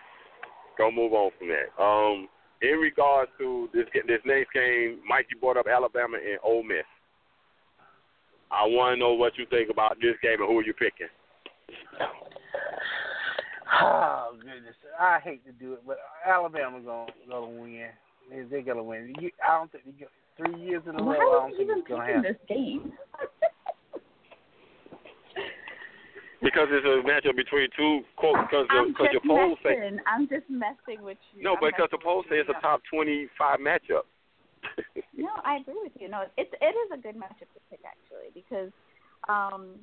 Don't 0.78 0.96
move 0.96 1.14
on 1.14 1.32
from 1.38 1.50
that. 1.50 1.70
Um, 1.82 2.28
in 2.62 2.78
regards 2.78 3.32
to 3.40 3.70
this 3.74 3.86
this 4.08 4.22
next 4.26 4.54
game, 4.54 5.00
Mike, 5.08 5.28
you 5.32 5.40
brought 5.40 5.58
up 5.58 5.68
Alabama 5.68 6.18
and 6.18 6.40
Ole 6.44 6.64
Miss. 6.64 6.86
I 8.52 8.66
want 8.68 8.96
to 8.96 9.00
know 9.00 9.14
what 9.14 9.38
you 9.38 9.46
think 9.50 9.70
about 9.70 9.96
this 10.02 10.16
game 10.22 10.42
and 10.42 10.48
who 10.48 10.60
are 10.60 10.64
you 10.64 10.74
picking. 10.74 11.08
Oh 13.80 14.34
goodness, 14.40 14.76
I 15.00 15.20
hate 15.20 15.46
to 15.46 15.52
do 15.54 15.74
it, 15.74 15.80
but 15.88 15.98
Alabama's 16.28 16.84
gonna 16.86 17.12
gonna 17.30 17.48
win. 17.48 17.88
They- 18.30 18.44
They're 18.44 18.62
gonna 18.62 18.84
win. 18.84 19.14
You, 19.20 19.32
I 19.48 19.58
don't 19.58 19.72
think 19.72 19.86
they 19.86 19.92
get 19.92 20.10
three 20.38 20.60
years 20.62 20.84
in 20.88 20.96
a 20.96 20.98
row. 20.98 21.06
Why 21.06 21.16
I 21.16 21.20
are 21.20 21.50
don't 21.50 21.52
you 21.52 21.58
think 21.58 21.70
even 21.70 21.80
it's 21.80 21.88
gonna 21.88 22.04
picking 22.06 22.16
happen. 22.24 22.34
this 22.34 22.48
game? 22.48 22.94
Because 26.44 26.70
it's 26.72 26.86
a 26.86 27.06
matchup 27.08 27.36
between 27.36 27.70
two 27.78 28.02
quote 28.16 28.34
because 28.50 28.66
I'm 28.72 28.88
because 28.90 29.10
your 29.14 29.22
just 29.22 29.30
polls 29.30 29.60
say 29.64 29.78
messing. 29.78 30.00
I'm 30.10 30.28
just 30.28 30.50
messing 30.50 31.04
with 31.06 31.20
you. 31.38 31.44
no, 31.44 31.54
I'm 31.54 31.62
because 31.62 31.90
the 31.92 32.00
polls 32.02 32.26
say 32.32 32.38
it's 32.38 32.50
a 32.50 32.60
top 32.62 32.82
twenty 32.92 33.28
five 33.38 33.60
matchup. 33.60 34.10
No, 35.16 35.30
I 35.46 35.58
agree 35.58 35.76
with 35.84 35.92
you. 36.00 36.10
No, 36.10 36.24
it's 36.38 36.50
it 36.60 36.74
is 36.74 36.90
a 36.92 36.98
good 36.98 37.14
matchup 37.16 37.46
to 37.54 37.60
pick 37.70 37.80
actually 37.86 38.34
because, 38.34 38.72
um, 39.30 39.76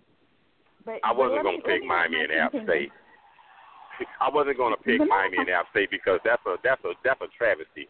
but 0.85 0.99
I 1.05 1.13
wasn't 1.13 1.37
let 1.37 1.43
gonna 1.45 1.57
me- 1.59 1.63
pick 1.65 1.85
Miami 1.87 2.21
and 2.21 2.29
my 2.31 2.35
App 2.43 2.49
opinion. 2.55 2.67
State. 2.69 2.93
I 4.21 4.29
wasn't 4.31 4.59
gonna 4.59 4.77
pick 4.77 5.01
Miami 5.01 5.39
and 5.39 5.49
App 5.51 5.67
State 5.71 5.91
because 5.91 6.21
that's 6.25 6.43
a 6.47 6.57
that's 6.63 6.83
a 6.85 6.93
that's 7.05 7.21
a 7.21 7.29
travesty. 7.37 7.89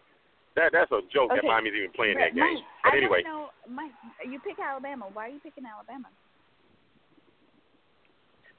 That 0.57 0.73
that's 0.73 0.91
a 0.93 1.01
joke 1.13 1.31
that 1.35 1.45
Miami's 1.45 1.75
even 1.77 1.93
playing 1.93 2.19
that 2.19 2.35
But 2.35 2.41
game. 2.41 2.55
Mike, 2.55 2.65
But 2.85 2.93
I 2.93 2.97
anyway, 2.97 3.23
don't 3.23 3.33
know, 3.33 3.49
Mike, 3.69 3.93
you 4.29 4.41
pick 4.41 4.59
Alabama. 4.59 5.07
Why 5.13 5.27
are 5.27 5.29
you 5.29 5.41
picking 5.41 5.65
Alabama? 5.65 6.09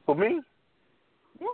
For 0.05 0.15
me, 0.15 0.41
Yeah. 1.39 1.47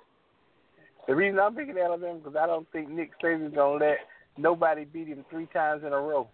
the 1.07 1.15
reason 1.15 1.39
I'm 1.39 1.55
picking 1.55 1.77
Alabama 1.77 2.19
because 2.19 2.35
I 2.35 2.45
don't 2.47 2.69
think 2.71 2.89
Nick 2.89 3.11
Saban's 3.19 3.55
gonna 3.55 3.83
let 3.83 3.99
nobody 4.37 4.85
beat 4.85 5.07
him 5.07 5.25
three 5.29 5.47
times 5.47 5.83
in 5.83 5.93
a 5.93 5.99
row. 5.99 6.27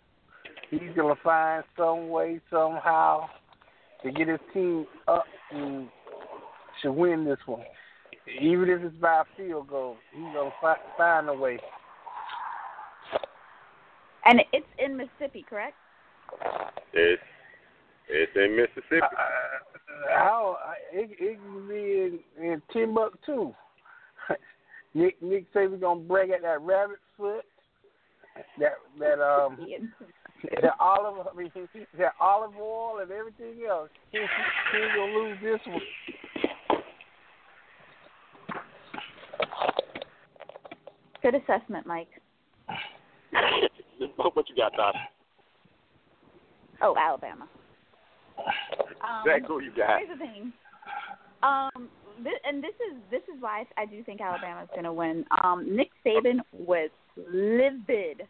He's 0.70 0.92
gonna 0.96 1.16
find 1.24 1.64
some 1.78 2.10
way 2.10 2.40
somehow 2.50 3.30
to 4.04 4.12
get 4.12 4.28
his 4.28 4.40
team 4.54 4.86
up 5.08 5.26
and 5.52 5.90
to 6.82 6.92
win 6.92 7.26
this 7.26 7.40
one. 7.46 7.64
Even 8.28 8.70
if 8.70 8.82
it's 8.82 8.96
by 9.02 9.22
a 9.22 9.38
field 9.38 9.68
goal, 9.68 9.98
he's 10.14 10.24
gonna 10.34 10.52
fi- 10.62 10.76
find 10.98 11.30
a 11.30 11.34
way. 11.34 11.60
And 14.26 14.42
it's 14.54 14.68
in 14.78 14.96
Mississippi, 14.96 15.46
correct? 15.50 15.76
it's 16.94 17.22
it's 18.10 18.32
in 18.36 18.56
Mississippi. 18.56 19.02
Uh, 19.02 20.10
how 20.10 20.58
it, 20.94 21.10
it 21.20 21.40
can 21.40 21.68
be 21.68 21.76
in, 21.76 22.20
in 22.44 22.62
Timbuktu. 22.72 23.54
Nick 24.94 25.22
Nick 25.22 25.46
say 25.54 25.68
we're 25.68 25.78
gonna 25.78 26.02
break 26.02 26.32
out 26.32 26.42
that 26.42 26.62
rabbit 26.62 27.00
foot, 27.18 27.46
that 28.60 28.74
that 29.00 29.20
um 29.20 29.58
that 30.62 30.74
olive 30.80 31.28
I 31.28 31.36
mean 31.38 31.52
that 31.98 32.14
olive 32.20 32.56
oil 32.60 33.00
and 33.02 33.12
everything 33.12 33.66
else. 33.68 33.90
He, 34.12 34.20
he 34.20 34.78
ain't 34.78 34.96
gonna 34.96 35.14
lose 35.14 35.38
this 35.42 35.60
one. 35.68 35.82
Good 41.22 41.36
assessment, 41.36 41.86
Mike. 41.86 42.10
what 44.16 44.50
you 44.50 44.56
got, 44.56 44.74
Tosh? 44.76 44.96
Oh, 46.82 46.96
Alabama. 46.98 47.48
Um, 48.38 49.24
Zach, 49.26 49.44
who 49.48 49.62
you 49.62 49.72
got? 49.76 50.00
Here's 50.00 50.18
the 50.18 50.26
thing. 50.26 50.54
Um, 51.44 51.90
this, 52.24 52.34
and 52.46 52.64
this 52.64 52.74
is 52.92 52.98
this 53.10 53.22
is 53.24 53.42
why 53.42 53.66
I 53.78 53.86
do 53.86 54.04
think 54.04 54.22
Alabama's 54.22 54.70
going 54.72 54.84
to 54.84 54.94
win. 54.94 55.26
Um, 55.44 55.76
Nick 55.76 55.90
Saban 56.06 56.40
was 56.54 56.90
livid 57.16 58.28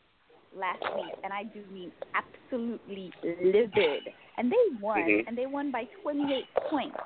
last 0.57 0.83
week, 0.95 1.13
and 1.23 1.31
I 1.31 1.43
do 1.43 1.61
mean 1.71 1.91
absolutely 2.13 3.11
livid. 3.23 4.03
And 4.37 4.51
they 4.51 4.75
won, 4.81 4.99
Mhm. 4.99 5.27
and 5.27 5.37
they 5.37 5.45
won 5.45 5.71
by 5.71 5.85
28 6.01 6.45
points. 6.69 6.97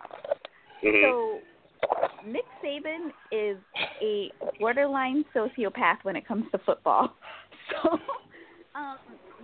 Mhm. 0.81 1.01
So 1.03 1.41
Nick 2.25 2.45
Saban 2.63 3.09
is 3.31 3.57
a 4.01 4.31
borderline 4.59 5.23
sociopath 5.35 5.97
when 6.03 6.15
it 6.15 6.27
comes 6.27 6.45
to 6.51 6.59
football. 6.65 7.13
So 7.83 7.97
um, 8.75 8.97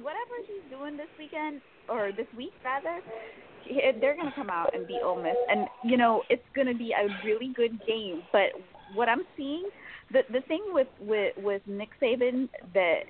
whatever 0.04 0.46
he's 0.46 0.62
doing 0.70 0.96
this 0.96 1.08
weekend 1.18 1.60
or 1.90 2.12
this 2.16 2.28
week 2.38 2.52
rather, 2.64 3.02
they're 4.00 4.16
gonna 4.16 4.32
come 4.36 4.52
out 4.52 4.76
and 4.76 4.86
beat 4.86 5.00
Ole 5.04 5.24
Miss, 5.24 5.34
and 5.50 5.68
you 5.84 5.98
know 5.98 6.22
it's 6.30 6.44
gonna 6.56 6.76
be 6.76 6.94
a 6.94 7.08
really 7.26 7.52
good 7.56 7.80
game. 7.88 8.22
But 8.32 8.52
what 8.94 9.10
I'm 9.10 9.24
seeing, 9.36 9.64
the 10.12 10.22
the 10.32 10.42
thing 10.42 10.62
with 10.68 10.88
with 11.00 11.34
with 11.38 11.64
Nick 11.66 11.90
Saban 12.00 12.48
that 12.76 13.06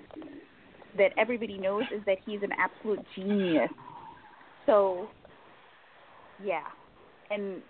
that 0.97 1.11
everybody 1.17 1.57
knows 1.57 1.83
is 1.93 2.01
that 2.05 2.17
he's 2.25 2.41
an 2.41 2.51
absolute 2.57 3.05
genius. 3.15 3.69
So, 4.65 5.07
yeah, 6.43 6.63
and 7.29 7.61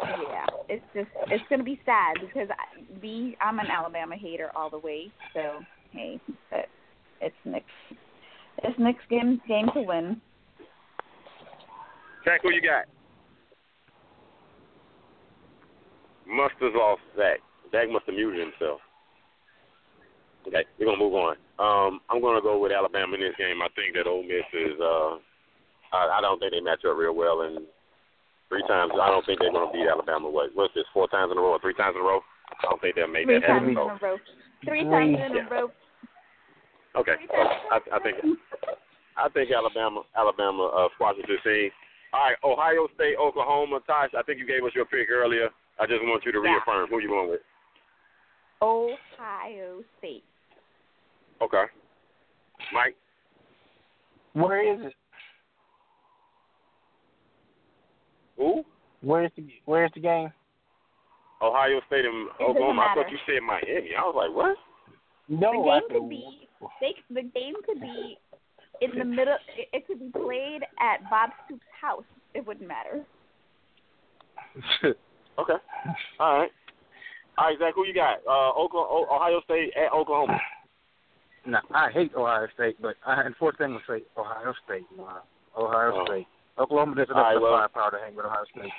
yeah, 0.00 0.46
it's 0.68 0.84
just 0.94 1.08
it's 1.28 1.44
gonna 1.50 1.62
be 1.62 1.80
sad 1.84 2.16
because 2.20 2.48
I, 2.50 3.00
me, 3.00 3.36
I'm 3.40 3.58
an 3.58 3.66
Alabama 3.66 4.16
hater 4.16 4.50
all 4.54 4.70
the 4.70 4.78
way. 4.78 5.12
So 5.34 5.60
hey, 5.90 6.20
but 6.50 6.66
it's 7.20 7.34
Nick's 7.44 7.66
it's 8.58 8.78
Nick's 8.78 9.04
game 9.10 9.40
game 9.46 9.68
to 9.74 9.82
win. 9.82 10.20
Zach, 12.24 12.40
who 12.42 12.52
you 12.52 12.62
got? 12.62 12.86
Must 16.26 16.54
have 16.60 16.72
lost 16.74 17.02
Zach. 17.16 17.40
Zach 17.72 17.90
must 17.90 18.06
have 18.06 18.14
muted 18.14 18.40
himself. 18.40 18.80
Okay, 20.46 20.64
we're 20.78 20.86
gonna 20.86 20.98
move 20.98 21.14
on. 21.14 21.36
Um, 21.58 22.00
I'm 22.10 22.20
gonna 22.20 22.42
go 22.42 22.58
with 22.58 22.72
Alabama 22.72 23.14
in 23.14 23.20
this 23.20 23.34
game. 23.38 23.62
I 23.62 23.68
think 23.76 23.94
that 23.94 24.08
Ole 24.08 24.22
Miss 24.22 24.46
is. 24.52 24.78
Uh, 24.80 25.18
I, 25.92 26.18
I 26.18 26.20
don't 26.20 26.38
think 26.38 26.52
they 26.52 26.60
match 26.60 26.84
up 26.88 26.96
real 26.96 27.14
well, 27.14 27.42
and 27.42 27.66
three 28.52 28.62
times. 28.68 28.92
I 29.00 29.08
don't 29.08 29.24
think 29.24 29.40
they're 29.40 29.50
gonna 29.52 29.72
beat 29.72 29.88
Alabama. 29.88 30.28
What? 30.28 30.50
What's 30.52 30.74
this? 30.74 30.84
Four 30.92 31.08
times 31.08 31.32
in 31.32 31.38
a 31.38 31.40
row 31.40 31.56
or 31.56 31.60
three 31.60 31.72
times 31.72 31.96
in 31.96 32.02
a 32.02 32.04
row? 32.04 32.20
I 32.52 32.68
don't 32.68 32.80
think 32.84 32.96
they'll 32.96 33.08
make 33.08 33.24
Three 33.24 33.40
that 33.40 33.46
times 33.48 33.64
happen. 33.64 33.72
in 33.72 33.78
a 33.78 33.96
row. 34.04 34.18
Three 34.68 34.84
Three. 34.84 34.90
times 34.92 35.16
in 35.24 35.32
Yeah. 35.40 35.46
a 35.46 35.50
row. 35.50 35.72
okay, 37.00 37.16
I, 37.72 37.80
I 37.96 37.98
think 38.04 38.16
I 39.16 39.28
think 39.32 39.50
Alabama 39.50 40.02
Alabama 40.14 40.64
uh, 40.68 40.88
squashes 40.94 41.24
this 41.26 41.40
team. 41.42 41.70
All 42.12 42.20
right, 42.28 42.36
Ohio 42.44 42.88
State, 42.94 43.16
Oklahoma. 43.16 43.80
Tosh, 43.86 44.10
I 44.12 44.22
think 44.22 44.38
you 44.38 44.46
gave 44.46 44.62
us 44.64 44.72
your 44.74 44.84
pick 44.84 45.08
earlier. 45.10 45.48
I 45.80 45.86
just 45.86 46.02
want 46.04 46.22
you 46.26 46.32
to 46.32 46.42
Yeah. 46.44 46.60
reaffirm 46.60 46.90
who 46.90 47.00
you 47.00 47.08
going 47.08 47.30
with. 47.30 47.40
Ohio 48.60 49.82
State. 49.98 50.22
Okay. 51.40 51.64
Mike. 52.72 52.96
Where 54.34 54.60
is 54.62 54.80
it? 54.86 54.94
Who? 58.42 58.64
Where's 59.02 59.30
the 59.36 59.44
Where's 59.64 59.90
the 59.94 60.00
game? 60.00 60.32
Ohio 61.40 61.80
State 61.86 62.04
and 62.04 62.28
It 62.38 62.42
Oklahoma. 62.42 62.86
I 62.90 62.94
thought 62.94 63.10
you 63.10 63.18
said 63.26 63.42
Miami. 63.42 63.90
I 63.98 64.02
was 64.02 64.14
like, 64.16 64.34
what? 64.36 64.56
No, 65.28 65.64
the 65.64 65.70
I 65.70 65.80
game 65.80 65.88
could 66.00 66.08
be 66.08 66.48
they 66.80 66.94
the 67.10 67.22
game 67.22 67.54
could 67.64 67.80
be 67.80 68.18
in 68.80 68.98
the 68.98 69.04
middle 69.04 69.36
it, 69.56 69.68
it 69.72 69.86
could 69.86 69.98
be 70.00 70.10
played 70.10 70.62
at 70.80 71.08
Bob 71.10 71.30
Stoops' 71.46 71.62
house. 71.80 72.04
It 72.34 72.46
wouldn't 72.46 72.68
matter. 72.68 73.04
Okay. 75.38 75.54
All 76.20 76.38
right. 76.40 76.50
All 77.38 77.46
right, 77.46 77.58
Zach. 77.58 77.72
Who 77.74 77.86
you 77.86 77.94
got? 77.94 78.18
Uh, 78.28 78.50
Oklahoma, 78.50 79.06
Ohio 79.10 79.40
State 79.44 79.72
at 79.74 79.90
Oklahoma. 79.90 80.38
Now, 81.46 81.60
I 81.74 81.90
hate 81.90 82.12
Ohio 82.14 82.46
State, 82.54 82.76
but 82.82 82.96
I 83.06 83.22
unfortunately 83.22 83.64
I'm 83.76 83.80
gonna 83.88 84.00
say 84.00 84.04
Ohio 84.14 84.52
State. 84.66 84.84
Wow. 84.94 85.22
Ohio 85.56 85.92
Oh. 86.02 86.04
State. 86.04 86.26
Oklahoma 86.58 86.94
doesn't 86.96 87.14
have 87.14 87.22
right, 87.24 87.34
the 87.34 87.40
well- 87.40 87.56
firepower 87.58 87.90
to 87.92 87.98
hang 88.04 88.14
with 88.14 88.26
Ohio 88.26 88.44
State. 88.54 88.72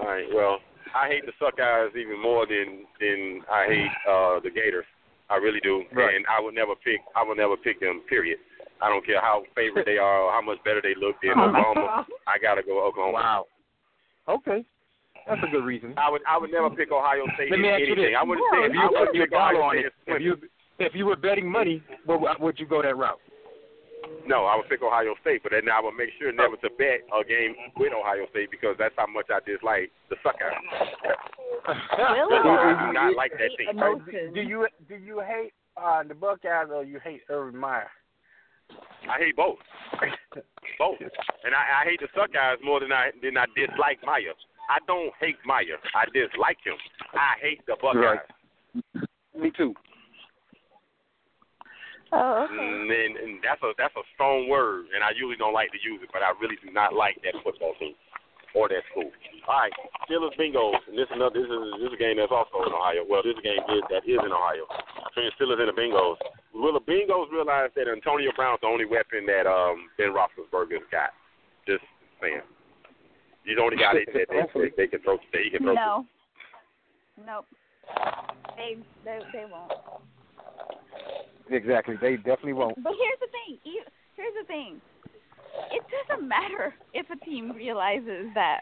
All 0.00 0.06
right. 0.06 0.26
Well, 0.32 0.58
I 0.94 1.08
hate 1.08 1.24
the 1.26 1.32
Suckeyes 1.42 1.96
even 1.96 2.20
more 2.20 2.46
than 2.46 2.86
than 3.00 3.42
I 3.50 3.66
hate 3.66 3.94
uh 4.08 4.40
the 4.40 4.50
Gators. 4.50 4.84
I 5.30 5.36
really 5.36 5.60
do, 5.60 5.84
Right. 5.92 6.14
and 6.14 6.24
I 6.28 6.40
would 6.40 6.54
never 6.54 6.74
pick. 6.76 7.00
I 7.16 7.24
would 7.24 7.38
never 7.38 7.56
pick 7.56 7.80
them. 7.80 8.02
Period. 8.08 8.38
I 8.82 8.88
don't 8.88 9.04
care 9.04 9.20
how 9.20 9.42
favorite 9.54 9.86
they 9.86 9.96
are 9.98 10.20
or 10.22 10.32
how 10.32 10.42
much 10.42 10.62
better 10.64 10.80
they 10.82 10.94
look 10.94 11.16
than 11.22 11.32
Oh 11.36 11.44
Oklahoma. 11.48 12.06
I 12.26 12.38
gotta 12.38 12.62
go 12.62 12.84
Oklahoma. 12.86 13.14
Wow. 13.14 13.46
Okay. 14.28 14.64
That's 15.26 15.40
a 15.42 15.50
good 15.50 15.64
reason. 15.64 15.94
I 15.96 16.10
would 16.10 16.20
I 16.28 16.38
would 16.38 16.52
never 16.52 16.70
pick 16.70 16.92
Ohio 16.92 17.24
State 17.34 17.50
Let 17.50 17.58
me 17.60 17.68
ask 17.70 17.80
you 17.80 17.86
anything. 17.94 18.12
this. 18.12 18.16
I 18.20 18.22
wouldn't 18.22 18.46
No, 18.52 18.60
say 18.60 18.66
If 18.68 18.74
you 18.74 18.80
I 18.82 19.02
your 19.12 19.26
pick 19.26 19.32
Ohio 19.34 19.62
on 19.62 19.74
State 19.74 19.86
it, 19.86 19.92
if 20.06 20.20
you 20.22 20.36
if 20.78 20.94
you 20.94 21.06
were 21.06 21.16
betting 21.16 21.50
money, 21.50 21.82
what 22.04 22.40
would 22.40 22.58
you 22.60 22.66
go 22.66 22.82
that 22.82 22.96
route? 22.96 23.18
No, 24.26 24.44
I 24.44 24.56
would 24.56 24.68
pick 24.68 24.82
Ohio 24.82 25.14
State, 25.20 25.42
but 25.42 25.52
then 25.52 25.68
I 25.68 25.80
would 25.80 25.94
make 25.96 26.10
sure 26.18 26.32
never 26.32 26.56
to 26.56 26.70
bet 26.78 27.04
a 27.12 27.24
game 27.24 27.54
with 27.76 27.92
Ohio 27.92 28.26
State 28.30 28.50
because 28.50 28.76
that's 28.78 28.94
how 28.96 29.06
much 29.06 29.26
I 29.30 29.40
dislike 29.44 29.90
the 30.10 30.16
Suckeyes. 30.24 30.52
Really? 31.66 32.38
I 32.44 32.86
do 32.86 32.92
not 32.92 33.16
like 33.16 33.32
that 33.32 33.50
Hate 33.56 33.58
team. 33.58 34.34
Do 34.34 34.40
you 34.40 34.66
do 34.88 34.96
you 34.96 35.20
hate 35.20 35.52
uh, 35.76 36.02
the 36.02 36.14
Buckeyes 36.14 36.68
or 36.72 36.84
you 36.84 36.98
hate 37.02 37.22
Urban 37.28 37.58
Meyer? 37.60 37.88
I 39.08 39.18
hate 39.18 39.36
both, 39.36 39.58
both, 40.78 40.96
and 40.98 41.54
I, 41.54 41.82
I 41.82 41.84
hate 41.84 42.00
the 42.00 42.08
Suckeyes 42.18 42.56
more 42.64 42.80
than 42.80 42.92
I 42.92 43.10
than 43.22 43.36
I 43.36 43.44
dislike 43.54 43.98
Meyer. 44.04 44.32
I 44.70 44.78
don't 44.86 45.12
hate 45.20 45.36
Meyer. 45.44 45.76
I 45.94 46.06
dislike 46.06 46.56
him. 46.64 46.76
I 47.12 47.34
hate 47.40 47.60
the 47.66 47.76
Buckeyes. 47.80 48.18
Right. 48.94 49.04
Me 49.38 49.50
too. 49.54 49.74
Oh, 52.14 52.46
okay. 52.46 52.54
Mm, 52.54 52.86
and, 52.86 53.12
and 53.18 53.32
that's 53.42 53.58
a 53.66 53.74
that's 53.74 53.94
a 53.98 54.06
strong 54.14 54.46
word, 54.46 54.86
and 54.94 55.02
I 55.02 55.10
usually 55.10 55.34
don't 55.34 55.56
like 55.56 55.74
to 55.74 55.80
use 55.82 55.98
it, 55.98 56.14
but 56.14 56.22
I 56.22 56.30
really 56.38 56.54
do 56.62 56.70
not 56.70 56.94
like 56.94 57.18
that 57.26 57.34
football 57.42 57.74
team 57.82 57.98
or 58.54 58.70
that 58.70 58.86
school. 58.94 59.10
All 59.50 59.58
right, 59.58 59.74
Steelers 60.06 60.30
Bengals, 60.38 60.78
and 60.86 60.94
this 60.94 61.10
is 61.10 61.18
another 61.18 61.42
this 61.42 61.50
is 61.50 61.58
this 61.82 61.90
is 61.90 61.98
a 61.98 62.00
game 62.00 62.22
that's 62.22 62.30
also 62.30 62.62
in 62.62 62.70
Ohio. 62.70 63.02
Well, 63.02 63.26
this 63.26 63.34
game 63.42 63.58
is 63.66 63.82
that 63.90 64.06
is 64.06 64.22
in 64.22 64.30
Ohio 64.30 64.70
between 65.10 65.26
the 65.26 65.34
Steelers 65.34 65.58
and 65.58 65.68
the 65.68 65.76
Bengals. 65.76 66.22
Will 66.54 66.78
the 66.78 66.86
Bengals 66.86 67.34
realize 67.34 67.74
that 67.74 67.90
Antonio 67.90 68.30
Brown's 68.38 68.62
the 68.62 68.70
only 68.70 68.86
weapon 68.86 69.26
that 69.26 69.50
um 69.50 69.90
Ben 69.98 70.14
Roethlisberger's 70.14 70.86
got? 70.94 71.10
Just 71.66 71.82
saying, 72.22 72.46
he's 73.42 73.58
the 73.58 73.62
only 73.62 73.76
guy 73.76 73.90
that, 73.90 74.06
that 74.14 74.30
they, 74.30 74.46
they, 74.54 74.70
they 74.78 74.86
can 74.86 75.02
throw 75.02 75.18
he 75.34 75.50
can 75.50 75.66
throw. 75.66 75.74
to. 75.74 75.82
No. 75.82 76.06
Nope. 77.26 77.50
They 78.54 78.78
they 79.02 79.18
they 79.34 79.44
won't. 79.50 79.74
Exactly. 81.50 81.96
They 82.00 82.16
definitely 82.16 82.54
won't. 82.54 82.82
But 82.82 82.94
here's 82.98 83.20
the 83.20 83.28
thing. 83.32 83.58
Here's 84.16 84.34
the 84.40 84.46
thing. 84.46 84.80
It 85.70 85.82
doesn't 86.08 86.26
matter 86.28 86.74
if 86.94 87.06
a 87.10 87.24
team 87.24 87.52
realizes 87.52 88.26
that 88.34 88.60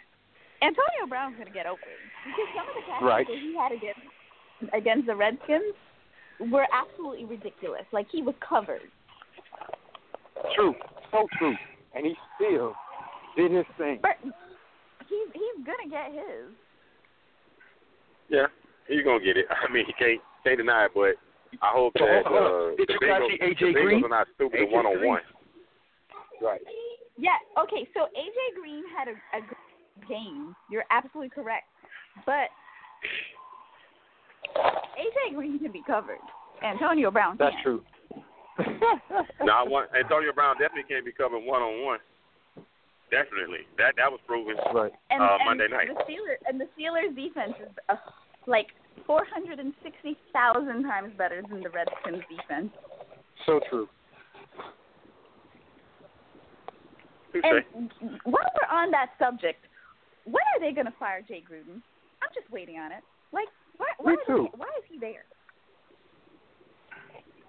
Antonio 0.62 1.08
Brown's 1.08 1.34
going 1.36 1.46
to 1.46 1.52
get 1.52 1.66
open 1.66 1.94
because 2.26 2.48
some 2.56 2.68
of 2.68 2.74
the 2.74 2.84
catches 2.86 3.06
Right. 3.06 3.26
that 3.26 3.38
he 3.38 3.56
had 3.56 3.72
against 3.72 4.06
against 4.74 5.06
the 5.06 5.16
Redskins 5.16 5.74
were 6.52 6.66
absolutely 6.72 7.24
ridiculous. 7.24 7.82
Like 7.92 8.06
he 8.12 8.22
was 8.22 8.34
covered. 8.46 8.82
True. 10.54 10.74
So 11.10 11.26
true. 11.38 11.54
And 11.94 12.06
he 12.06 12.14
still 12.36 12.74
did 13.36 13.50
his 13.52 13.66
thing. 13.78 13.98
But 14.02 14.16
he's 14.22 15.28
he's 15.32 15.66
gonna 15.66 15.88
get 15.90 16.12
his. 16.12 16.52
Yeah, 18.28 18.46
he's 18.88 19.04
gonna 19.04 19.22
get 19.24 19.36
it. 19.36 19.46
I 19.68 19.72
mean, 19.72 19.84
he 19.86 19.92
can't 19.94 20.20
can't 20.44 20.58
deny 20.58 20.86
it, 20.86 20.92
but 20.94 21.14
I 21.60 21.70
hope 21.74 21.92
So, 21.98 22.06
that 22.06 22.24
hold 22.26 22.40
on. 22.40 22.72
uh, 22.72 22.76
Did 22.76 22.88
the 22.88 22.92
you 22.94 23.00
guys 23.00 23.20
Bengals, 23.20 23.28
see 23.30 23.36
the 23.38 23.44
A.J. 23.44 23.64
Bengals 23.76 23.84
Green? 23.84 24.04
are 24.04 24.08
not 24.08 24.26
stupid 24.34 24.60
A.J. 24.60 24.72
one 24.74 24.86
on 24.86 25.06
one. 25.06 25.20
Right. 26.40 26.60
Yeah. 27.18 27.36
Okay. 27.60 27.86
So 27.94 28.08
AJ 28.16 28.60
Green 28.60 28.82
had 28.96 29.06
a, 29.08 29.14
a 29.36 29.40
game. 30.08 30.56
You're 30.70 30.84
absolutely 30.90 31.28
correct. 31.30 31.64
But 32.26 32.48
AJ 34.96 35.34
Green 35.36 35.58
can 35.58 35.72
be 35.72 35.82
covered. 35.86 36.18
Antonio 36.64 37.10
Brown 37.10 37.36
That's 37.38 37.54
can't. 37.56 37.64
true. 37.64 37.82
No, 39.42 39.52
I 39.52 39.62
want 39.66 39.88
Antonio 39.98 40.32
Brown 40.32 40.56
definitely 40.58 40.84
can't 40.88 41.04
be 41.04 41.12
covered 41.12 41.40
one 41.40 41.62
on 41.62 41.84
one. 41.84 41.98
Definitely, 43.10 43.66
that 43.78 43.94
that 43.96 44.10
was 44.10 44.20
proven. 44.26 44.56
Right. 44.74 44.92
And, 45.10 45.22
uh, 45.22 45.36
and 45.40 45.44
Monday 45.46 45.68
night. 45.68 45.88
The 45.88 46.00
Steelers 46.04 46.40
and 46.46 46.60
the 46.60 46.66
Steelers 46.76 47.14
defense 47.14 47.54
is 47.60 47.68
uh, 47.88 47.96
like 48.46 48.68
four 49.06 49.24
hundred 49.32 49.58
and 49.58 49.72
sixty 49.82 50.16
thousand 50.32 50.84
times 50.84 51.12
better 51.16 51.42
than 51.48 51.62
the 51.62 51.70
Redskins 51.70 52.22
defense. 52.30 52.70
So 53.46 53.60
true. 53.68 53.88
And 57.34 57.90
while 58.24 58.44
we're 58.54 58.76
on 58.76 58.90
that 58.90 59.10
subject, 59.18 59.64
when 60.24 60.42
are 60.54 60.60
they 60.60 60.72
going 60.74 60.86
to 60.86 60.92
fire 60.98 61.22
Jay 61.26 61.42
Gruden? 61.42 61.80
I'm 62.22 62.28
just 62.34 62.50
waiting 62.52 62.76
on 62.76 62.92
it. 62.92 63.02
Like, 63.32 63.48
why? 63.78 63.86
Why, 63.98 64.12
Me 64.12 64.18
is 64.18 64.26
he- 64.26 64.58
why 64.58 64.66
is 64.78 64.84
he 64.90 64.98
there? 64.98 65.24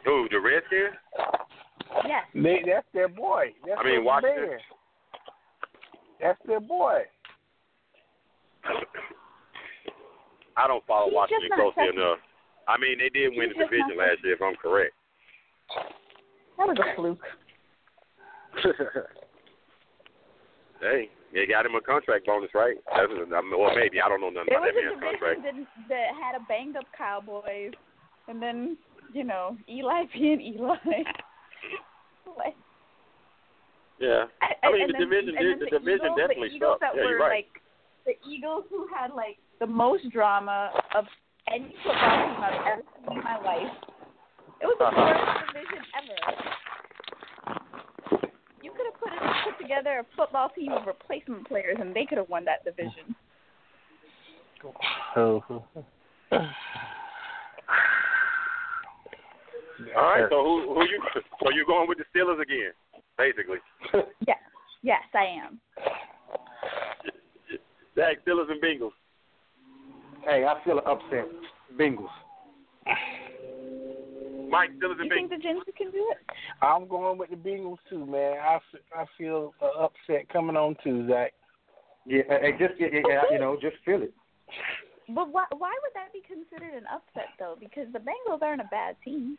Who 0.05 0.27
the 0.31 0.39
Redskins? 0.39 0.95
Yes. 2.05 2.23
They, 2.33 2.63
that's 2.65 2.87
their 2.93 3.07
boy. 3.07 3.53
That's 3.65 3.79
I 3.79 3.83
mean, 3.83 3.93
their 3.95 4.03
Washington. 4.03 4.45
Bear. 4.45 4.61
That's 6.21 6.39
their 6.47 6.59
boy. 6.59 7.01
I 10.57 10.67
don't 10.67 10.85
follow 10.85 11.07
He's 11.07 11.15
Washington 11.15 11.49
closely 11.55 11.89
enough. 11.95 12.19
I 12.67 12.77
mean, 12.77 12.97
they 12.99 13.09
did 13.09 13.33
win 13.35 13.49
the 13.49 13.63
division 13.63 13.97
last 13.97 14.23
year, 14.23 14.33
if 14.35 14.41
I'm 14.41 14.55
correct. 14.55 14.93
That 16.57 16.67
was 16.67 16.77
a 16.79 16.95
fluke. 16.95 17.25
Hey, 20.81 21.07
they 21.33 21.45
got 21.47 21.65
him 21.65 21.75
a 21.75 21.81
contract 21.81 22.25
bonus, 22.25 22.49
right? 22.53 22.75
That's, 22.93 23.07
I 23.07 23.39
mean, 23.41 23.53
or 23.55 23.73
maybe 23.73 24.01
I 24.03 24.09
don't 24.09 24.19
know 24.19 24.27
nothing 24.29 24.51
It 24.51 24.57
about 24.59 24.67
was 24.67 24.75
that 24.75 24.83
a 24.83 24.99
man's 24.99 24.99
contract. 24.99 25.39
that, 25.47 25.55
that 25.87 26.07
had 26.19 26.35
a 26.35 26.43
banged 26.49 26.75
up 26.75 26.83
Cowboys, 26.97 27.71
and 28.27 28.41
then 28.43 28.75
you 29.13 29.23
know 29.23 29.55
Eli 29.69 30.03
being 30.13 30.41
Eli. 30.41 30.75
Yeah. 33.99 34.25
I 34.63 34.71
mean, 34.71 34.87
the 34.87 34.93
then, 34.99 35.07
division 35.07 35.35
did- 35.39 35.59
the 35.61 35.65
the 35.71 35.79
division 35.79 36.03
Eagles, 36.03 36.19
definitely 36.19 36.49
the 36.49 36.55
Eagles 36.59 36.77
sucked. 36.81 36.81
that 36.81 36.99
Yeah, 36.99 37.07
were 37.07 37.19
right. 37.19 37.47
like 37.47 37.61
the 38.03 38.15
Eagles 38.27 38.65
who 38.69 38.83
had 38.91 39.13
like 39.15 39.37
the 39.63 39.67
most 39.67 40.09
drama 40.11 40.71
of 40.93 41.05
any 41.47 41.73
football 41.83 42.27
team 42.27 42.43
I've 42.43 42.67
ever 42.67 42.81
seen 43.07 43.17
in 43.17 43.23
my 43.23 43.37
life. 43.39 43.71
It 44.59 44.65
was 44.65 44.75
the 44.77 44.85
Uh-huh. 44.87 45.07
worst 45.07 45.47
division 45.47 45.85
ever. 45.95 46.17
You 48.61 48.71
could 48.71 48.87
have 48.91 48.99
put 48.99 49.13
it, 49.13 49.19
put 49.45 49.57
together 49.61 49.99
a 49.99 50.05
football 50.17 50.49
team 50.49 50.73
of 50.73 50.85
replacement 50.85 51.47
players, 51.47 51.77
and 51.79 51.95
they 51.95 52.05
could 52.05 52.17
have 52.17 52.27
won 52.27 52.43
that 52.43 52.65
division. 52.65 53.15
All 54.61 54.73
right. 59.95 60.27
So 60.29 60.43
who 60.43 60.73
who 60.73 60.83
you 60.83 60.99
so 61.39 61.49
you 61.51 61.65
going 61.65 61.87
with 61.87 61.99
the 61.99 62.05
Steelers 62.13 62.41
again? 62.41 62.73
Basically. 63.17 63.59
Yes, 64.27 64.39
yes, 64.81 65.03
I 65.13 65.25
am. 65.25 65.61
Zach, 67.95 68.25
Steelers 68.25 68.51
and 68.51 68.61
Bengals. 68.61 68.91
Hey, 70.25 70.45
I 70.45 70.55
feel 70.63 70.77
an 70.79 70.85
upset. 70.85 71.25
Bengals. 71.77 72.07
Mike, 74.49 74.69
Steelers 74.77 74.99
and 75.01 75.09
You 75.09 75.15
think 75.15 75.29
the 75.31 75.37
Giants 75.37 75.65
can 75.77 75.89
do 75.91 76.11
it? 76.11 76.17
I'm 76.61 76.87
going 76.87 77.17
with 77.17 77.29
the 77.31 77.35
Bengals 77.35 77.77
too, 77.89 78.05
man. 78.05 78.37
I, 78.39 78.59
I 78.95 79.05
feel 79.17 79.53
uh, 79.61 79.85
upset 79.85 80.29
coming 80.29 80.55
on 80.55 80.75
too, 80.83 81.07
Zach. 81.09 81.33
Yeah, 82.05 82.21
hey, 82.27 82.51
just 82.59 82.73
yeah, 82.79 82.87
yeah, 82.93 83.01
yeah, 83.07 83.21
you 83.31 83.39
know, 83.39 83.57
just 83.61 83.77
feel 83.85 84.01
it. 84.03 84.13
But 85.09 85.31
why 85.31 85.45
why 85.57 85.71
would 85.81 85.93
that 85.95 86.13
be 86.13 86.21
considered 86.27 86.75
an 86.75 86.83
upset 86.93 87.29
though? 87.39 87.55
Because 87.59 87.87
the 87.93 87.99
Bengals 87.99 88.41
aren't 88.41 88.61
a 88.61 88.67
bad 88.69 88.95
team. 89.03 89.37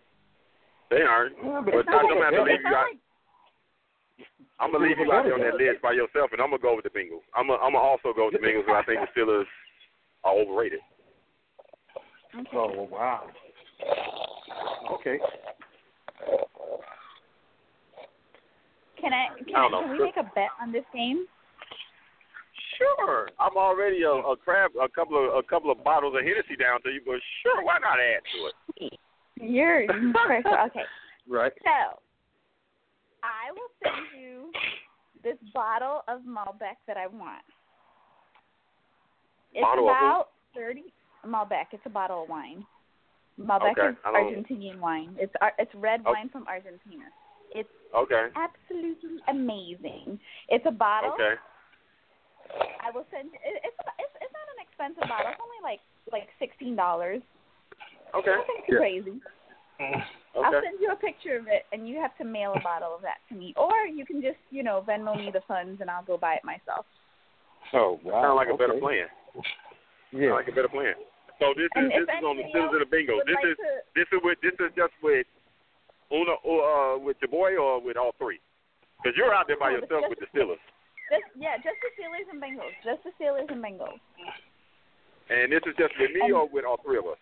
They 0.91 1.03
aren't. 1.03 1.37
Yeah, 1.45 1.61
But 1.65 1.75
It's 1.75 1.87
not 1.89 2.05
I'm 2.05 2.07
like- 2.07 2.15
gonna 2.15 2.25
have 2.25 2.35
to 2.35 2.43
leave 2.43 2.61
you 2.65 2.71
not 2.71 2.75
out. 2.75 2.87
like- 2.91 3.01
I'm 4.61 4.73
gonna 4.73 4.85
leave 4.87 4.99
you 4.99 5.13
out 5.13 5.25
there 5.25 5.35
on 5.35 5.41
that 5.41 5.55
list 5.55 5.83
by 5.83 5.93
yourself, 5.93 6.33
and 6.33 6.41
I'm 6.41 6.51
gonna 6.51 6.63
go 6.63 6.75
with 6.77 6.85
the 6.85 6.91
Bengals. 6.91 7.23
I'm 7.37 7.47
gonna, 7.49 7.61
I'm 7.63 7.73
gonna 7.73 7.85
also 7.85 8.13
go 8.17 8.27
with 8.33 8.35
the 8.41 8.43
Bengals, 8.45 8.67
but 8.67 8.77
I 8.77 8.83
think 8.83 9.01
the 9.01 9.11
Steelers 9.15 9.47
are 10.25 10.35
overrated. 10.35 10.81
Okay. 12.35 12.49
Oh 12.55 12.89
wow. 12.91 13.27
Okay. 14.93 15.19
Can 19.01 19.13
I 19.13 19.29
can, 19.45 19.55
I 19.55 19.67
I 19.67 19.69
can 19.71 19.91
we 19.91 19.99
make 20.05 20.17
a 20.17 20.25
bet 20.35 20.49
on 20.61 20.73
this 20.73 20.85
game? 20.95 21.27
Sure, 22.79 23.29
I'm 23.39 23.57
already 23.57 24.03
a, 24.03 24.11
a 24.11 24.37
crab, 24.37 24.73
a 24.83 24.89
couple 24.89 25.17
of 25.17 25.35
a 25.37 25.43
couple 25.43 25.71
of 25.71 25.85
bottles 25.85 26.15
of 26.17 26.25
Hennessy 26.25 26.57
down 26.59 26.83
to 26.83 26.91
you, 26.91 27.01
but 27.05 27.21
sure, 27.43 27.63
why 27.63 27.79
not 27.79 28.01
add 28.01 28.23
to 28.35 28.47
it? 28.49 28.99
You're. 29.41 29.85
Okay. 30.67 30.81
Right. 31.29 31.53
So 31.65 31.99
I 33.23 33.53
will 33.53 33.73
send 33.83 34.21
you 34.21 34.51
this 35.23 35.37
bottle 35.55 36.03
of 36.09 36.21
Malbec 36.21 36.77
that 36.87 36.97
I 36.97 37.07
want. 37.07 37.43
It's 39.55 39.63
Bottle 39.63 39.89
of 39.89 39.97
about 39.97 40.29
thirty 40.55 40.93
Malbec. 41.27 41.67
It's 41.73 41.87
a 41.87 41.91
bottle 41.91 42.25
of 42.25 42.29
wine. 42.29 42.67
Malbec 43.41 43.79
Okay, 43.79 43.89
is 43.89 43.97
Argentinian 44.05 44.79
wine. 44.79 45.17
It's 45.19 45.33
it's 45.59 45.75
red 45.75 46.03
Oh. 46.05 46.13
wine 46.13 46.29
from 46.29 46.47
Argentina. 46.47 47.05
It's 47.55 47.71
Okay, 47.95 48.27
absolutely 48.35 49.23
amazing. 49.29 50.19
It's 50.49 50.67
a 50.67 50.71
bottle. 50.73 51.13
okay, 51.15 51.35
I 52.83 52.91
will 52.91 53.07
send. 53.11 53.31
It's 53.33 53.65
it's 53.65 54.15
it's 54.21 54.35
not 54.35 54.47
an 54.59 54.61
expensive 54.67 55.09
bottle. 55.09 55.31
It's 55.31 55.41
only 55.41 55.63
like 55.63 55.81
like 56.11 56.29
sixteen 56.39 56.75
dollars. 56.77 57.23
okay, 58.15 58.35
Nothing 58.37 58.63
too 58.67 58.73
Yeah. 58.75 58.79
crazy. 58.79 59.21
Mm. 59.81 60.05
I'll 60.37 60.63
send 60.63 60.81
you 60.81 60.91
a 60.93 60.97
picture 60.97 61.37
of 61.37 61.47
it, 61.49 61.67
and 61.73 61.89
you 61.89 61.99
have 61.99 62.17
to 62.19 62.25
mail 62.25 62.55
a 62.55 62.61
bottle 62.61 62.95
of 62.95 63.03
that 63.03 63.19
to 63.29 63.35
me, 63.35 63.55
or 63.57 63.87
you 63.87 64.05
can 64.05 64.21
just 64.21 64.39
you 64.51 64.63
know 64.63 64.83
Venmo 64.87 65.17
me 65.17 65.31
the 65.33 65.41
funds, 65.47 65.81
and 65.81 65.89
I'll 65.91 66.05
go 66.05 66.17
buy 66.17 66.35
it 66.35 66.45
myself. 66.45 66.87
Oh 67.73 67.99
wow. 68.05 68.23
Sound 68.23 68.37
like 68.37 68.49
a 68.49 68.57
better 68.57 68.79
plan. 68.79 69.07
Yeah. 70.13 70.31
Sound 70.31 70.39
like 70.39 70.49
a 70.49 70.57
better 70.57 70.71
plan. 70.71 70.95
So 71.43 71.51
this 71.59 71.67
is 71.67 71.75
And 71.75 71.91
this 71.91 72.07
is 72.07 72.23
on 72.23 72.39
the 72.39 72.47
anybody 72.47 72.55
Steelers 72.55 72.79
and 72.79 72.83
the 72.87 72.91
Bengals. 72.95 73.23
This 73.27 73.39
like 73.43 73.51
is 73.51 73.57
to, 73.59 73.71
this 73.99 74.09
is 74.15 74.21
with 74.23 74.39
this 74.41 74.57
is 74.63 74.71
just 74.79 74.95
with 75.03 75.27
Una 76.15 76.39
uh 76.39 76.95
with 77.03 77.19
your 77.19 77.33
boy 77.33 77.59
or 77.59 77.83
with 77.83 77.97
all 77.99 78.15
three? 78.23 78.39
Because 79.03 79.19
you're 79.19 79.35
out 79.35 79.51
there 79.51 79.59
by 79.59 79.75
No, 79.75 79.83
yourself 79.83 80.07
just 80.07 80.11
with 80.15 80.21
the 80.23 80.31
Steelers, 80.31 80.63
just 81.11 81.27
yeah, 81.35 81.59
just 81.59 81.77
the 81.83 81.91
Steelers 81.99 82.31
and 82.31 82.39
Bengals, 82.39 82.73
just 82.87 83.03
the 83.03 83.13
Steelers 83.19 83.51
and 83.51 83.59
Bengals. 83.59 83.99
and 85.29 85.51
this 85.51 85.61
is 85.67 85.75
just 85.75 85.93
with 85.99 86.15
me 86.15 86.31
or 86.31 86.47
with 86.47 86.65
all 86.65 86.79
three 86.87 86.99
of 86.99 87.07
us. 87.11 87.19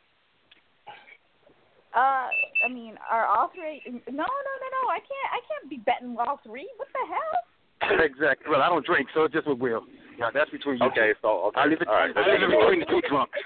Uh, 1.93 2.29
I 2.65 2.69
mean, 2.73 2.97
are 3.11 3.27
all 3.27 3.51
three? 3.55 3.83
No, 3.87 4.25
no, 4.25 4.53
no, 4.61 4.69
no. 4.77 4.83
I 4.89 5.01
can't. 5.01 5.29
I 5.33 5.41
can't 5.49 5.69
be 5.69 5.77
betting 5.77 6.17
all 6.17 6.41
three. 6.45 6.69
What 6.77 6.89
the 6.93 7.05
hell? 7.09 8.01
Exactly. 8.01 8.49
Well, 8.49 8.63
I 8.63 8.69
don't 8.69 8.85
drink, 8.87 9.09
so 9.13 9.25
it's 9.25 9.35
just 9.35 9.47
with 9.47 9.59
Will. 9.59 9.85
Yeah, 10.19 10.31
that's 10.33 10.51
between 10.51 10.79
you. 10.79 10.87
Okay, 10.87 11.13
two. 11.13 11.19
so 11.23 11.29
okay. 11.49 11.61
I 11.61 11.67
leave 11.67 11.81
it. 11.81 11.89
all 11.89 11.95
right. 11.95 12.11
I 12.17 12.33
leave 12.33 12.43
it 12.43 12.51
between 12.51 12.81
the 12.81 12.87
two 12.87 13.01
drunks. 13.09 13.39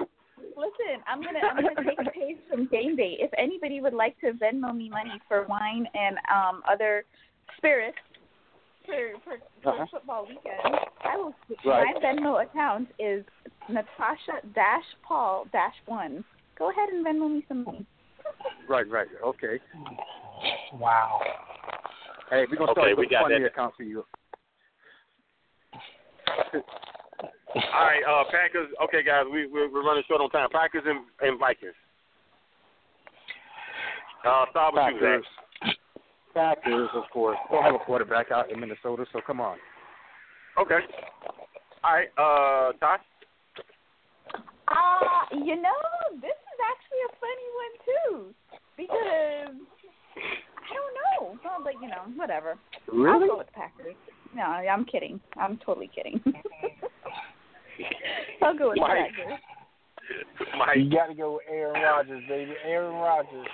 Listen, 0.57 1.03
I'm 1.07 1.23
gonna 1.23 1.41
I'm 1.41 1.63
gonna 1.63 1.85
take 1.89 2.01
a 2.01 2.11
page 2.11 2.39
from 2.51 2.67
Game 2.69 2.97
Day. 2.97 3.17
If 3.21 3.31
anybody 3.39 3.81
would 3.81 3.93
like 3.95 4.19
to 4.21 4.33
Venmo 4.33 4.75
me 4.75 4.89
money 4.89 5.21
for 5.29 5.45
wine 5.49 5.87
and 5.95 6.17
um 6.35 6.63
other 6.71 7.05
spirits 7.59 7.99
for 8.87 8.95
for, 9.25 9.37
for 9.63 9.71
Uh-huh. 9.71 9.87
football 9.91 10.27
weekend, 10.27 10.77
I 11.05 11.17
will. 11.17 11.35
Right. 11.65 11.95
My 11.95 12.01
Venmo 12.01 12.43
account 12.45 12.89
is 12.99 13.25
Natasha 13.69 14.41
dash 14.55 14.85
Paul 15.07 15.47
dash 15.53 15.75
one. 15.87 16.25
Go 16.59 16.71
ahead 16.71 16.89
and 16.89 17.05
Venmo 17.05 17.31
me 17.31 17.45
some 17.49 17.65
money. 17.65 17.87
Right, 18.69 18.89
right. 18.89 19.09
Okay. 19.25 19.61
Wow. 20.75 21.21
Hey, 22.31 22.45
we're 22.51 22.57
gonna 22.57 22.73
start 22.73 22.79
Okay, 22.79 22.95
with 22.95 22.99
we 22.99 23.07
a 23.07 23.11
got 23.11 23.23
funny 23.25 23.41
that. 23.41 23.47
account 23.47 23.75
for 23.77 23.83
you. 23.83 24.05
All 26.27 27.85
right, 27.87 28.03
uh, 28.09 28.25
Packers. 28.31 28.69
Okay, 28.85 29.03
guys, 29.03 29.25
we 29.33 29.47
we're, 29.47 29.73
we're 29.73 29.85
running 29.85 30.03
short 30.09 30.21
on 30.21 30.31
time. 30.31 30.49
Packers 30.51 30.83
and, 30.87 31.01
and 31.21 31.39
Vikings. 31.39 31.75
Uh, 34.27 34.45
start 34.51 34.75
with 34.75 34.83
you, 34.83 35.01
Packers. 35.01 35.25
Zach. 36.35 36.63
Packers, 36.63 36.91
of 36.95 37.05
course. 37.13 37.39
Don't 37.51 37.63
have 37.63 37.75
a 37.75 37.79
quarterback 37.79 38.31
out 38.31 38.51
in 38.51 38.61
Minnesota, 38.61 39.07
so 39.13 39.21
come 39.27 39.41
on. 39.41 39.57
Okay. 40.59 40.79
All 41.85 41.95
right, 41.95 42.09
uh, 42.19 42.73
Tosh. 42.79 43.01
Uh, 44.69 45.37
you 45.45 45.55
know, 45.57 45.81
this 46.15 46.35
is 46.35 46.59
actually 46.61 47.03
a 47.07 47.13
funny 47.23 47.49
one 47.63 47.75
too 47.87 48.35
because 48.77 49.55
I 50.17 50.75
don't 50.75 50.95
know. 51.23 51.39
Well, 51.45 51.61
but 51.63 51.75
you 51.81 51.89
know, 51.89 52.03
whatever. 52.17 52.59
Really? 52.93 53.25
I'll 53.25 53.29
go 53.29 53.39
with 53.39 53.53
Packers. 53.53 53.95
No, 54.35 54.43
I'm 54.43 54.85
kidding. 54.85 55.21
I'm 55.37 55.59
totally 55.65 55.91
kidding. 55.95 56.21
I'll 58.43 58.57
go 58.57 58.69
with 58.71 58.77
the 58.77 58.81
Mike. 58.81 59.11
Packers. 59.17 59.39
Mike. 60.59 60.77
You 60.79 60.91
got 60.91 61.07
to 61.07 61.15
go 61.15 61.35
with 61.35 61.43
Aaron 61.51 61.83
Rodgers, 61.83 62.23
baby. 62.29 62.53
Aaron 62.65 62.95
Rodgers. 62.95 63.47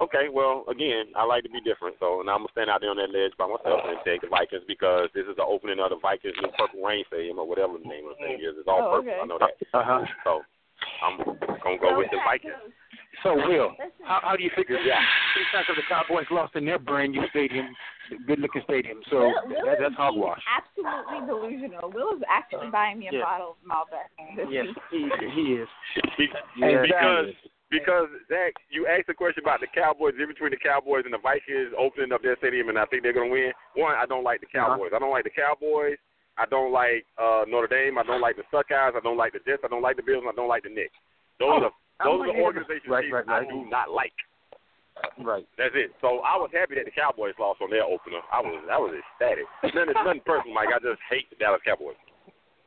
Okay, 0.00 0.32
well, 0.32 0.64
again, 0.72 1.12
I 1.14 1.24
like 1.28 1.44
to 1.44 1.50
be 1.52 1.60
different, 1.60 1.94
so 2.00 2.20
and 2.24 2.30
I'm 2.30 2.40
gonna 2.48 2.52
stand 2.56 2.70
out 2.72 2.80
there 2.80 2.88
on 2.88 2.96
that 2.96 3.12
ledge 3.12 3.36
by 3.36 3.44
myself 3.44 3.84
and 3.84 4.00
take 4.00 4.22
the 4.24 4.32
Vikings 4.32 4.64
because 4.66 5.12
this 5.12 5.28
is 5.28 5.36
the 5.36 5.44
opening 5.44 5.76
of 5.78 5.90
the 5.92 6.00
Vikings 6.00 6.32
new 6.40 6.48
Purple 6.56 6.80
Rain 6.80 7.04
Stadium 7.12 7.36
or 7.38 7.44
whatever 7.46 7.76
the 7.76 7.84
name 7.84 8.08
of 8.08 8.16
the 8.16 8.24
thing 8.24 8.40
is. 8.40 8.56
It's 8.56 8.64
all 8.66 8.80
Oh, 8.80 8.96
purple. 8.96 9.12
okay. 9.12 9.20
I 9.20 9.26
know 9.28 9.36
that. 9.36 9.60
Uh 9.76 9.84
huh. 9.84 10.00
So 10.24 10.40
I'm 11.04 11.20
gonna 11.60 11.76
go 11.76 11.98
with 12.00 12.08
the 12.10 12.16
Vikings. 12.24 12.56
So, 13.22 13.36
Will, 13.36 13.76
how, 14.02 14.20
how 14.24 14.36
do 14.36 14.42
you 14.42 14.48
figure? 14.56 14.78
Yeah. 14.80 14.96
Three 15.36 15.44
times 15.52 15.66
the 15.68 15.84
Cowboys 15.84 16.24
lost 16.30 16.56
in 16.56 16.64
their 16.64 16.78
brand 16.78 17.12
new 17.12 17.20
stadium, 17.28 17.68
good 18.26 18.38
looking 18.40 18.62
stadium. 18.64 19.00
So 19.10 19.18
Will, 19.20 19.34
Will 19.46 19.64
that, 19.66 19.74
is 19.74 19.78
that's 19.80 19.94
hogwash. 19.94 20.42
absolutely 20.50 21.26
delusional. 21.26 21.90
Will 21.90 22.16
is 22.16 22.22
actually 22.28 22.70
buying 22.70 22.98
me 22.98 23.08
a 23.08 23.12
Yeah. 23.12 23.22
bottle 23.22 23.56
of 23.56 23.88
Malbec. 23.88 24.08
this 24.36 24.46
Yes, 24.50 24.66
he, 24.90 25.08
he 25.34 25.42
is. 25.62 25.68
Be- 26.18 26.28
Yeah, 26.56 26.82
because 26.82 27.26
he 27.70 27.78
because 27.78 28.08
Zach, 28.28 28.54
you 28.70 28.86
asked 28.90 29.08
a 29.08 29.14
question 29.14 29.44
about 29.44 29.60
the 29.60 29.68
Cowboys, 29.70 30.14
in 30.18 30.26
between 30.26 30.50
the 30.50 30.58
Cowboys 30.58 31.04
and 31.06 31.14
the 31.14 31.22
Vikings 31.22 31.70
opening 31.78 32.10
up 32.10 32.20
their 32.20 32.34
stadium, 32.42 32.68
and 32.68 32.76
I 32.78 32.84
think 32.86 33.02
they're 33.04 33.12
gonna 33.14 33.30
win. 33.30 33.52
One, 33.78 33.94
I 33.94 34.06
don't 34.06 34.24
like 34.24 34.40
the 34.42 34.50
Uh-huh. 34.50 34.74
Cowboys. 34.74 34.90
I 34.92 34.98
don't 34.98 35.12
like 35.14 35.24
the 35.24 35.30
Cowboys. 35.30 35.96
I 36.36 36.46
don't 36.46 36.72
like 36.72 37.06
uh 37.18 37.44
Notre 37.46 37.68
Dame. 37.68 37.98
I 37.98 38.02
don't 38.02 38.20
like 38.20 38.36
the 38.36 38.42
Suckeyes. 38.50 38.96
I 38.96 39.00
don't 39.00 39.16
like 39.16 39.32
the 39.34 39.40
Jets. 39.46 39.62
I 39.64 39.68
don't 39.68 39.82
like 39.82 39.96
the 39.96 40.02
Bills. 40.02 40.22
And 40.26 40.30
I 40.30 40.34
don't 40.34 40.48
like 40.48 40.64
the 40.64 40.70
Knicks. 40.70 40.94
Those 41.38 41.62
Oh, 41.62 41.70
are 41.70 41.72
those 42.02 42.20
are 42.22 42.26
the 42.26 42.32
any 42.32 42.44
of 42.44 42.54
them. 42.54 42.64
organizations 42.64 42.88
Right, 42.90 43.02
teams 43.02 43.14
right, 43.14 43.28
I 43.28 43.44
do 43.44 43.66
not 43.70 43.90
like. 43.90 44.12
Right. 45.20 45.46
That's 45.56 45.72
it. 45.74 45.92
So 46.00 46.20
I 46.26 46.36
was 46.36 46.50
happy 46.52 46.74
that 46.76 46.84
the 46.84 46.90
Cowboys 46.92 47.32
lost 47.38 47.62
on 47.62 47.70
their 47.70 47.84
opener. 47.84 48.20
I 48.32 48.40
was 48.40 48.60
I 48.68 48.76
was 48.76 48.92
ecstatic. 48.92 49.44
Nothing, 49.74 49.94
nothing 49.96 50.24
personal, 50.26 50.54
Mike. 50.54 50.68
I 50.74 50.78
just 50.80 51.00
hate 51.08 51.28
the 51.30 51.36
Dallas 51.36 51.60
Cowboys. 51.64 51.96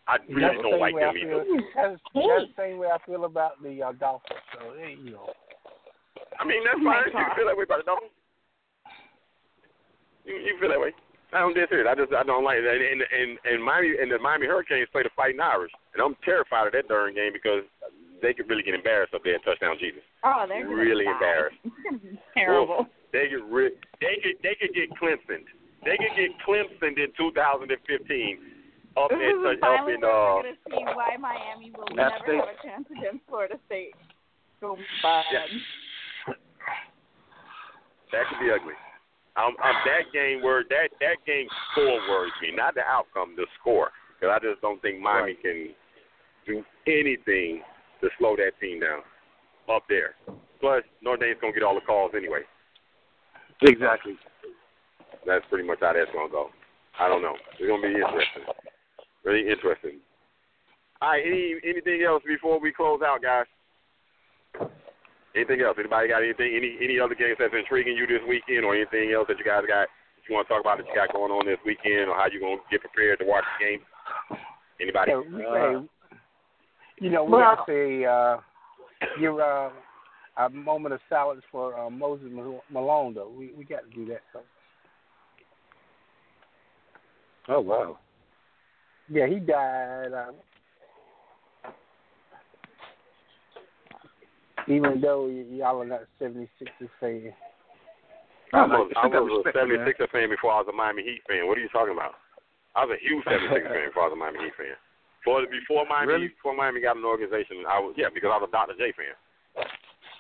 I 0.07 0.17
really 0.27 0.41
That's 0.41 0.57
the 0.57 0.63
don't 0.63 0.73
same 0.75 0.83
like 0.83 0.95
way 0.95 1.03
I 1.03 1.13
them 1.13 1.15
feel. 1.15 1.39
either. 1.39 1.63
That's, 1.75 1.95
that's 2.13 2.47
the 2.51 2.57
same 2.57 2.75
way 2.81 2.89
I 2.91 2.99
feel 3.05 3.23
about 3.25 3.61
the 3.61 3.73
uh, 3.83 3.93
Dolphins. 3.95 4.39
So 4.51 4.73
there 4.75 4.89
you 4.89 5.15
go. 5.15 5.31
I 6.39 6.43
mean, 6.43 6.63
that's 6.65 6.79
Oh 6.79 6.83
my 6.83 7.05
fine. 7.07 7.23
You 7.23 7.35
feel 7.37 7.47
that 7.47 7.57
way 7.57 7.63
about 7.69 7.79
the 7.85 7.87
Dolphins. 7.87 8.11
You, 10.25 10.35
you 10.41 10.53
feel 10.59 10.69
that 10.69 10.79
way. 10.81 10.91
I 11.33 11.39
don't 11.41 11.53
disagree. 11.57 11.87
I 11.87 11.95
just 11.95 12.13
I 12.13 12.23
don't 12.23 12.43
like 12.45 12.61
that. 12.61 12.77
And 12.77 13.01
and 13.01 13.29
and 13.45 13.57
Miami 13.63 13.97
and 13.97 14.11
the 14.11 14.19
Miami 14.19 14.45
Hurricanes 14.45 14.89
play 14.91 15.03
the 15.03 15.13
Fighting 15.17 15.41
Irish, 15.41 15.71
and 15.93 16.01
I'm 16.01 16.15
terrified 16.23 16.67
of 16.67 16.73
that 16.73 16.87
darn 16.87 17.15
game 17.15 17.33
because 17.33 17.65
they 18.23 18.33
could 18.33 18.47
really 18.49 18.63
get 18.63 18.73
embarrassed 18.73 19.13
up 19.13 19.21
there 19.23 19.35
in 19.35 19.41
touchdown 19.43 19.75
Jesus. 19.79 20.01
Oh, 20.23 20.45
they're 20.47 20.65
Really 20.65 21.05
embarrassed. 21.05 21.59
Gonna 21.83 21.99
terrible. 22.33 22.87
They 23.11 23.27
could 23.29 23.45
re- 23.51 23.75
they 24.01 24.15
could 24.23 24.39
they 24.41 24.55
could 24.55 24.73
get 24.73 24.89
Clemson. 24.97 25.43
They 25.83 25.99
could 25.99 26.15
get 26.15 26.31
Clemson 26.47 26.95
in 26.97 27.11
2015 27.19 27.67
up 28.95 29.09
This 29.11 29.19
in 29.19 29.43
is 29.43 29.59
up 29.61 29.85
in 29.91 29.99
uh 30.01 30.07
we're 30.07 30.41
going 30.41 30.55
to 30.55 30.59
see 30.71 30.83
why 30.95 31.17
Miami 31.19 31.73
will 31.75 31.91
never 31.93 32.15
State. 32.23 32.39
have 32.39 32.55
a 32.55 32.57
chance 32.63 32.87
against 32.89 33.21
Florida 33.27 33.59
State. 33.67 33.93
So 34.61 34.77
bad. 35.03 35.25
Yeah. 35.33 36.33
that 38.13 38.23
could 38.29 38.39
be 38.39 38.49
ugly. 38.53 38.73
Um, 39.35 39.57
um, 39.65 39.75
that 39.89 40.13
game 40.13 40.43
word 40.43 40.65
that 40.69 40.89
that 41.01 41.17
game 41.25 41.47
score 41.71 41.99
worries 42.07 42.33
me, 42.41 42.55
not 42.55 42.75
the 42.75 42.81
outcome, 42.85 43.33
the 43.35 43.47
score, 43.59 43.89
because 44.13 44.29
I 44.29 44.37
just 44.39 44.61
don't 44.61 44.79
think 44.81 45.01
Miami 45.01 45.33
can 45.41 45.73
do 46.45 46.63
anything 46.85 47.61
to 48.03 48.09
slow 48.19 48.35
that 48.35 48.59
team 48.59 48.83
down 48.83 48.99
up 49.71 49.83
there. 49.87 50.15
Plus, 50.59 50.83
Notre 51.01 51.25
Dame's 51.25 51.39
gonna 51.41 51.53
get 51.53 51.63
all 51.63 51.75
the 51.75 51.81
calls 51.81 52.11
anyway. 52.15 52.43
Exactly. 53.61 54.19
That's 55.25 55.45
pretty 55.49 55.65
much 55.67 55.79
how 55.79 55.93
that's 55.93 56.11
gonna 56.11 56.29
go. 56.29 56.51
I 56.99 57.07
don't 57.07 57.21
know. 57.21 57.35
It's 57.57 57.67
gonna 57.67 57.81
be 57.81 57.95
interesting. 57.95 58.43
Really 59.23 59.49
interesting. 59.49 59.99
All 61.01 61.09
right. 61.11 61.23
Any 61.25 61.55
anything 61.63 62.03
else 62.03 62.23
before 62.27 62.59
we 62.59 62.71
close 62.71 63.01
out, 63.01 63.23
guys? 63.23 63.47
Anything 65.35 65.61
else? 65.61 65.77
Anybody 65.79 66.09
got 66.09 66.21
anything? 66.21 66.53
Any 66.55 66.77
any 66.83 66.99
other 66.99 67.15
games 67.15 67.37
that's 67.39 67.55
intriguing 67.55 67.97
you 67.97 68.05
this 68.05 68.21
weekend, 68.27 68.65
or 68.65 68.75
anything 68.75 69.11
else 69.11 69.27
that 69.27 69.39
you 69.39 69.45
guys 69.45 69.63
got? 69.65 69.87
That 69.87 70.27
you 70.27 70.35
want 70.35 70.47
to 70.47 70.53
talk 70.53 70.61
about 70.61 70.77
that 70.77 70.87
you 70.87 70.93
got 70.93 71.11
going 71.11 71.31
on 71.31 71.47
this 71.47 71.59
weekend, 71.65 72.11
or 72.11 72.15
how 72.15 72.27
you 72.27 72.39
gonna 72.39 72.61
get 72.69 72.81
prepared 72.81 73.19
to 73.19 73.25
watch 73.25 73.43
the 73.57 73.65
game? 73.65 73.81
Anybody? 74.79 75.11
Hey, 75.11 75.17
we- 75.17 75.41
hey, 75.41 75.87
you 76.99 77.09
know, 77.09 77.23
we 77.23 77.31
Well- 77.33 77.55
have 77.55 77.65
to 77.65 77.71
say, 77.71 78.05
uh, 78.05 78.37
give 79.19 79.37
uh, 79.39 79.69
a 80.37 80.49
moment 80.49 80.93
of 80.93 81.01
silence 81.09 81.43
for 81.51 81.77
uh, 81.77 81.89
Moses 81.89 82.27
Malone, 82.69 83.13
though. 83.13 83.29
We 83.29 83.51
we 83.57 83.63
got 83.65 83.81
to 83.89 83.95
do 83.95 84.05
that. 84.07 84.21
So. 84.31 84.41
Oh 87.49 87.59
wow. 87.59 87.97
Yeah, 89.09 89.27
he 89.27 89.39
died. 89.39 90.13
Uh, 90.13 90.31
even 94.67 95.01
though 95.01 95.25
y- 95.27 95.45
y'all 95.51 95.81
are 95.81 95.85
not 95.85 96.01
76ers 96.21 96.47
fan. 96.99 97.33
I 98.53 98.65
was, 98.67 98.91
I 98.95 99.01
I 99.01 99.07
was 99.07 99.17
a 99.17 99.49
respect 99.49 99.57
for 99.57 99.65
76er 99.65 100.09
fan 100.11 100.29
before 100.29 100.53
I 100.53 100.59
was 100.61 100.67
a 100.69 100.75
Miami 100.75 101.03
Heat 101.03 101.21
fan. 101.27 101.47
What 101.47 101.57
are 101.57 101.61
you 101.61 101.69
talking 101.69 101.93
about? 101.93 102.13
I 102.75 102.85
was 102.85 102.95
a 102.95 103.01
huge 103.03 103.25
76er 103.25 103.67
fan 103.67 103.87
before 103.89 104.03
I 104.03 104.07
was 104.07 104.13
a 104.13 104.15
Miami 104.15 104.39
Heat 104.45 104.53
fan. 104.55 104.77
For 105.23 105.41
before 105.47 105.85
Miami 105.87 106.11
Really? 106.13 106.27
before 106.29 106.55
Miami 106.55 106.81
got 106.81 106.97
an 106.97 107.05
organization, 107.05 107.63
I 107.67 107.79
was 107.79 107.95
yeah 107.97 108.07
because 108.13 108.31
I 108.33 108.37
was 108.37 108.49
a 108.49 108.51
Dr. 108.51 108.73
J 108.77 108.91
fan. 108.91 109.15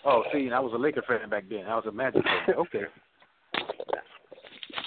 Oh, 0.05 0.23
see, 0.33 0.45
and 0.45 0.53
I 0.55 0.59
was 0.59 0.73
a 0.73 0.77
Laker 0.77 1.03
fan 1.07 1.29
back 1.29 1.45
then. 1.49 1.65
I 1.67 1.75
was 1.75 1.85
a 1.87 1.91
Magic 1.91 2.23
fan. 2.23 2.55
Okay. 2.57 2.85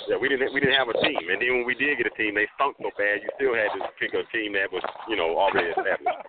Yeah, 0.08 0.16
we 0.16 0.28
didn't 0.28 0.52
we 0.54 0.60
didn't 0.60 0.76
have 0.76 0.88
a 0.88 0.98
team, 1.02 1.18
and 1.30 1.40
then 1.42 1.50
when 1.58 1.66
we 1.66 1.74
did 1.74 1.98
get 1.98 2.06
a 2.06 2.14
team, 2.16 2.34
they 2.34 2.46
stunk 2.54 2.76
so 2.78 2.90
bad. 2.96 3.20
You 3.22 3.30
still 3.34 3.54
had 3.54 3.74
to 3.74 3.90
pick 3.98 4.14
a 4.14 4.22
team 4.30 4.52
that 4.54 4.70
was 4.70 4.82
you 5.08 5.16
know 5.16 5.36
already 5.36 5.68
established. 5.70 6.22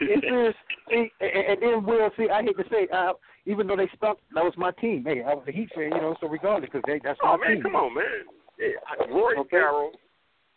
it 0.00 0.24
is, 0.24 0.54
see, 0.88 1.10
and, 1.20 1.44
and 1.50 1.58
then 1.62 1.84
Will, 1.84 2.10
see, 2.16 2.28
I 2.30 2.42
hate 2.42 2.56
to 2.56 2.64
say, 2.70 2.88
uh, 2.92 3.12
even 3.44 3.66
though 3.66 3.76
they 3.76 3.88
stunk, 3.96 4.18
that 4.34 4.44
was 4.44 4.54
my 4.56 4.70
team. 4.72 5.04
Hey, 5.06 5.22
I 5.22 5.34
was 5.34 5.44
a 5.48 5.52
Heat 5.52 5.68
fan, 5.74 5.92
you 5.92 6.00
know, 6.00 6.16
so 6.20 6.28
regardless, 6.28 6.70
because 6.72 6.82
they 6.86 7.00
that's 7.02 7.18
oh 7.22 7.36
my 7.36 7.48
man, 7.48 7.56
team. 7.56 7.62
come 7.64 7.76
on, 7.76 7.94
man. 7.94 8.04
Yeah, 8.58 9.12
Rory 9.12 9.36
Okay. 9.38 9.50
Carroll. 9.50 9.92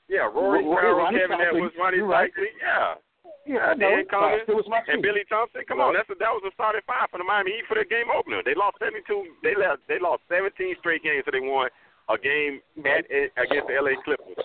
Yeah, 0.09 0.27
Rory 0.27 0.63
Rory- 0.63 0.81
Carroll, 0.81 0.97
Ronnie 0.97 1.19
Kevin 1.19 1.37
Thompson, 1.37 1.55
Edwards, 1.55 1.75
Ronnie 1.79 1.97
you're 1.97 2.07
right. 2.07 2.31
Seikaly. 2.31 2.51
Yeah. 2.59 2.95
Yeah, 3.43 3.59
I 3.59 3.75
know. 3.75 3.91
Dan 3.91 4.07
Cummins 4.07 4.47
It 4.47 4.55
was 4.55 4.67
my 4.71 4.79
And. 4.87 5.03
Billy 5.03 5.27
Thompson, 5.27 5.67
come 5.67 5.83
on, 5.83 5.91
that's 5.95 6.07
a, 6.07 6.15
that 6.15 6.31
was 6.31 6.43
a 6.47 6.51
starting 6.55 6.83
five 6.87 7.11
for 7.11 7.19
the 7.19 7.27
Miami 7.27 7.59
Heat 7.59 7.67
for 7.67 7.75
their 7.75 7.87
game 7.87 8.07
opener. 8.07 8.39
They 8.39 8.55
lost 8.55 8.79
seventy 8.79 9.03
two. 9.03 9.35
They 9.43 9.51
left. 9.51 9.83
They 9.91 9.99
lost 9.99 10.23
seventeen 10.31 10.79
straight 10.79 11.03
games, 11.03 11.27
so 11.27 11.31
they 11.35 11.43
won 11.43 11.67
a 12.07 12.15
game 12.15 12.63
at, 12.87 13.03
at 13.11 13.35
against 13.35 13.67
the 13.67 13.75
LA 13.75 13.99
Clippers. 14.07 14.39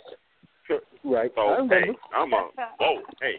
right. 1.06 1.30
So 1.38 1.62
hey. 1.70 1.94
I'm 2.11 2.34
a 2.34 2.50
whoa, 2.82 3.06
hey, 3.22 3.38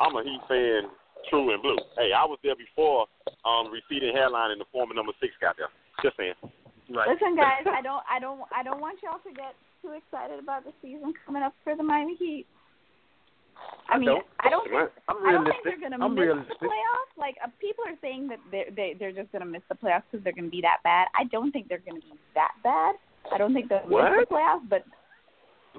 I'm 0.00 0.16
a 0.16 0.24
Heat 0.24 0.40
fan, 0.48 0.88
true 1.28 1.52
and 1.52 1.60
blue. 1.60 1.76
Hey, 2.00 2.16
I 2.16 2.24
was 2.24 2.40
there 2.40 2.56
before 2.56 3.04
um 3.44 3.68
receding 3.68 4.16
hairline 4.16 4.56
and 4.56 4.60
the 4.60 4.68
former 4.72 4.96
number 4.96 5.12
six 5.20 5.36
got 5.44 5.60
there. 5.60 5.68
Just 6.00 6.16
saying. 6.16 6.40
Right. 6.88 7.08
Listen, 7.10 7.34
guys, 7.36 7.66
I 7.66 7.82
don't, 7.82 8.04
I 8.08 8.18
don't, 8.22 8.40
I 8.54 8.62
don't 8.62 8.80
want 8.80 9.02
y'all 9.02 9.18
to 9.18 9.32
get 9.34 9.58
too 9.86 9.94
excited 9.94 10.42
about 10.42 10.64
the 10.64 10.72
season 10.82 11.14
coming 11.24 11.42
up 11.42 11.54
for 11.62 11.76
the 11.76 11.82
Miami 11.82 12.16
Heat. 12.16 12.46
I 13.88 13.96
mean, 13.98 14.06
don't. 14.08 14.26
I 14.40 14.50
don't 14.50 14.68
think 14.68 14.90
I'm 15.08 15.16
I 15.26 15.32
don't 15.32 15.44
think 15.46 15.62
they're 15.64 15.80
gonna 15.80 15.96
miss 16.10 16.18
realistic. 16.18 16.58
the 16.60 16.66
playoffs. 16.66 17.14
Like 17.16 17.36
uh, 17.42 17.48
people 17.60 17.84
are 17.86 17.96
saying 18.02 18.28
that 18.28 18.38
they're 18.50 18.66
they, 18.74 18.96
they're 18.98 19.12
just 19.12 19.30
gonna 19.32 19.46
miss 19.46 19.62
the 19.68 19.76
playoffs 19.76 20.02
because 20.10 20.22
they're 20.24 20.34
gonna 20.34 20.50
be 20.50 20.60
that 20.60 20.78
bad. 20.84 21.06
I 21.18 21.24
don't 21.24 21.50
think 21.52 21.68
they're 21.68 21.82
gonna 21.86 22.00
be 22.00 22.18
that 22.34 22.52
bad. 22.62 22.96
I 23.32 23.38
don't 23.38 23.54
think 23.54 23.68
they'll 23.70 23.78
What? 23.88 24.10
miss 24.12 24.26
the 24.28 24.34
playoffs, 24.34 24.68
but 24.68 24.84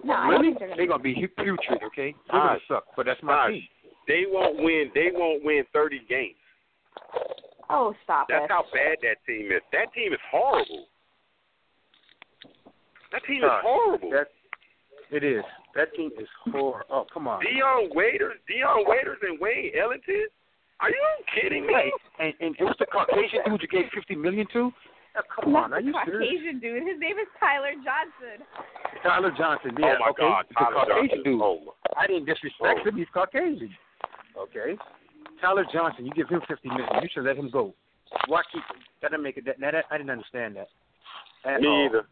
no, 0.03 0.13
I 0.13 0.31
don't 0.31 0.41
really? 0.41 0.47
think 0.53 0.59
they're 0.59 0.67
They're 0.69 0.87
gonna. 0.87 1.03
gonna 1.03 1.03
be 1.03 1.27
putrid, 1.37 1.83
okay? 1.85 2.15
They're 2.31 2.39
gonna 2.41 2.59
suck, 2.67 2.85
but 2.95 3.05
that's 3.05 3.21
my 3.21 3.33
Gosh. 3.33 3.51
team. 3.51 3.63
They 4.07 4.23
won't 4.27 4.57
win. 4.63 4.89
They 4.95 5.09
won't 5.13 5.43
win 5.45 5.63
thirty 5.71 6.01
games. 6.09 6.35
Oh, 7.69 7.93
stop 8.05 8.27
That's 8.29 8.45
it! 8.45 8.49
how 8.51 8.63
bad 8.73 8.97
that 9.03 9.17
team 9.27 9.51
is. 9.51 9.61
That 9.73 9.93
team 9.93 10.13
is 10.13 10.19
horrible. 10.31 10.87
That 13.11 13.23
team 13.25 13.37
is 13.37 13.49
Gosh, 13.49 13.63
horrible. 13.63 14.09
That 14.11 14.27
it 15.11 15.23
is. 15.23 15.43
That 15.75 15.93
team 15.95 16.11
is 16.19 16.27
horrible. 16.51 16.81
Oh, 16.89 17.05
come 17.13 17.27
on. 17.27 17.39
Dion 17.43 17.89
Waiters, 17.95 18.35
Dion 18.47 18.83
Waiters, 18.87 19.17
and 19.21 19.39
Wayne 19.39 19.71
Ellington. 19.79 20.27
Are 20.79 20.89
you 20.89 21.01
kidding 21.33 21.65
me? 21.65 21.73
Right. 21.73 21.91
And 22.19 22.33
and 22.39 22.55
it 22.59 22.63
was 22.63 22.75
the 22.79 22.85
Caucasian 22.85 23.41
dude 23.45 23.61
you 23.61 23.67
gave 23.67 23.89
fifty 23.93 24.15
million 24.15 24.45
to? 24.53 24.71
Oh, 25.17 25.21
come 25.33 25.51
Not 25.53 25.63
on, 25.65 25.73
are 25.73 25.81
the 25.81 25.87
you 25.87 25.93
serious? 26.05 26.29
Caucasian 26.29 26.59
dude. 26.59 26.83
His 26.85 26.99
name 26.99 27.17
is 27.17 27.25
Tyler 27.39 27.73
Johnson. 27.81 28.45
Tyler 29.01 29.31
Johnson, 29.35 29.71
yeah, 29.79 29.95
oh 29.97 29.99
my 29.99 30.09
okay. 30.13 30.21
God, 30.21 30.45
the 30.49 30.53
Tyler 30.53 30.73
Caucasian 30.85 31.07
Johnson. 31.09 31.23
dude. 31.23 31.41
Oh. 31.41 31.73
I 31.97 32.05
didn't 32.05 32.25
disrespect 32.25 32.79
Oh. 32.85 32.89
him. 32.89 32.97
He's 32.97 33.07
Caucasian. 33.13 33.73
Okay. 34.37 34.77
Tyler 35.41 35.65
Johnson, 35.73 36.05
you 36.05 36.11
give 36.13 36.29
him 36.29 36.41
fifty 36.47 36.69
million. 36.69 36.89
You 37.01 37.09
should 37.11 37.23
let 37.23 37.37
him 37.37 37.49
go. 37.49 37.73
Why 38.27 38.41
keep 38.53 38.61
him? 38.69 38.81
That 39.01 39.11
didn't 39.11 39.23
make 39.23 39.37
it. 39.37 39.45
That, 39.45 39.57
that 39.61 39.85
I 39.89 39.97
didn't 39.97 40.11
understand 40.11 40.57
that. 40.57 40.67
At 41.45 41.61
Me 41.61 41.67
all. 41.67 41.85
either. 41.89 42.05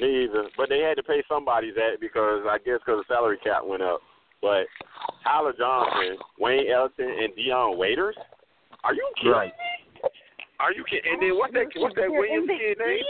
Me 0.00 0.24
either. 0.24 0.48
But 0.56 0.68
they 0.68 0.80
had 0.80 0.96
to 0.96 1.02
pay 1.02 1.22
somebody 1.28 1.72
that 1.72 2.00
because 2.00 2.42
I 2.48 2.58
guess 2.58 2.78
because 2.84 3.04
the 3.06 3.14
salary 3.14 3.38
cap 3.42 3.62
went 3.64 3.82
up. 3.82 4.00
But 4.40 4.66
Tyler 5.24 5.52
Johnson, 5.58 6.16
Wayne 6.38 6.70
Ellington, 6.70 7.10
and 7.10 7.34
Dion 7.34 7.76
Waiters. 7.76 8.16
Are 8.84 8.94
you 8.94 9.10
kidding 9.16 9.32
Right. 9.32 9.52
me? 9.52 10.10
Are 10.60 10.72
you 10.72 10.84
kidding? 10.84 11.12
And 11.12 11.22
then 11.22 11.36
what's 11.36 11.52
that? 11.54 11.66
What's 11.76 11.94
that 11.96 12.02
They're 12.02 12.10
Williams 12.12 12.46
the 12.46 12.54
kid 12.58 12.78
name? 12.78 13.04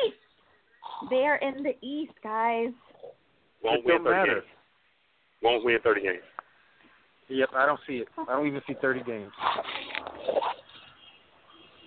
They're 1.11 1.36
in 1.36 1.62
the 1.62 1.76
East, 1.82 2.12
guys. 2.22 2.70
Won't 3.62 3.80
It 3.80 3.84
win 3.84 4.05
thirty 4.05 4.16
matter. 4.16 4.34
games. 4.41 4.47
Won't 5.43 5.64
win 5.64 5.78
thirty 5.82 6.01
games. 6.03 6.22
Yep, 7.28 7.51
I 7.55 7.66
don't 7.66 7.80
see 7.86 7.99
it. 7.99 8.09
I 8.16 8.24
don't 8.32 8.47
even 8.47 8.62
see 8.66 8.74
thirty 8.80 9.03
games. 9.03 9.32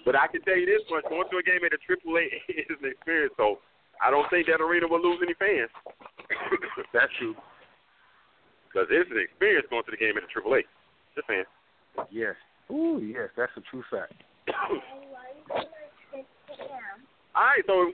But 0.05 0.15
I 0.15 0.27
can 0.27 0.41
tell 0.41 0.57
you 0.57 0.65
this 0.65 0.81
much: 0.89 1.03
going 1.09 1.29
to 1.29 1.37
a 1.37 1.43
game 1.43 1.63
at 1.65 1.73
a 1.73 1.77
Triple 1.77 2.17
A 2.17 2.21
is 2.49 2.77
an 2.81 2.89
experience. 2.91 3.33
So 3.37 3.59
I 4.01 4.09
don't 4.09 4.27
think 4.29 4.47
that 4.47 4.61
arena 4.61 4.87
will 4.87 5.01
lose 5.01 5.19
any 5.21 5.33
fans. 5.37 5.69
That's 6.93 7.11
true. 7.19 7.35
Because 8.67 8.87
it's 8.89 9.11
an 9.11 9.19
experience 9.19 9.67
going 9.69 9.83
to 9.85 9.91
the 9.91 9.97
game 9.97 10.17
at 10.17 10.23
a 10.23 10.27
Triple 10.31 10.55
A. 10.55 10.63
Just 11.15 11.27
saying. 11.27 11.43
Yes. 12.09 12.35
Ooh, 12.71 13.03
yes, 13.03 13.27
that's 13.35 13.51
a 13.57 13.61
true 13.69 13.83
fact. 13.91 14.15
All 17.35 17.43
right, 17.43 17.63
so 17.67 17.91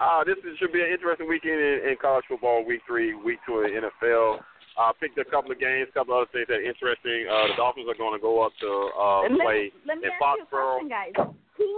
uh, 0.00 0.24
this 0.24 0.40
is, 0.48 0.56
should 0.58 0.72
be 0.72 0.80
an 0.80 0.88
interesting 0.88 1.28
weekend 1.28 1.60
in, 1.60 1.92
in 1.92 1.96
college 2.00 2.24
football. 2.26 2.64
Week 2.64 2.80
three, 2.86 3.12
week 3.14 3.38
two 3.46 3.60
of 3.60 3.68
the 3.68 3.88
NFL. 3.88 4.40
Uh, 4.80 4.92
picked 4.98 5.18
a 5.18 5.24
couple 5.28 5.52
of 5.52 5.60
games, 5.60 5.86
a 5.90 5.92
couple 5.92 6.14
of 6.16 6.24
other 6.24 6.30
things 6.32 6.48
that 6.48 6.58
are 6.58 6.66
interesting. 6.66 7.28
Uh, 7.28 7.52
the 7.52 7.56
Dolphins 7.60 7.86
are 7.86 8.00
going 8.00 8.16
to 8.16 8.22
go 8.22 8.42
up 8.42 8.52
to 8.58 8.70
uh, 8.96 9.22
let, 9.28 9.44
play 9.44 9.72
let 9.86 9.98
me 10.00 10.08
in 10.08 10.10
ask 10.10 10.18
you 10.18 10.42
a 10.42 10.48
Foxborough. 10.50 10.80
question, 10.82 10.88
guys. 10.88 11.14
Who 11.60 11.68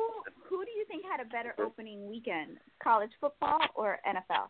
who 0.49 0.65
do 0.65 0.71
you 0.73 0.85
think 0.89 1.05
had 1.05 1.21
a 1.21 1.29
better 1.29 1.55
opening 1.59 2.09
weekend, 2.09 2.59
college 2.83 3.11
football 3.21 3.61
or 3.75 3.99
NFL? 4.07 4.49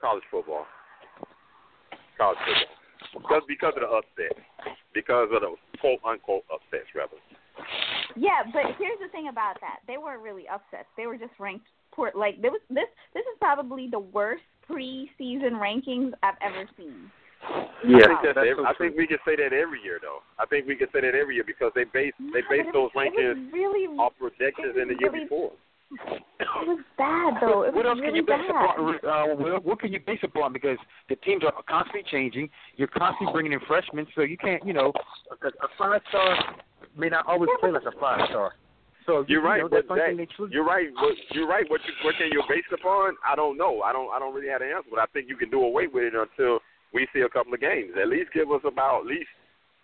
college 0.00 0.24
football. 0.30 0.66
College 2.18 2.38
football. 2.46 3.20
Because 3.20 3.42
because 3.48 3.72
of 3.76 3.82
the 3.82 3.88
upset. 3.88 4.36
Because 4.94 5.28
of 5.32 5.40
the 5.40 5.54
quote 5.80 6.00
unquote 6.04 6.44
upsets 6.52 6.88
rather. 6.94 7.16
Yeah, 8.16 8.44
but 8.52 8.76
here's 8.78 8.98
the 9.00 9.08
thing 9.12 9.28
about 9.28 9.60
that. 9.60 9.80
They 9.86 9.98
weren't 9.98 10.22
really 10.22 10.48
upsets. 10.48 10.88
They 10.96 11.06
were 11.06 11.18
just 11.18 11.32
ranked 11.38 11.66
poor. 11.92 12.12
Like 12.14 12.40
there 12.40 12.50
was 12.50 12.60
this. 12.70 12.88
This 13.14 13.22
is 13.22 13.36
probably 13.40 13.88
the 13.90 14.00
worst 14.00 14.44
preseason 14.68 15.60
rankings 15.60 16.12
I've 16.22 16.40
ever 16.42 16.68
seen. 16.76 17.10
I 17.46 17.68
Yeah, 17.86 18.06
think 18.06 18.18
that's 18.24 18.34
that's 18.34 18.48
every, 18.50 18.64
so 18.64 18.66
I 18.66 18.74
think 18.74 18.96
we 18.96 19.06
can 19.06 19.18
say 19.24 19.36
that 19.36 19.52
every 19.54 19.80
year 19.82 19.98
though. 20.02 20.20
I 20.38 20.46
think 20.46 20.66
we 20.66 20.74
can 20.76 20.88
say 20.92 21.00
that 21.00 21.14
every 21.14 21.34
year 21.36 21.44
because 21.46 21.70
they 21.74 21.84
base 21.84 22.12
they 22.32 22.42
base 22.50 22.66
those 22.72 22.90
rankings 22.96 23.52
really, 23.52 23.86
off 23.98 24.12
projections 24.18 24.74
in 24.80 24.88
the 24.88 24.96
year 24.98 25.10
really- 25.12 25.24
before. 25.24 25.52
it 26.40 26.66
was 26.66 26.80
bad 26.98 27.38
though. 27.40 27.62
It 27.62 27.70
was 27.70 27.74
what 27.78 27.86
else 27.86 27.98
really 28.00 28.08
can 28.08 28.16
you 28.16 28.26
base 28.26 28.50
bad. 28.50 28.74
upon? 28.74 28.98
Uh, 29.06 29.34
Will? 29.38 29.60
what 29.62 29.78
can 29.78 29.92
you 29.92 30.00
base 30.04 30.18
upon? 30.24 30.52
Because 30.52 30.78
the 31.08 31.14
teams 31.16 31.44
are 31.44 31.52
constantly 31.68 32.02
changing. 32.10 32.50
You're 32.74 32.88
constantly 32.90 33.32
bringing 33.32 33.52
in 33.52 33.60
freshmen, 33.68 34.06
so 34.16 34.22
you 34.22 34.36
can't, 34.36 34.66
you 34.66 34.72
know, 34.72 34.92
a, 35.30 35.46
a 35.46 35.68
five 35.78 36.00
star 36.08 36.56
may 36.96 37.08
not 37.08 37.26
always 37.26 37.50
play 37.60 37.70
like 37.70 37.86
a 37.86 37.94
five 38.00 38.26
star. 38.30 38.54
So 39.06 39.24
You're 39.28 39.40
you 39.40 39.46
right, 39.46 39.60
know, 39.62 39.68
but 39.68 39.86
that, 39.86 40.16
thing 40.16 40.26
you're 40.50 40.64
right. 40.64 40.88
What, 40.96 41.14
you're 41.30 41.46
right. 41.46 41.64
What 41.70 41.80
you, 41.86 41.94
what 42.02 42.16
can 42.18 42.26
you 42.32 42.42
base 42.48 42.66
upon? 42.74 43.14
I 43.24 43.36
don't 43.36 43.56
know. 43.56 43.82
I 43.82 43.92
don't. 43.92 44.10
I 44.10 44.18
don't 44.18 44.34
really 44.34 44.48
have 44.48 44.62
an 44.62 44.68
answer. 44.74 44.88
But 44.90 44.98
I 44.98 45.06
think 45.14 45.28
you 45.28 45.36
can 45.36 45.48
do 45.48 45.62
away 45.62 45.86
with 45.86 46.02
it 46.02 46.14
until 46.14 46.58
we 46.96 47.04
see 47.12 47.20
a 47.20 47.28
couple 47.28 47.52
of 47.52 47.60
games. 47.60 47.92
At 48.00 48.08
least 48.08 48.32
give 48.32 48.48
us 48.48 48.64
about 48.64 49.04
at 49.04 49.12
least 49.12 49.28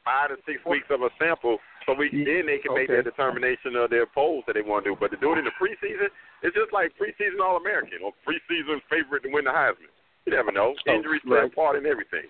five 0.00 0.32
to 0.32 0.40
six 0.48 0.58
weeks 0.64 0.88
of 0.88 1.04
a 1.04 1.12
sample, 1.20 1.60
so 1.84 1.92
we 1.92 2.08
then 2.10 2.48
they 2.48 2.56
can 2.58 2.72
make 2.72 2.88
okay. 2.88 2.98
their 2.98 3.04
determination 3.04 3.76
of 3.76 3.92
their 3.92 4.08
polls 4.08 4.42
that 4.48 4.56
they 4.56 4.64
want 4.64 4.88
to 4.88 4.90
do. 4.90 4.96
But 4.96 5.12
to 5.12 5.20
do 5.20 5.36
it 5.36 5.38
in 5.38 5.44
the 5.44 5.54
preseason, 5.60 6.08
it's 6.40 6.56
just 6.56 6.72
like 6.72 6.96
preseason 6.96 7.44
All 7.44 7.60
American 7.60 8.00
or 8.00 8.16
preseason 8.24 8.80
favorite 8.88 9.22
to 9.22 9.30
win 9.30 9.44
the 9.44 9.52
Heisman. 9.52 9.92
You 10.24 10.32
never 10.32 10.50
know. 10.50 10.72
Oh, 10.72 10.94
Injuries 10.94 11.20
play 11.26 11.44
a 11.44 11.52
part 11.52 11.76
in 11.76 11.84
everything. 11.84 12.26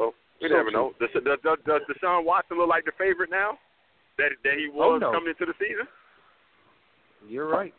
So 0.00 0.14
you 0.40 0.48
So 0.48 0.56
never 0.56 0.70
true. 0.72 0.90
know. 0.90 0.96
Does, 0.98 1.12
does, 1.12 1.38
does, 1.44 1.58
does 1.68 1.82
Deshaun 1.92 2.24
Watson 2.24 2.56
look 2.56 2.70
like 2.72 2.88
the 2.88 2.96
favorite 2.96 3.30
now 3.30 3.58
that 4.18 4.32
that 4.42 4.56
he 4.56 4.72
Oh, 4.72 4.96
was 4.96 5.00
no. 5.04 5.12
coming 5.12 5.30
into 5.36 5.44
the 5.46 5.54
season? 5.60 5.86
You're 7.28 7.48
right. 7.48 7.74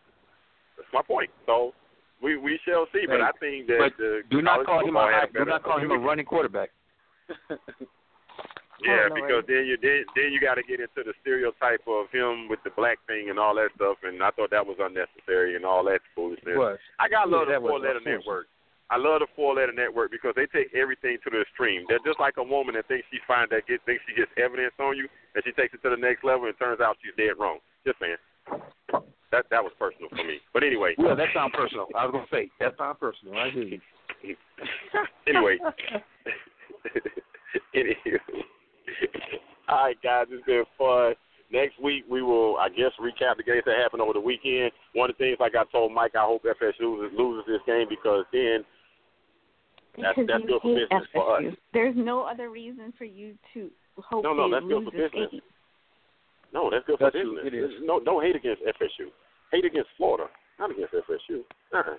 That's 0.77 0.87
my 0.93 1.01
point. 1.01 1.29
So 1.45 1.73
we 2.23 2.37
we 2.37 2.59
shall 2.65 2.87
see. 2.93 3.05
But 3.05 3.21
I 3.21 3.31
think 3.39 3.67
that 3.67 3.77
but 3.79 3.97
the 3.97 4.21
do 4.31 4.41
not 4.41 4.65
call 4.65 4.87
him 4.87 4.95
a 4.95 5.01
high, 5.01 5.27
do 5.31 5.45
not 5.45 5.63
call 5.63 5.79
him 5.79 5.91
a 5.91 5.97
running 5.97 6.25
quarterback. 6.25 6.69
Yeah, 8.83 9.07
because 9.07 9.47
then 9.47 9.63
you 9.63 9.77
then 9.79 10.03
then 10.11 10.35
you 10.35 10.43
got 10.43 10.59
to 10.59 10.63
get 10.63 10.83
into 10.83 11.07
the 11.07 11.15
stereotype 11.23 11.87
of 11.87 12.11
him 12.11 12.49
with 12.51 12.59
the 12.67 12.71
black 12.75 12.99
thing 13.07 13.29
and 13.29 13.39
all 13.39 13.55
that 13.55 13.71
stuff, 13.79 13.95
and 14.03 14.19
I 14.19 14.31
thought 14.31 14.51
that 14.51 14.65
was 14.65 14.75
unnecessary 14.81 15.55
and 15.55 15.63
all 15.63 15.85
that 15.85 16.03
foolishness. 16.11 16.57
was. 16.57 16.79
I 16.99 17.07
got 17.07 17.29
Yeah, 17.29 17.37
love 17.37 17.47
that 17.47 17.61
the 17.63 17.67
four 17.67 17.79
letter 17.79 18.03
network. 18.03 18.47
I 18.89 18.97
love 18.97 19.23
the 19.23 19.31
four 19.35 19.55
letter 19.55 19.71
network 19.71 20.11
because 20.11 20.35
they 20.35 20.45
take 20.51 20.73
everything 20.75 21.17
to 21.23 21.29
the 21.31 21.41
extreme. 21.41 21.85
They're 21.87 22.03
just 22.03 22.19
like 22.19 22.35
a 22.35 22.43
woman 22.43 22.75
that 22.75 22.87
thinks 22.91 23.07
she 23.09 23.23
finds 23.23 23.49
that 23.55 23.65
get 23.67 23.79
thinks 23.87 24.03
she 24.03 24.19
gets 24.19 24.31
evidence 24.35 24.75
on 24.77 24.97
you 24.97 25.07
and 25.33 25.43
she 25.47 25.55
takes 25.55 25.73
it 25.73 25.81
to 25.87 25.89
the 25.89 25.97
next 25.97 26.23
level 26.27 26.45
and 26.45 26.53
it 26.53 26.59
turns 26.59 26.81
out 26.81 26.97
she's 26.99 27.15
dead 27.15 27.39
wrong. 27.39 27.63
Just 27.87 27.97
saying. 28.03 28.19
That 29.33 29.45
that 29.49 29.63
was 29.63 29.73
personal 29.79 30.09
for 30.09 30.21
me. 30.23 30.37
But 30.53 30.61
anyway. 30.63 30.93
Yeah, 30.99 31.15
that 31.15 31.29
sounds 31.33 31.53
personal. 31.57 31.87
I 31.97 32.05
was 32.05 32.11
gonna 32.13 32.29
say 32.29 32.51
that 32.59 32.77
sounds 32.77 32.97
personal. 32.99 33.33
I 33.33 33.49
hear 33.49 33.63
you. 33.63 33.81
anyway. 35.27 35.57
Anywho. 37.75 38.17
All 39.69 39.85
right, 39.85 39.97
guys, 40.03 40.25
it's 40.29 40.45
been 40.45 40.63
fun. 40.77 41.13
Next 41.51 41.79
week 41.81 42.03
we 42.09 42.21
will, 42.21 42.57
I 42.57 42.69
guess, 42.69 42.91
recap 43.01 43.37
the 43.37 43.43
games 43.43 43.63
that 43.65 43.77
happened 43.77 44.01
over 44.01 44.13
the 44.13 44.19
weekend. 44.19 44.71
One 44.93 45.09
of 45.09 45.17
the 45.17 45.23
things, 45.25 45.37
like 45.39 45.53
I 45.55 45.63
told 45.71 45.91
Mike, 45.93 46.13
I 46.15 46.25
hope 46.25 46.43
FSU 46.43 46.81
loses, 46.81 47.17
loses 47.17 47.43
this 47.47 47.61
game 47.65 47.87
because 47.89 48.25
then 48.33 48.63
That's- 49.97 50.13
because 50.15 50.27
that's 50.27 50.41
you 50.43 50.47
good 50.49 50.61
for 50.61 50.77
hate 50.77 50.89
business 50.89 51.09
for 51.13 51.37
us. 51.37 51.43
FSU. 51.43 51.57
There's 51.73 51.95
no 51.97 52.21
other 52.21 52.49
reason 52.49 52.93
for 52.97 53.05
you 53.05 53.33
to 53.55 53.71
hope 53.97 54.23
No, 54.23 54.33
no, 54.33 54.49
that's 54.49 54.65
good 54.65 54.83
for 54.83 54.91
business. 54.91 55.31
game. 55.31 55.41
no, 56.53 56.69
that's 56.69 56.85
good 56.85 56.97
for 56.99 57.05
That's 57.05 57.15
true. 57.17 57.35
business. 57.41 57.53
It 57.53 57.57
is. 57.57 57.71
No, 57.81 57.99
don't 57.99 58.21
hate 58.23 58.35
against 58.35 58.61
FSU. 58.63 59.09
Hate 59.53 59.65
against 59.65 59.89
Florida, 59.97 60.25
not 60.59 60.71
against 60.71 60.93
FSU. 60.93 61.41
Uh-uh. 61.73 61.93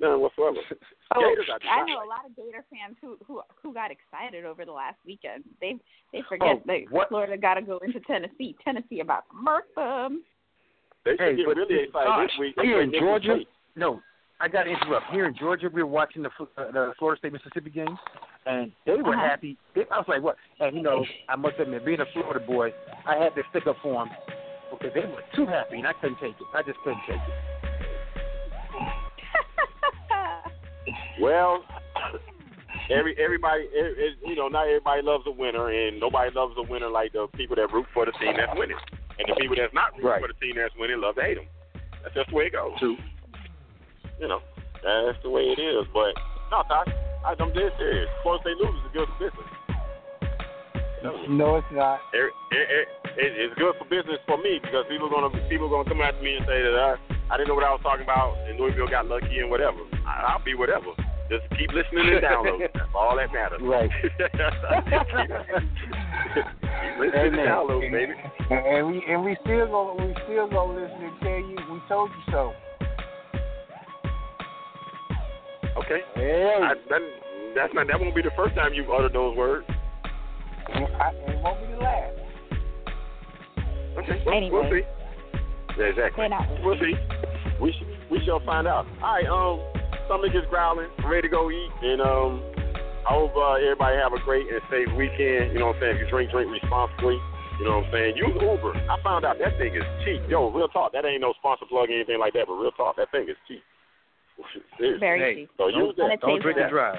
None 0.00 0.20
whatsoever. 0.20 0.58
Oh, 1.14 1.20
Gators 1.28 1.44
I 1.50 1.68
I 1.82 1.86
know 1.86 1.96
like. 1.96 2.04
a 2.06 2.08
lot 2.08 2.24
of 2.24 2.34
Gator 2.36 2.64
fans 2.70 2.96
who 3.02 3.18
who 3.26 3.42
who 3.62 3.74
got 3.74 3.90
excited 3.90 4.46
over 4.46 4.64
the 4.64 4.72
last 4.72 4.96
weekend. 5.04 5.44
They 5.60 5.76
they 6.12 6.22
forget 6.26 6.56
Oh, 6.56 6.62
that 6.66 6.80
what- 6.90 7.08
Florida 7.10 7.36
got 7.36 7.54
to 7.54 7.62
go 7.62 7.76
into 7.84 8.00
Tennessee. 8.00 8.56
Tennessee 8.64 9.00
about 9.00 9.24
to 9.28 9.36
murk 9.36 9.64
them. 9.76 10.22
They 11.04 11.10
should 11.12 11.20
Hey, 11.20 11.36
get 11.36 11.46
really 11.48 11.74
this- 11.74 11.88
excited 11.88 12.06
gosh, 12.06 12.30
this 12.30 12.38
week. 12.38 12.54
here 12.62 12.80
in 12.80 12.92
Georgia, 12.92 13.40
no, 13.76 14.00
I 14.40 14.48
got 14.48 14.62
to 14.62 14.70
interrupt. 14.70 15.10
Here 15.12 15.26
in 15.26 15.34
Georgia, 15.36 15.68
we 15.70 15.82
were 15.82 15.88
watching 15.90 16.22
the 16.22 16.30
Fl- 16.30 16.44
uh, 16.56 16.70
the 16.72 16.94
Florida 16.98 17.18
State 17.18 17.34
Mississippi 17.34 17.68
game, 17.68 17.98
and 18.46 18.72
they 18.86 18.94
were 18.96 19.12
Uh-huh. 19.14 19.20
happy. 19.28 19.58
They, 19.74 19.82
I 19.90 19.98
was 19.98 20.08
like, 20.08 20.22
what? 20.22 20.36
And 20.60 20.74
you 20.74 20.80
know, 20.82 21.04
I 21.28 21.36
must 21.36 21.58
admit, 21.58 21.84
being 21.84 22.00
a 22.00 22.06
Florida 22.14 22.40
boy, 22.40 22.72
I 23.06 23.16
had 23.22 23.34
to 23.34 23.42
stick 23.50 23.66
up 23.66 23.76
for 23.82 23.92
them 24.06 24.14
because 24.78 24.94
they 24.94 25.00
were 25.00 25.22
too 25.36 25.46
happy, 25.46 25.76
and 25.78 25.86
I 25.86 25.92
couldn't 25.94 26.18
take 26.20 26.34
it. 26.34 26.46
I 26.54 26.62
just 26.62 26.78
couldn't 26.84 27.02
take 27.08 27.16
it. 27.16 27.22
Well, 31.20 31.62
every 32.90 33.14
everybody, 33.22 33.64
it, 33.70 33.94
it, 33.98 34.12
you 34.26 34.34
know, 34.34 34.48
not 34.48 34.66
everybody 34.66 35.02
loves 35.02 35.24
a 35.26 35.30
winner, 35.30 35.68
and 35.70 36.00
nobody 36.00 36.34
loves 36.34 36.54
a 36.58 36.62
winner 36.62 36.88
like 36.88 37.12
the 37.12 37.28
people 37.36 37.54
that 37.56 37.70
root 37.72 37.86
for 37.94 38.06
the 38.06 38.12
team 38.18 38.34
that's 38.36 38.50
winning, 38.58 38.76
and 39.18 39.28
the 39.28 39.36
people 39.38 39.54
that's 39.56 39.72
not 39.74 39.92
rooting 39.92 40.08
Right. 40.08 40.20
for 40.22 40.28
the 40.28 40.34
team 40.40 40.56
that's 40.56 40.74
winning 40.76 41.00
love 41.00 41.14
to 41.16 41.22
hate 41.22 41.36
them. 41.36 41.46
That's 42.02 42.14
just 42.14 42.30
the 42.30 42.34
way 42.34 42.44
it 42.46 42.52
goes. 42.52 42.72
True. 42.80 42.96
You 44.18 44.26
know, 44.28 44.40
that's 44.82 45.18
the 45.22 45.30
way 45.30 45.42
it 45.42 45.60
is. 45.60 45.86
But 45.94 46.16
no, 46.50 46.64
Tosh, 46.66 46.88
I, 47.24 47.36
I'm 47.38 47.52
dead 47.54 47.70
serious. 47.78 48.08
Florida 48.24 48.42
State 48.42 48.56
loses 48.58 48.82
is 48.82 48.92
good 48.92 49.06
for 49.06 49.18
business. 49.30 49.48
No, 51.28 51.56
it's 51.56 51.66
not. 51.72 52.00
It, 52.14 52.32
it, 52.50 52.88
it, 53.16 53.20
it, 53.20 53.32
it's 53.36 53.54
good 53.58 53.74
for 53.78 53.84
business 53.84 54.18
for 54.26 54.38
me 54.38 54.60
because 54.62 54.84
people 54.88 55.10
gonna 55.10 55.30
people 55.48 55.68
gonna 55.68 55.88
come 55.88 56.00
after 56.00 56.22
me 56.22 56.36
and 56.36 56.46
say 56.46 56.62
that 56.62 56.74
I 56.74 56.96
I 57.32 57.36
didn't 57.36 57.48
know 57.48 57.54
what 57.54 57.64
I 57.64 57.72
was 57.72 57.80
talking 57.82 58.04
about 58.04 58.36
and 58.48 58.58
Louisville 58.58 58.88
got 58.88 59.06
lucky 59.06 59.38
and 59.40 59.50
whatever. 59.50 59.78
I, 60.06 60.32
I'll 60.32 60.44
be 60.44 60.54
whatever. 60.54 60.92
Just 61.30 61.48
keep 61.56 61.72
listening 61.72 62.12
and 62.12 62.20
downloading. 62.20 62.68
That's 62.74 62.92
all 62.94 63.16
that 63.16 63.32
matters. 63.32 63.60
Right. 63.62 63.88
keep 64.02 64.12
listening 67.00 67.32
and 67.32 67.40
Amen. 67.40 67.48
download, 67.48 67.80
baby. 67.88 68.12
And, 68.50 68.62
and 68.66 68.86
we 68.88 69.04
and 69.08 69.24
we 69.24 69.36
still 69.44 69.66
gonna 69.68 69.96
we 70.04 70.14
still 70.24 70.48
gonna 70.48 70.76
listen 70.76 71.00
and 71.08 71.16
tell 71.20 71.40
you 71.40 71.56
we 71.72 71.80
told 71.88 72.10
you 72.10 72.22
so. 72.32 72.52
Okay. 75.76 76.00
Hey, 76.14 76.60
I, 76.62 76.74
that, 76.90 77.00
that's 77.56 77.72
not 77.74 77.86
that 77.86 77.98
won't 77.98 78.14
be 78.14 78.22
the 78.22 78.30
first 78.36 78.54
time 78.54 78.74
you've 78.74 78.90
uttered 78.90 79.14
those 79.14 79.36
words. 79.36 79.66
I, 80.68 81.10
it 81.28 81.42
won't 81.42 81.60
be 81.60 81.72
the 81.72 81.78
last. 81.78 82.21
Okay. 83.98 84.22
Well, 84.24 84.36
Anyway. 84.36 84.52
We'll 84.52 84.70
see. 84.70 84.84
Yeah, 85.78 85.84
exactly. 85.92 86.22
They're 86.22 86.28
not. 86.28 86.46
We'll 86.62 86.78
see. 86.78 86.94
We 87.60 87.72
sh- 87.72 87.88
we 88.10 88.20
shall 88.24 88.40
find 88.44 88.66
out. 88.66 88.86
All 89.02 89.14
right. 89.16 89.26
Um, 89.28 89.60
stomach 90.06 90.32
is 90.34 90.44
growling. 90.50 90.88
Ready 91.04 91.28
to 91.28 91.32
go 91.32 91.50
eat, 91.50 91.70
and 91.82 92.00
um, 92.00 92.42
I 93.08 93.16
hope 93.16 93.32
uh, 93.36 93.56
everybody 93.60 93.96
have 93.96 94.12
a 94.12 94.20
great 94.24 94.46
and 94.52 94.60
safe 94.68 94.88
weekend. 94.96 95.52
You 95.52 95.60
know 95.60 95.72
what 95.72 95.76
I'm 95.76 95.82
saying? 95.82 95.96
If 95.96 96.00
you 96.04 96.10
drink, 96.10 96.30
drink 96.30 96.50
responsibly. 96.52 97.16
You 97.60 97.68
know 97.68 97.78
what 97.84 97.86
I'm 97.88 97.92
saying? 97.92 98.16
Use 98.16 98.36
Uber. 98.36 98.72
I 98.90 98.96
found 99.04 99.24
out 99.24 99.38
that 99.38 99.56
thing 99.56 99.76
is 99.76 99.84
cheap. 100.04 100.20
Yo, 100.28 100.50
real 100.50 100.68
talk. 100.68 100.92
That 100.92 101.04
ain't 101.04 101.20
no 101.20 101.32
sponsor 101.38 101.64
plug 101.68 101.88
or 101.88 101.94
anything 101.94 102.18
like 102.18 102.32
that, 102.32 102.46
but 102.48 102.54
real 102.54 102.72
talk, 102.72 102.96
that 102.96 103.10
thing 103.12 103.28
is 103.28 103.36
cheap. 103.46 103.62
Seriously. 104.78 104.98
Very 105.00 105.46
cheap. 105.46 105.50
So 105.56 105.68
use 105.68 105.94
And 105.98 106.10
that. 106.10 106.20
Don't 106.20 106.40
drink 106.42 106.58
and 106.58 106.70
drive. 106.70 106.98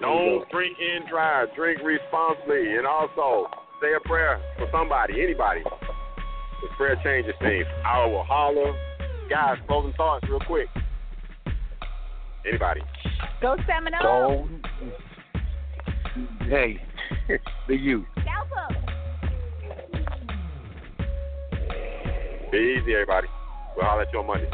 Don't 0.00 0.48
drink 0.50 0.76
and 0.80 1.06
drive. 1.08 1.48
Drink 1.54 1.80
responsibly, 1.84 2.74
and 2.76 2.86
also 2.86 3.46
say 3.82 3.92
a 3.94 4.08
prayer 4.08 4.40
for 4.56 4.68
somebody, 4.72 5.20
anybody. 5.20 5.62
The 5.64 6.68
prayer 6.76 6.96
changes 7.02 7.34
things. 7.40 7.66
I 7.84 8.06
will 8.06 8.22
holler. 8.22 8.72
Guys, 9.28 9.58
closing 9.66 9.92
thoughts, 9.94 10.24
real 10.28 10.38
quick. 10.40 10.68
Anybody? 12.46 12.80
Go 13.40 13.56
Seminoles. 13.66 14.48
So 14.48 14.62
Hey, 16.48 16.80
the 17.66 17.76
youth. 17.76 18.04
Scalp 18.20 18.48
'em. 18.70 18.76
Be 22.50 22.58
easy, 22.58 22.92
everybody. 22.92 23.28
We'll 23.76 23.86
holler 23.86 24.02
at 24.02 24.12
you 24.12 24.20
on 24.20 24.26
Monday. 24.26 24.50